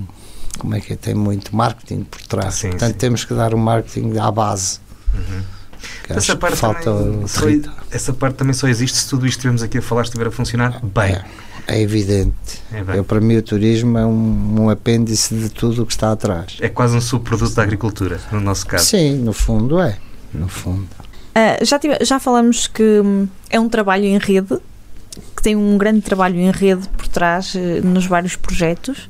como 0.58 0.76
é 0.76 0.80
que 0.82 0.94
é? 0.94 0.96
Tem 0.96 1.16
muito 1.16 1.56
marketing 1.56 2.04
por 2.04 2.22
trás. 2.24 2.56
Sim, 2.56 2.70
Portanto, 2.72 2.92
sim. 2.94 2.98
temos 2.98 3.26
que 3.26 3.34
dar 3.34 3.54
o 3.54 3.58
marketing 3.58 4.18
à 4.18 4.30
base. 4.32 4.80
Uhum. 5.14 5.42
Que 6.04 6.14
Essa 6.14 6.36
parte, 6.36 6.58
falta 6.58 6.92
só, 7.28 7.46
essa 7.90 8.14
parte 8.14 8.36
também 8.36 8.54
só 8.54 8.68
existe 8.68 8.98
se 8.98 9.10
tudo 9.10 9.26
isto 9.26 9.38
que 9.38 9.40
estivemos 9.40 9.64
aqui 9.64 9.80
a 9.80 9.82
falar 9.82 10.04
estiver 10.04 10.28
a 10.28 10.32
funcionar 10.32 10.80
bem. 10.86 11.14
É, 11.16 11.26
é 11.68 11.82
evidente. 11.82 12.62
É, 12.72 12.84
bem. 12.84 12.98
Eu, 12.98 13.04
para 13.04 13.20
mim, 13.20 13.38
o 13.38 13.42
turismo 13.42 13.98
é 13.98 14.06
um, 14.06 14.62
um 14.66 14.70
apêndice 14.70 15.34
de 15.34 15.50
tudo 15.50 15.82
o 15.82 15.86
que 15.88 15.94
está 15.94 16.12
atrás. 16.12 16.58
É 16.60 16.70
quase 16.70 16.96
um 16.96 17.02
subproduto 17.02 17.56
da 17.56 17.64
agricultura, 17.64 18.20
no 18.32 18.40
nosso 18.40 18.68
caso. 18.68 18.86
Sim, 18.86 19.16
no 19.16 19.34
fundo 19.34 19.80
é. 19.80 19.98
No 20.34 20.48
fundo. 20.48 20.88
Ah, 21.34 21.58
já, 21.64 21.80
tive- 21.80 21.98
já 22.06 22.20
falamos 22.20 22.68
que 22.68 22.84
hum, 23.04 23.28
é 23.50 23.60
um 23.60 23.68
trabalho 23.68 24.06
em 24.06 24.20
rede, 24.20 24.60
que 25.42 25.44
tem 25.44 25.56
um 25.56 25.76
grande 25.76 26.02
trabalho 26.02 26.40
em 26.40 26.52
rede 26.52 26.88
por 26.90 27.08
trás 27.08 27.56
eh, 27.56 27.82
nos 27.82 28.06
vários 28.06 28.36
projetos. 28.36 29.10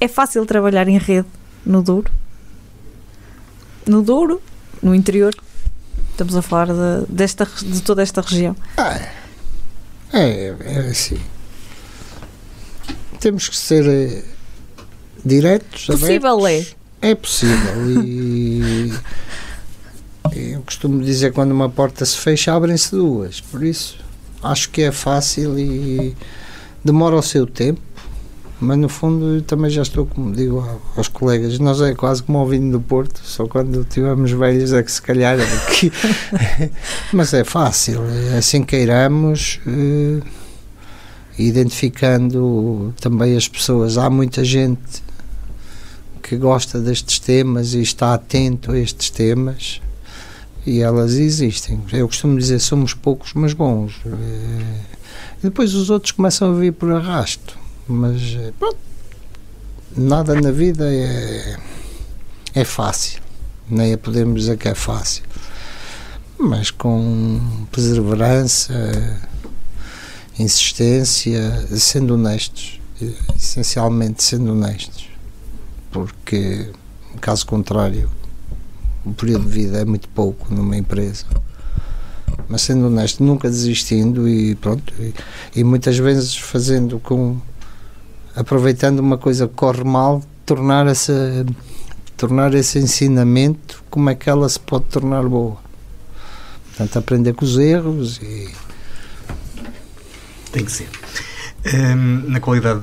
É 0.00 0.08
fácil 0.08 0.46
trabalhar 0.46 0.88
em 0.88 0.96
rede 0.96 1.28
no 1.66 1.82
Douro? 1.82 2.10
No 3.86 4.00
Douro, 4.00 4.40
no 4.82 4.94
interior? 4.94 5.34
Estamos 6.12 6.34
a 6.34 6.40
falar 6.40 6.68
de, 6.68 7.06
desta, 7.10 7.46
de 7.62 7.82
toda 7.82 8.02
esta 8.02 8.22
região. 8.22 8.56
É, 10.14 10.54
é 10.60 10.78
assim. 10.90 11.20
Temos 13.20 13.46
que 13.46 13.56
ser 13.56 13.86
eh, 13.86 14.24
diretos. 15.22 15.84
Possível 15.84 16.38
abertos. 16.38 16.74
é. 17.02 17.14
possível. 17.14 17.90
E, 18.06 18.94
e 20.32 20.52
eu 20.56 20.62
costumo 20.62 21.02
dizer 21.02 21.34
quando 21.34 21.50
uma 21.50 21.68
porta 21.68 22.02
se 22.06 22.16
fecha, 22.16 22.54
abrem-se 22.54 22.92
duas. 22.92 23.42
Por 23.42 23.62
isso, 23.62 23.98
acho 24.42 24.70
que 24.70 24.82
é 24.82 24.92
fácil 24.92 25.58
e 25.58 26.16
demora 26.84 27.16
o 27.16 27.22
seu 27.22 27.46
tempo. 27.46 27.80
Mas 28.60 28.76
no 28.76 28.90
fundo 28.90 29.36
eu 29.36 29.42
também 29.42 29.70
já 29.70 29.80
estou, 29.80 30.04
como 30.04 30.32
digo 30.32 30.62
aos 30.94 31.08
colegas, 31.08 31.58
nós 31.58 31.80
é 31.80 31.94
quase 31.94 32.22
como 32.22 32.40
o 32.40 32.46
vinho 32.46 32.70
do 32.70 32.80
Porto, 32.80 33.18
só 33.24 33.46
quando 33.46 33.84
tivermos 33.84 34.30
velhos 34.32 34.74
é 34.74 34.82
que 34.82 34.92
se 34.92 35.00
calhar 35.00 35.38
é 35.40 35.46
que. 35.74 35.90
Mas 37.10 37.32
é 37.32 37.42
fácil, 37.42 38.02
é 38.34 38.36
assim 38.36 38.62
queiramos, 38.62 39.60
eh, 39.66 40.20
identificando 41.38 42.92
também 43.00 43.34
as 43.34 43.48
pessoas. 43.48 43.96
Há 43.96 44.10
muita 44.10 44.44
gente 44.44 45.02
que 46.22 46.36
gosta 46.36 46.78
destes 46.78 47.18
temas 47.18 47.72
e 47.72 47.80
está 47.80 48.12
atento 48.12 48.72
a 48.72 48.78
estes 48.78 49.08
temas 49.08 49.80
e 50.70 50.80
elas 50.80 51.14
existem. 51.14 51.80
Eu 51.92 52.06
costumo 52.06 52.38
dizer 52.38 52.60
somos 52.60 52.94
poucos, 52.94 53.32
mas 53.34 53.52
bons. 53.52 54.00
Eh, 54.06 54.80
E 55.38 55.42
depois 55.42 55.74
os 55.74 55.90
outros 55.90 56.12
começam 56.12 56.52
a 56.52 56.60
vir 56.60 56.72
por 56.72 56.92
arrasto. 56.92 57.58
Mas 57.88 58.22
eh, 58.38 58.52
pronto, 58.56 58.78
nada 59.96 60.40
na 60.40 60.52
vida 60.52 60.84
é, 60.92 61.56
é 62.54 62.64
fácil. 62.64 63.20
Nem 63.68 63.94
a 63.94 63.98
podemos 63.98 64.42
dizer 64.42 64.56
que 64.56 64.68
é 64.68 64.74
fácil. 64.74 65.24
Mas 66.38 66.70
com 66.70 67.40
perseverança, 67.72 68.72
insistência, 70.38 71.66
sendo 71.76 72.14
honestos, 72.14 72.80
eh, 73.02 73.12
essencialmente 73.34 74.22
sendo 74.22 74.52
honestos, 74.52 75.08
porque 75.90 76.70
caso 77.20 77.44
contrário 77.44 78.08
o 79.04 79.12
período 79.12 79.44
de 79.44 79.50
vida 79.50 79.80
é 79.80 79.84
muito 79.84 80.08
pouco 80.08 80.52
numa 80.52 80.76
empresa. 80.76 81.24
Mas 82.48 82.62
sendo 82.62 82.86
honesto, 82.86 83.22
nunca 83.22 83.48
desistindo 83.48 84.28
e 84.28 84.54
pronto, 84.56 84.92
e, 84.98 85.14
e 85.56 85.64
muitas 85.64 85.98
vezes 85.98 86.36
fazendo 86.36 86.98
com 86.98 87.38
aproveitando 88.34 89.00
uma 89.00 89.18
coisa 89.18 89.46
que 89.46 89.54
corre 89.54 89.84
mal, 89.84 90.22
tornar 90.46 90.86
essa 90.86 91.44
tornar 92.16 92.52
esse 92.54 92.78
ensinamento 92.78 93.82
como 93.88 94.10
é 94.10 94.14
que 94.14 94.28
ela 94.28 94.48
se 94.48 94.60
pode 94.60 94.84
tornar 94.86 95.22
boa. 95.22 95.56
Portanto, 96.66 96.98
aprender 96.98 97.32
com 97.34 97.44
os 97.44 97.56
erros 97.58 98.20
e 98.22 98.50
Tem 100.52 100.64
que 100.64 100.72
ser. 100.72 100.88
Hum, 101.66 102.24
na 102.28 102.40
qualidade 102.40 102.82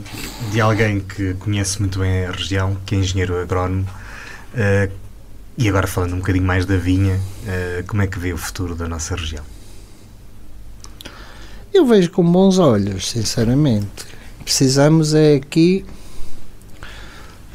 de 0.52 0.62
alguém 0.62 1.00
que 1.00 1.34
conhece 1.36 1.80
muito 1.80 2.00
bem 2.00 2.26
a 2.26 2.32
região, 2.32 2.78
que 2.86 2.96
é 2.96 3.00
engenheiro 3.00 3.40
agrónomo, 3.42 3.88
eh, 4.56 4.90
e 5.58 5.68
agora 5.68 5.88
falando 5.88 6.14
um 6.14 6.18
bocadinho 6.20 6.46
mais 6.46 6.66
da 6.66 6.78
vinha, 6.78 7.20
eh, 7.48 7.84
como 7.88 8.02
é 8.02 8.08
que 8.08 8.20
vê 8.20 8.32
o 8.34 8.38
futuro 8.38 8.76
da 8.76 8.88
nossa 8.88 9.16
região? 9.16 9.44
Eu 11.74 11.86
vejo 11.86 12.12
com 12.12 12.24
bons 12.30 12.58
olhos, 12.60 13.10
sinceramente. 13.10 14.06
Precisamos 14.44 15.14
é 15.14 15.36
aqui, 15.36 15.86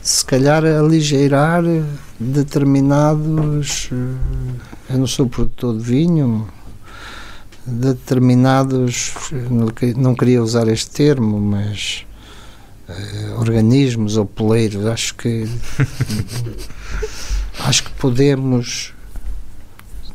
se 0.01 0.25
calhar, 0.25 0.65
aligeirar 0.65 1.63
determinados. 2.19 3.89
eh, 3.93 4.93
Eu 4.95 4.99
não 4.99 5.07
sou 5.07 5.27
produtor 5.29 5.77
de 5.79 5.85
vinho, 5.85 6.47
determinados. 7.67 9.13
não 9.51 9.69
que- 9.69 9.95
Não 9.95 10.15
queria 10.15 10.43
usar 10.43 10.67
este 10.69 10.91
termo, 10.91 11.41
mas. 11.41 12.05
eh, 12.89 13.35
organismos 13.39 14.17
ou 14.17 14.27
poleiros, 14.27 14.85
acho 14.87 15.15
que. 15.15 15.49
acho 17.67 17.85
que 17.85 17.91
podemos 17.93 18.93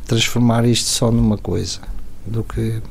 transformar 0.05 0.65
isto 0.65 0.89
só 0.89 1.11
numa 1.11 1.37
coisa 1.37 1.79
do 2.25 2.43
que 2.43 2.81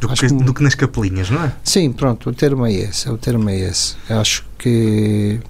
Do 0.00 0.08
que, 0.08 0.14
que- 0.28 0.34
do 0.34 0.52
que 0.54 0.62
nas 0.62 0.74
capelinhas, 0.74 1.30
não 1.30 1.42
é? 1.44 1.52
Sim, 1.64 1.90
pronto, 1.92 2.30
o 2.30 2.32
termo 2.32 2.66
é 2.66 2.72
esse, 2.72 3.08
o 3.08 3.16
termo 3.18 3.48
é 3.48 3.58
esse. 3.58 3.96
Eu 4.08 4.20
Acho 4.20 4.44
que 4.58 5.40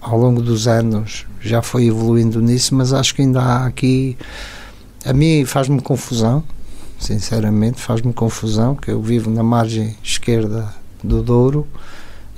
ao 0.00 0.16
longo 0.18 0.40
dos 0.40 0.66
anos 0.66 1.26
já 1.40 1.60
foi 1.62 1.86
evoluindo 1.86 2.40
nisso, 2.40 2.74
mas 2.74 2.92
acho 2.92 3.14
que 3.14 3.22
ainda 3.22 3.40
há 3.42 3.66
aqui 3.66 4.16
a 5.04 5.12
mim 5.12 5.44
faz-me 5.44 5.80
confusão, 5.80 6.42
sinceramente, 6.98 7.80
faz-me 7.80 8.12
confusão 8.12 8.74
que 8.74 8.90
eu 8.90 9.00
vivo 9.02 9.30
na 9.30 9.42
margem 9.42 9.96
esquerda 10.02 10.72
do 11.02 11.22
Douro 11.22 11.66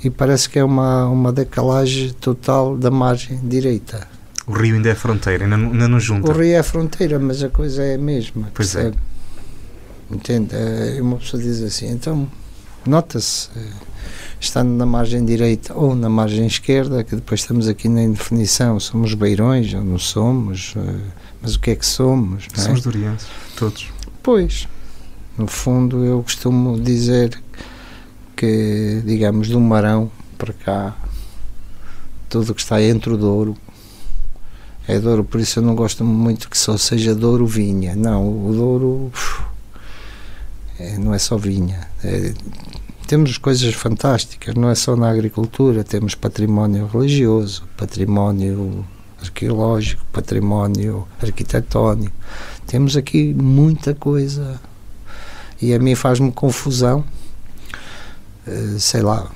e 0.03 0.09
parece 0.09 0.49
que 0.49 0.59
é 0.59 0.63
uma, 0.63 1.07
uma 1.07 1.31
decalagem 1.31 2.11
total 2.19 2.77
da 2.77 2.91
margem 2.91 3.39
direita. 3.43 4.07
O 4.45 4.51
rio 4.53 4.75
ainda 4.75 4.89
é 4.89 4.95
fronteira, 4.95 5.45
ainda, 5.45 5.55
ainda 5.55 5.87
não 5.87 5.99
junta. 5.99 6.29
O 6.29 6.33
rio 6.33 6.55
é 6.55 6.61
fronteira, 6.63 7.17
mas 7.17 7.41
a 7.41 7.49
coisa 7.49 7.81
é 7.81 7.95
a 7.95 7.97
mesma. 7.97 8.49
Pois 8.53 8.75
é. 8.75 8.83
percebe? 8.83 8.97
Entende? 10.11 10.49
Eh, 10.53 10.99
Uma 11.01 11.17
pessoa 11.17 11.41
diz 11.41 11.61
assim, 11.61 11.89
então, 11.89 12.27
nota-se, 12.85 13.49
eh, 13.55 13.61
estando 14.39 14.69
na 14.71 14.85
margem 14.85 15.23
direita 15.23 15.73
ou 15.73 15.95
na 15.95 16.09
margem 16.09 16.45
esquerda, 16.45 17.03
que 17.03 17.15
depois 17.15 17.39
estamos 17.39 17.67
aqui 17.69 17.87
na 17.87 18.03
indefinição, 18.03 18.79
somos 18.79 19.13
beirões 19.13 19.73
ou 19.73 19.83
não 19.83 19.97
somos, 19.97 20.73
eh, 20.75 20.95
mas 21.41 21.55
o 21.55 21.59
que 21.61 21.71
é 21.71 21.75
que 21.75 21.85
somos? 21.85 22.47
é? 22.53 22.59
São 22.59 22.73
os 22.73 22.81
dorienses, 22.81 23.27
todos. 23.55 23.87
Pois, 24.21 24.67
no 25.37 25.47
fundo 25.47 26.03
eu 26.03 26.21
costumo 26.21 26.77
dizer 26.79 27.41
digamos, 29.05 29.49
do 29.49 29.59
Marão 29.59 30.11
para 30.37 30.53
cá, 30.53 30.95
tudo 32.29 32.51
o 32.51 32.55
que 32.55 32.61
está 32.61 32.81
entre 32.81 33.13
o 33.13 33.17
Douro 33.17 33.57
é 34.85 34.99
Douro, 34.99 35.23
por 35.23 35.39
isso 35.39 35.59
eu 35.59 35.63
não 35.63 35.75
gosto 35.75 36.03
muito 36.03 36.49
que 36.49 36.57
só 36.57 36.77
seja 36.77 37.15
Douro 37.15 37.47
vinha. 37.47 37.95
Não, 37.95 38.27
o 38.27 38.53
Douro 38.53 39.11
uf, 39.13 39.41
é, 40.77 40.97
não 40.97 41.13
é 41.13 41.19
só 41.19 41.37
vinha. 41.37 41.87
É, 42.03 42.33
temos 43.07 43.37
coisas 43.37 43.73
fantásticas, 43.73 44.53
não 44.55 44.69
é 44.69 44.75
só 44.75 44.95
na 44.97 45.09
agricultura, 45.09 45.85
temos 45.85 46.15
património 46.15 46.87
religioso, 46.87 47.63
património 47.77 48.85
arqueológico, 49.21 50.03
património 50.11 51.07
arquitetónico, 51.21 52.13
temos 52.67 52.97
aqui 52.97 53.33
muita 53.33 53.95
coisa 53.95 54.59
e 55.61 55.73
a 55.73 55.79
mim 55.79 55.95
faz-me 55.95 56.29
confusão, 56.29 57.05
sei 58.79 59.01
lá, 59.01 59.27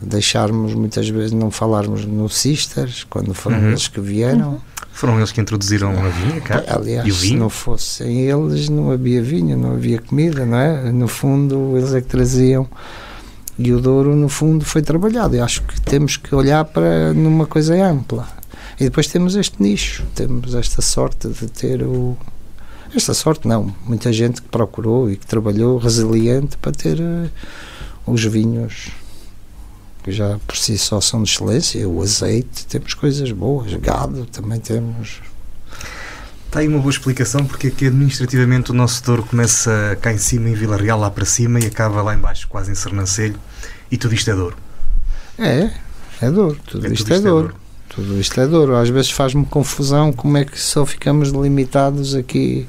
deixarmos 0.00 0.74
muitas 0.74 1.08
vezes 1.08 1.32
não 1.32 1.50
falarmos 1.50 2.04
no 2.04 2.28
Sisters 2.28 3.04
quando 3.08 3.34
foram 3.34 3.58
Uhum. 3.58 3.68
eles 3.70 3.88
que 3.88 4.00
vieram. 4.00 4.50
Uhum. 4.52 4.58
Foram 4.92 5.16
eles 5.18 5.30
que 5.30 5.40
introduziram 5.40 5.90
a 5.90 6.08
vinha 6.08 6.40
cá? 6.40 6.64
Aliás, 6.66 7.06
e 7.06 7.10
o 7.10 7.14
se 7.14 7.20
vinho? 7.28 7.38
não 7.40 7.50
fossem 7.50 8.22
eles, 8.22 8.68
não 8.68 8.90
havia 8.90 9.22
vinho, 9.22 9.56
não 9.56 9.72
havia 9.74 10.00
comida, 10.00 10.44
não 10.44 10.58
é? 10.58 10.90
No 10.90 11.06
fundo, 11.06 11.76
eles 11.76 11.94
é 11.94 12.00
que 12.00 12.08
traziam. 12.08 12.68
E 13.56 13.72
o 13.72 13.80
Douro, 13.80 14.14
no 14.16 14.28
fundo, 14.28 14.64
foi 14.64 14.82
trabalhado. 14.82 15.36
Eu 15.36 15.44
acho 15.44 15.62
que 15.62 15.80
temos 15.80 16.16
que 16.16 16.34
olhar 16.34 16.64
para 16.64 17.12
numa 17.12 17.46
coisa 17.46 17.74
ampla. 17.84 18.26
E 18.78 18.84
depois 18.84 19.06
temos 19.08 19.34
este 19.36 19.60
nicho, 19.62 20.04
temos 20.14 20.54
esta 20.54 20.80
sorte 20.82 21.28
de 21.28 21.46
ter 21.48 21.82
o. 21.82 22.16
Esta 22.94 23.12
sorte 23.14 23.46
não, 23.46 23.72
muita 23.86 24.12
gente 24.12 24.40
que 24.40 24.48
procurou 24.48 25.10
e 25.10 25.16
que 25.16 25.26
trabalhou 25.26 25.76
resiliente 25.78 26.56
para 26.58 26.72
ter 26.72 27.00
eh, 27.00 27.28
os 28.10 28.24
vinhos 28.24 28.90
que 30.02 30.12
já 30.12 30.38
por 30.46 30.56
si 30.56 30.78
só 30.78 31.00
são 31.00 31.22
de 31.22 31.30
excelência, 31.30 31.88
o 31.88 32.02
azeite, 32.02 32.66
temos 32.66 32.94
coisas 32.94 33.30
boas, 33.32 33.72
gado 33.74 34.26
também 34.26 34.58
temos. 34.58 35.20
Está 36.46 36.60
aí 36.60 36.68
uma 36.68 36.78
boa 36.78 36.90
explicação 36.90 37.44
porque 37.44 37.66
é 37.66 37.70
que 37.70 37.86
administrativamente 37.86 38.70
o 38.70 38.74
nosso 38.74 39.04
Douro 39.04 39.22
começa 39.22 39.98
cá 40.00 40.12
em 40.12 40.18
cima, 40.18 40.48
em 40.48 40.54
Vila 40.54 40.78
Real, 40.78 40.98
lá 40.98 41.10
para 41.10 41.26
cima 41.26 41.60
e 41.60 41.66
acaba 41.66 42.00
lá 42.00 42.14
em 42.14 42.18
baixo, 42.18 42.48
quase 42.48 42.72
em 42.72 42.74
Sernancelho. 42.74 43.38
E 43.90 43.98
tudo 43.98 44.14
isto 44.14 44.30
é 44.30 44.34
Douro. 44.34 44.56
É, 45.38 45.70
é 46.22 46.30
dor, 46.30 46.58
tudo 46.66 46.86
É, 46.86 46.90
isto 46.90 47.12
é 47.12 47.20
dor. 47.20 47.54
Tudo 47.88 48.18
isto 48.18 48.40
é 48.40 48.46
dor. 48.46 48.74
Às 48.74 48.88
vezes 48.88 49.10
faz-me 49.10 49.44
confusão 49.44 50.12
como 50.12 50.36
é 50.38 50.44
que 50.44 50.58
só 50.58 50.86
ficamos 50.86 51.30
limitados 51.30 52.14
aqui 52.14 52.66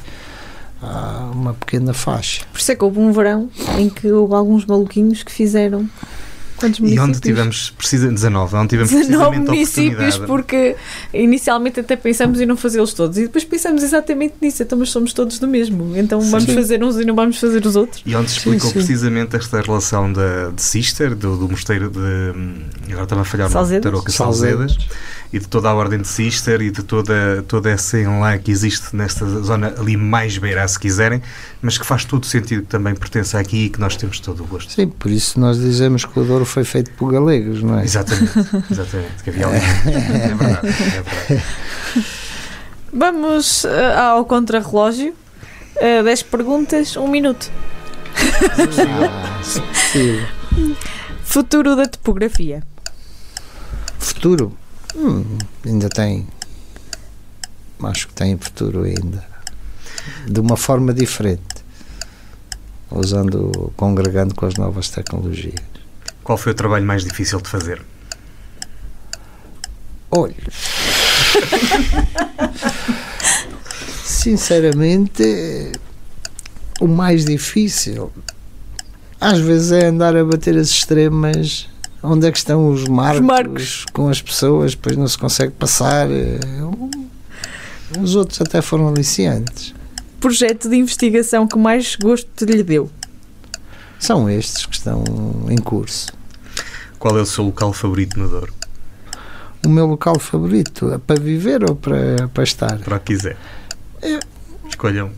a 0.82 1.30
uma 1.34 1.54
pequena 1.54 1.94
faixa. 1.94 2.44
Por 2.52 2.60
isso 2.60 2.72
é 2.72 2.76
que 2.76 2.84
houve 2.84 3.00
um 3.00 3.12
verão 3.12 3.50
em 3.78 3.90
que 3.90 4.12
houve 4.12 4.34
alguns 4.34 4.66
maluquinhos 4.66 5.24
que 5.24 5.32
fizeram. 5.32 5.90
Quantos 6.58 6.80
E 6.80 6.82
municípios? 6.82 7.08
onde 7.10 7.22
tivemos, 7.22 7.70
precisa, 7.70 8.12
19, 8.12 8.56
onde 8.58 8.68
tivemos 8.68 8.92
19 8.92 9.08
precisamente 9.08 9.50
a 9.50 9.54
municípios, 9.54 10.18
porque 10.18 10.76
inicialmente 11.14 11.80
até 11.80 11.96
pensamos 11.96 12.42
em 12.42 12.46
não 12.46 12.58
fazê-los 12.58 12.94
todos 12.94 13.18
e 13.18 13.22
depois 13.22 13.46
pensamos 13.46 13.82
exatamente 13.82 14.36
nisso. 14.42 14.62
Então, 14.62 14.78
mas 14.78 14.90
somos 14.90 15.14
todos 15.14 15.40
do 15.40 15.48
mesmo. 15.48 15.96
Então 15.98 16.20
vamos 16.20 16.44
Sim. 16.44 16.54
fazer 16.56 16.84
uns 16.84 16.98
e 16.98 17.06
não 17.06 17.16
vamos 17.16 17.40
fazer 17.40 17.66
os 17.66 17.78
outros. 17.78 18.02
E 18.06 18.14
onde 18.14 18.30
se 18.30 18.40
explicou 18.40 18.68
sim. 18.68 18.74
precisamente 18.74 19.38
esta 19.38 19.62
relação 19.62 20.12
da, 20.12 20.50
de 20.50 20.62
Sister, 20.62 21.16
do, 21.16 21.38
do 21.38 21.48
mosteiro 21.48 21.90
de. 21.90 21.98
hum, 21.98 22.56
Agora 22.90 23.04
estava 23.04 23.22
a 23.22 23.26
falhar 23.26 23.50
Salzedas? 23.50 23.84
Tarouca 23.84 24.12
Salzedas, 24.12 24.78
e 25.32 25.40
de 25.40 25.48
toda 25.48 25.70
a 25.70 25.74
ordem 25.74 26.00
de 26.00 26.08
Sister 26.08 26.62
e 26.62 26.72
de 26.72 26.82
toda, 26.82 27.44
toda 27.48 27.70
essa 27.70 28.00
enlã 28.00 28.38
que 28.38 28.50
existe 28.52 28.96
nesta 28.96 29.26
zona 29.26 29.74
ali 29.78 29.96
mais 29.96 30.38
beira, 30.38 30.68
se 30.68 30.80
quiserem, 30.80 31.22
mas 31.62 31.78
que 31.78 31.86
faz 31.86 32.04
todo 32.04 32.26
sentido 32.26 32.64
que 32.64 32.68
também 32.68 32.96
pertence 32.96 33.38
aqui 33.38 33.66
e 33.66 33.70
que 33.70 33.80
nós 33.80 33.96
temos 33.96 34.20
todo 34.20 34.44
o 34.44 34.48
gosto. 34.48 34.72
Sim, 34.72 34.88
por 34.88 35.12
isso 35.12 35.40
nós 35.40 35.60
dizemos 35.60 36.04
que 36.04 36.20
o 36.20 36.24
Douro 36.24 36.46
foi 36.46 36.64
feito 36.64 36.92
por 36.92 37.12
galegos, 37.12 37.62
não 37.62 37.78
é? 37.78 37.84
Exatamente, 37.84 38.32
exatamente. 38.72 39.24
Que 39.24 39.30
havia 39.30 39.48
ali. 39.48 39.58
É 39.58 40.36
verdade, 40.36 40.68
é 40.68 41.02
verdade. 41.02 41.46
Vamos 42.92 43.66
eh, 43.66 43.96
ao 43.96 44.26
contrarrelógio. 44.26 45.14
Uh, 45.76 46.04
10 46.04 46.24
perguntas, 46.24 46.98
1 46.98 47.08
minuto. 47.08 47.50
Ah, 48.88 49.40
sim. 49.44 50.20
Futuro 51.24 51.76
da 51.76 51.86
topografia. 51.86 52.64
Futuro? 53.98 54.58
Hum, 54.96 55.38
ainda 55.66 55.90
tem. 55.90 56.28
Acho 57.84 58.08
que 58.08 58.14
tem 58.14 58.38
futuro 58.38 58.84
ainda. 58.84 59.24
De 60.28 60.40
uma 60.40 60.58
forma 60.58 60.94
diferente. 60.94 61.42
Usando, 62.92 63.72
congregando 63.78 64.34
com 64.34 64.46
as 64.46 64.56
novas 64.56 64.90
tecnologias. 64.90 65.62
Qual 66.24 66.38
foi 66.38 66.52
o 66.52 66.56
trabalho 66.56 66.86
mais 66.86 67.04
difícil 67.04 67.40
de 67.40 67.50
fazer? 67.50 67.82
Olha. 70.12 70.36
Sinceramente, 74.04 75.72
o 76.82 76.88
mais 76.88 77.26
difícil 77.26 78.12
às 79.22 79.40
vezes 79.40 79.72
é 79.72 79.88
andar 79.88 80.16
a 80.16 80.24
bater 80.24 80.58
as 80.58 80.70
extremas 80.70 81.68
onde 82.04 82.28
é 82.28 82.32
que 82.32 82.38
estão 82.38 82.70
os 82.70 82.86
marcos, 82.88 83.22
marcos. 83.22 83.86
com 83.94 84.10
as 84.10 84.22
pessoas, 84.22 84.76
depois 84.76 84.96
não 84.98 85.08
se 85.08 85.18
consegue 85.18 85.52
passar. 85.54 86.10
eh, 86.10 86.40
Os 88.00 88.16
outros 88.16 88.40
até 88.42 88.62
foram 88.62 88.88
aliciantes. 88.90 89.74
Projeto 90.20 90.70
de 90.70 90.76
investigação 90.76 91.48
que 91.48 91.58
mais 91.58 91.96
gosto 91.96 92.46
lhe 92.46 92.62
deu. 92.64 92.90
São 94.00 94.30
estes 94.30 94.66
que 94.66 94.76
estão 94.76 95.04
em 95.50 95.58
curso. 95.58 96.08
Qual 96.98 97.18
é 97.18 97.22
o 97.22 97.26
seu 97.26 97.46
local 97.46 97.72
favorito 97.74 98.20
no 98.20 98.28
Douro? 98.30 98.54
O 99.66 99.70
meu 99.70 99.86
local 99.88 100.18
favorito 100.20 100.92
é 100.94 100.98
para 100.98 101.20
viver 101.20 101.64
ou 101.70 101.76
para, 101.76 102.28
para 102.34 102.44
estar? 102.44 102.78
Para 102.80 102.98
o 102.98 103.00
que 103.00 103.14
quiser. 103.16 103.38
É. 104.02 104.20
Escolham. 104.70 105.12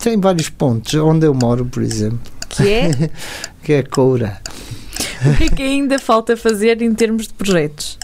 Tem 0.00 0.18
vários 0.20 0.48
pontos. 0.48 0.94
Onde 0.94 1.26
eu 1.26 1.34
moro, 1.34 1.64
por 1.66 1.82
exemplo, 1.82 2.20
Que 2.48 2.68
é 2.68 3.10
que 3.62 3.72
é 3.74 3.82
Coura. 3.82 4.40
o 5.32 5.36
que 5.36 5.44
é 5.44 5.48
que 5.48 5.62
ainda 5.62 5.98
falta 5.98 6.36
fazer 6.36 6.82
em 6.82 6.94
termos 6.94 7.26
de 7.28 7.34
projetos? 7.34 7.98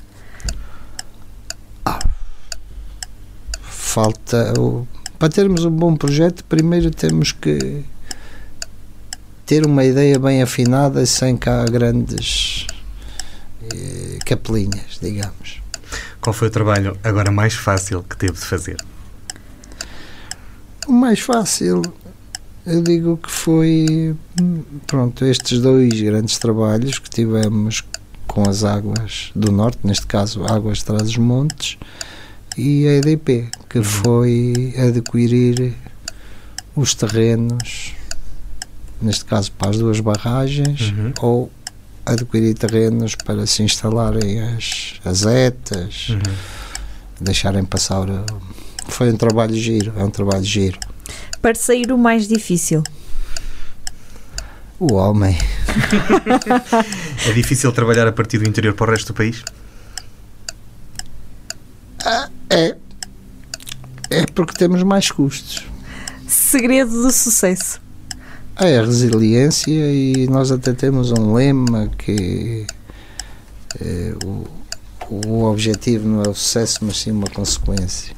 falta 3.63 4.53
o- 4.59 4.87
para 5.19 5.29
termos 5.29 5.65
um 5.65 5.71
bom 5.71 5.97
projeto 5.97 6.45
primeiro 6.45 6.91
temos 6.91 7.33
que 7.33 7.85
ter 9.47 9.67
uma 9.67 9.85
ideia 9.85 10.19
bem 10.19 10.43
afinada 10.43 11.05
sem 11.07 11.37
cá 11.37 11.65
grandes 11.65 12.67
eh, 13.63 14.19
capelinhas 14.25 14.99
digamos 15.01 15.61
Qual 16.21 16.33
foi 16.35 16.49
o 16.49 16.51
trabalho 16.51 16.97
agora 17.03 17.31
mais 17.33 17.55
fácil 17.55 18.03
que 18.03 18.17
teve 18.17 18.35
de 18.35 18.45
fazer? 18.45 18.77
o 20.87 20.93
mais 20.93 21.21
fácil 21.21 21.83
eu 22.69 22.83
digo 22.83 23.17
que 23.17 23.31
foi 23.31 24.15
pronto 24.87 25.25
estes 25.25 25.61
dois 25.61 26.01
grandes 26.01 26.39
trabalhos 26.39 26.99
que 26.99 27.09
tivemos 27.11 27.83
com 28.27 28.49
as 28.49 28.63
águas 28.65 29.31
do 29.35 29.51
norte 29.51 29.79
neste 29.85 30.07
caso 30.07 30.45
águas 30.45 30.79
de 30.79 30.85
Trás-os-Montes 30.85 31.79
e 32.57 32.87
a 32.87 32.93
EDP 32.99 33.49
que 33.69 33.83
foi 33.83 34.75
adquirir 34.79 35.75
os 36.77 36.95
terrenos 36.95 37.95
neste 39.01 39.25
caso 39.25 39.51
para 39.53 39.71
as 39.71 39.79
duas 39.79 40.01
barragens 40.01 40.93
Uhum. 40.93 41.13
ou 41.23 41.51
adquirir 42.05 42.55
terrenos 42.55 43.15
para 43.15 43.47
se 43.47 43.63
instalarem 43.63 44.41
as, 44.41 44.95
as 45.05 45.25
etas, 45.27 46.09
Uhum. 46.11 46.19
deixarem 47.21 47.65
passar. 47.65 48.07
Foi 48.89 49.13
um 49.13 49.17
trabalho 49.17 49.55
giro, 49.55 49.93
é 49.97 50.03
um 50.03 50.11
trabalho 50.11 50.43
giro. 50.45 50.79
Parceiro 51.41 51.97
mais 51.97 52.27
difícil. 52.27 52.83
O 54.81 54.95
homem, 54.95 55.37
É 57.27 57.33
difícil 57.33 57.73
trabalhar 57.73 58.07
a 58.07 58.13
partir 58.13 58.39
do 58.39 58.49
interior 58.49 58.75
para 58.75 58.91
o 58.91 58.95
resto 58.95 59.13
do 59.13 59.17
país? 59.17 59.43
é. 62.51 62.77
É 64.11 64.27
porque 64.35 64.55
temos 64.57 64.83
mais 64.83 65.11
custos. 65.11 65.65
Segredo 66.27 66.91
do 66.91 67.11
sucesso. 67.11 67.81
É 68.57 68.79
a 68.79 68.83
resiliência 68.85 69.71
e 69.71 70.27
nós 70.29 70.51
até 70.51 70.73
temos 70.73 71.13
um 71.13 71.35
lema 71.35 71.89
que 71.99 72.67
eh, 73.81 74.15
o, 74.25 74.47
o 75.11 75.45
objetivo 75.45 76.09
não 76.09 76.23
é 76.23 76.29
o 76.29 76.35
sucesso, 76.35 76.79
mas 76.83 76.99
sim 76.99 77.13
uma 77.13 77.29
consequência. 77.29 78.18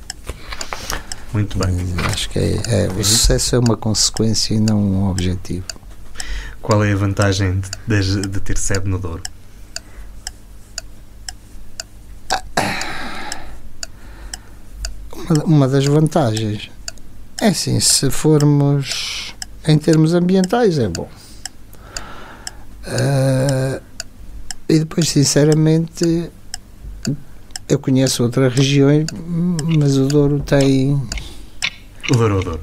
Muito 1.33 1.59
bem. 1.59 1.74
Acho 2.12 2.28
que 2.28 2.39
é, 2.39 2.85
é, 2.85 2.89
o 2.89 3.05
sucesso 3.05 3.55
é 3.55 3.59
uma 3.59 3.76
consequência 3.76 4.55
e 4.55 4.61
não 4.61 4.78
um 4.81 5.09
objetivo. 5.11 5.64
Qual 6.61 6.85
é 6.85 6.93
a 6.93 6.97
vantagem 6.97 7.61
de, 7.87 8.01
de- 8.01 8.28
de 8.28 8.41
ter 8.41 8.59
sede 8.59 8.89
no 8.89 8.99
Douro? 8.99 9.22
Uma, 15.14 15.45
uma 15.45 15.68
das 15.68 15.85
vantagens 15.87 16.70
é 17.41 17.49
assim, 17.49 17.81
se 17.81 18.11
formos 18.11 19.35
em 19.66 19.78
termos 19.78 20.14
ambientais 20.14 20.78
é 20.78 20.89
bom. 20.89 21.09
Ah, 22.87 23.81
e 24.68 24.78
depois, 24.78 25.09
sinceramente, 25.09 26.31
eu 27.68 27.78
conheço 27.78 28.22
outras 28.22 28.55
regiões, 28.55 29.07
mas 29.78 29.97
o 29.97 30.07
Douro 30.07 30.41
tem, 30.41 31.01
O 32.11 32.17
Douro, 32.17 32.39
o 32.39 32.43
Douro. 32.43 32.61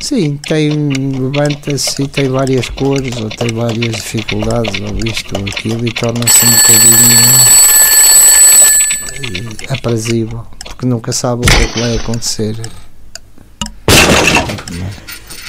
sim, 0.00 0.38
tem, 0.38 0.70
levanta-se 1.12 2.02
e 2.02 2.08
tem 2.08 2.30
várias 2.30 2.70
cores, 2.70 3.14
ou 3.20 3.28
tem 3.28 3.48
várias 3.54 3.96
dificuldades, 3.96 4.80
ou 4.80 4.98
isto 5.06 5.38
ou 5.38 5.44
aquilo, 5.44 5.86
e 5.86 5.92
torna-se 5.92 6.46
um 6.46 6.50
bocadinho 6.50 7.18
eh, 9.68 9.74
aprazível, 9.74 10.46
porque 10.64 10.86
nunca 10.86 11.12
sabe 11.12 11.46
o 11.46 11.50
que 11.50 11.62
é 11.62 11.66
que 11.66 11.78
vai 11.78 11.96
acontecer. 11.98 12.56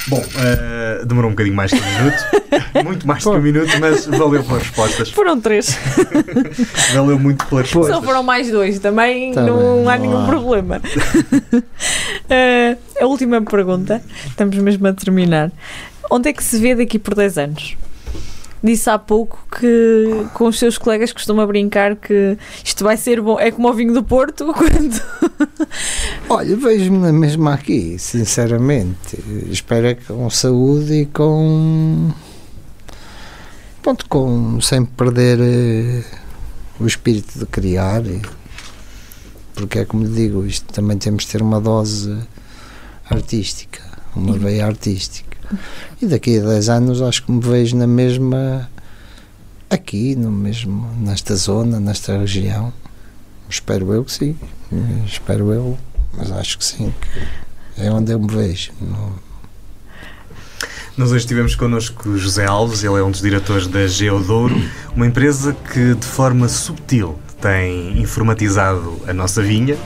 Bom, 0.06 0.18
uh, 0.18 1.06
demorou 1.06 1.30
um 1.30 1.34
bocadinho 1.34 1.56
mais 1.56 1.70
que 1.70 1.78
um 1.80 1.98
minuto, 1.98 2.24
muito 2.84 3.06
mais 3.06 3.22
que 3.22 3.28
um 3.28 3.40
minuto, 3.40 3.70
mas 3.80 4.06
valeu 4.06 4.42
pelas 4.42 4.62
respostas. 4.64 5.10
Foram 5.10 5.40
três. 5.40 5.78
valeu 6.92 7.18
muito 7.18 7.46
pelas 7.46 7.66
respostas. 7.66 7.96
Só 7.96 8.02
foram 8.02 8.22
mais 8.22 8.50
dois, 8.50 8.78
também 8.80 9.32
tá 9.32 9.42
não, 9.42 9.88
há 9.88 9.96
nenhum 9.96 10.26
problema. 10.26 10.82
uh, 11.54 12.78
a 13.00 13.06
última 13.06 13.40
pergunta, 13.42 14.02
estamos 14.26 14.56
mesmo 14.58 14.86
a 14.86 14.92
terminar. 14.92 15.50
Onde 16.10 16.30
é 16.30 16.32
que 16.32 16.42
se 16.42 16.58
vê 16.58 16.74
daqui 16.74 16.98
por 16.98 17.14
10 17.14 17.38
anos? 17.38 17.76
disse 18.62 18.90
há 18.90 18.98
pouco 18.98 19.42
que 19.58 20.26
com 20.34 20.46
os 20.46 20.58
seus 20.58 20.76
colegas 20.76 21.12
costuma 21.12 21.46
brincar 21.46 21.96
que 21.96 22.36
isto 22.64 22.84
vai 22.84 22.96
ser 22.96 23.20
bom. 23.20 23.38
É 23.38 23.50
como 23.50 23.68
o 23.68 23.72
vinho 23.72 23.92
do 23.92 24.04
Porto 24.04 24.52
quando. 24.54 25.02
Olha, 26.28 26.56
vejo-me 26.56 27.10
mesmo 27.12 27.48
aqui, 27.48 27.98
sinceramente. 27.98 29.18
Espero 29.50 29.86
é 29.86 29.94
que 29.94 30.04
com 30.04 30.28
saúde 30.30 30.92
e 30.94 31.06
com. 31.06 32.10
Pronto, 33.82 34.06
com, 34.08 34.60
sem 34.60 34.84
perder 34.84 35.38
uh, 35.40 36.04
o 36.80 36.86
espírito 36.86 37.38
de 37.38 37.46
criar. 37.46 38.02
Porque 39.54 39.80
é 39.80 39.84
como 39.84 40.06
digo, 40.06 40.44
isto 40.46 40.72
também 40.72 40.98
temos 40.98 41.24
de 41.24 41.32
ter 41.32 41.42
uma 41.42 41.60
dose 41.60 42.16
artística, 43.10 43.80
uma 44.14 44.38
veia 44.38 44.66
artística. 44.66 45.36
E 46.00 46.06
daqui 46.06 46.38
a 46.38 46.42
10 46.42 46.68
anos 46.68 47.02
acho 47.02 47.24
que 47.24 47.32
me 47.32 47.40
vejo 47.40 47.76
na 47.76 47.86
mesma 47.86 48.70
aqui, 49.68 50.14
no 50.14 50.30
mesmo, 50.30 50.88
nesta 50.98 51.34
zona, 51.34 51.80
nesta 51.80 52.16
região. 52.16 52.72
Espero 53.48 53.92
eu 53.92 54.04
que 54.04 54.12
sim. 54.12 54.36
Espero 55.04 55.52
eu, 55.52 55.76
mas 56.16 56.30
acho 56.30 56.58
que 56.58 56.64
sim, 56.64 56.94
que 57.74 57.82
é 57.82 57.90
onde 57.90 58.12
eu 58.12 58.20
me 58.20 58.32
vejo. 58.32 58.72
No... 58.80 59.18
Nós 60.96 61.10
hoje 61.10 61.26
tivemos 61.26 61.56
connosco 61.56 62.16
José 62.16 62.46
Alves, 62.46 62.84
ele 62.84 62.94
é 62.94 63.02
um 63.02 63.10
dos 63.10 63.20
diretores 63.20 63.66
da 63.66 63.86
Geodouro, 63.86 64.54
uma 64.94 65.06
empresa 65.06 65.52
que 65.72 65.94
de 65.94 66.06
forma 66.06 66.48
subtil 66.48 67.18
tem 67.40 67.98
informatizado 67.98 69.00
a 69.06 69.12
nossa 69.12 69.42
vinha 69.42 69.76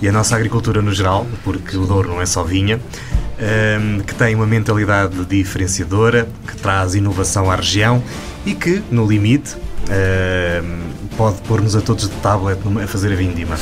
e 0.00 0.08
a 0.08 0.12
nossa 0.12 0.34
agricultura 0.36 0.80
no 0.82 0.92
geral, 0.92 1.26
porque 1.44 1.76
o 1.76 1.86
Douro 1.86 2.08
não 2.08 2.20
é 2.20 2.26
só 2.26 2.42
vinha, 2.42 2.78
um, 2.78 4.00
que 4.00 4.14
tem 4.14 4.34
uma 4.34 4.46
mentalidade 4.46 5.24
diferenciadora, 5.24 6.28
que 6.46 6.56
traz 6.56 6.94
inovação 6.94 7.50
à 7.50 7.56
região 7.56 8.02
e 8.46 8.54
que, 8.54 8.82
no 8.90 9.06
limite, 9.06 9.56
um, 9.88 10.92
pode 11.16 11.40
pôr-nos 11.42 11.76
a 11.76 11.80
todos 11.80 12.08
de 12.08 12.16
tablet 12.16 12.58
a 12.82 12.86
fazer 12.86 13.12
a 13.12 13.16
vindima. 13.16 13.56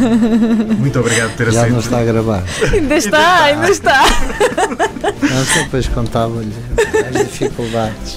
Muito 0.78 0.98
obrigado 1.00 1.30
por 1.30 1.36
ter 1.36 1.52
Já 1.52 1.62
aceito. 1.62 1.66
Já 1.66 1.72
não 1.72 1.80
está 1.80 1.98
a 2.00 2.04
gravar. 2.04 2.44
Ainda 2.72 2.96
está, 2.96 3.42
ainda 3.44 3.70
está. 3.70 4.02
Não, 4.78 4.93
só 5.44 5.62
depois 5.62 5.88
contava-lhe 5.88 6.52
as 7.08 7.26
dificuldades. 7.26 8.16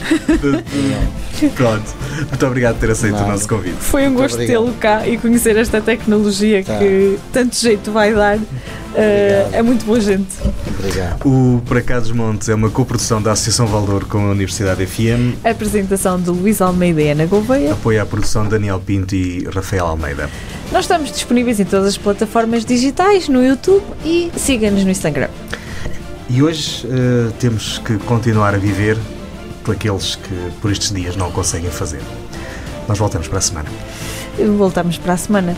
Pronto. 1.55 1.95
Muito 2.29 2.45
obrigado 2.45 2.75
por 2.75 2.81
ter 2.81 2.91
aceito 2.91 3.13
Nada. 3.13 3.25
o 3.25 3.31
nosso 3.31 3.47
convite. 3.47 3.77
Foi 3.79 4.03
um 4.03 4.05
Muito 4.11 4.21
gosto 4.21 4.37
tê-lo 4.37 4.73
cá 4.79 5.07
e 5.07 5.17
conhecer 5.17 5.55
esta 5.57 5.81
tecnologia 5.81 6.63
tá. 6.63 6.77
que 6.77 7.19
tanto 7.31 7.55
jeito 7.55 7.91
vai 7.91 8.13
dar. 8.13 8.37
Uh, 8.37 9.53
é 9.53 9.61
muito 9.61 9.85
boa 9.85 9.99
gente. 9.99 10.27
Obrigado. 10.79 11.25
O 11.25 11.61
Para 11.67 11.81
Cá 11.81 11.99
dos 11.99 12.11
Montes 12.11 12.49
é 12.49 12.55
uma 12.55 12.69
coprodução 12.69 13.21
da 13.21 13.31
Associação 13.33 13.67
Valdor 13.67 14.05
com 14.07 14.17
a 14.17 14.31
Universidade 14.31 14.83
FM. 14.85 15.37
A 15.43 15.51
apresentação 15.51 16.19
de 16.19 16.29
Luís 16.29 16.61
Almeida 16.61 17.01
e 17.01 17.09
Ana 17.09 17.25
Gouveia. 17.25 17.73
Apoio 17.73 18.01
à 18.01 18.05
produção 18.05 18.45
de 18.45 18.49
Daniel 18.49 18.81
Pinto 18.83 19.13
e 19.13 19.47
Rafael 19.53 19.85
Almeida. 19.85 20.29
Nós 20.71 20.85
estamos 20.85 21.11
disponíveis 21.11 21.59
em 21.59 21.65
todas 21.65 21.87
as 21.87 21.97
plataformas 21.97 22.65
digitais, 22.65 23.29
no 23.29 23.45
YouTube 23.45 23.83
e 24.03 24.31
siga-nos 24.35 24.83
no 24.83 24.89
Instagram. 24.89 25.29
E 26.29 26.43
hoje 26.43 26.85
uh, 26.85 27.31
temos 27.39 27.79
que 27.79 27.97
continuar 27.99 28.53
a 28.53 28.57
viver 28.57 28.97
com 29.63 29.71
aqueles 29.71 30.15
que 30.15 30.51
por 30.61 30.71
estes 30.71 30.91
dias 30.91 31.15
não 31.15 31.31
conseguem 31.31 31.69
fazer. 31.69 32.01
Nós 32.87 32.97
voltamos 32.97 33.27
para 33.27 33.37
a 33.37 33.41
semana. 33.41 33.69
Voltamos 34.57 34.97
para 34.97 35.13
a 35.13 35.17
semana. 35.17 35.55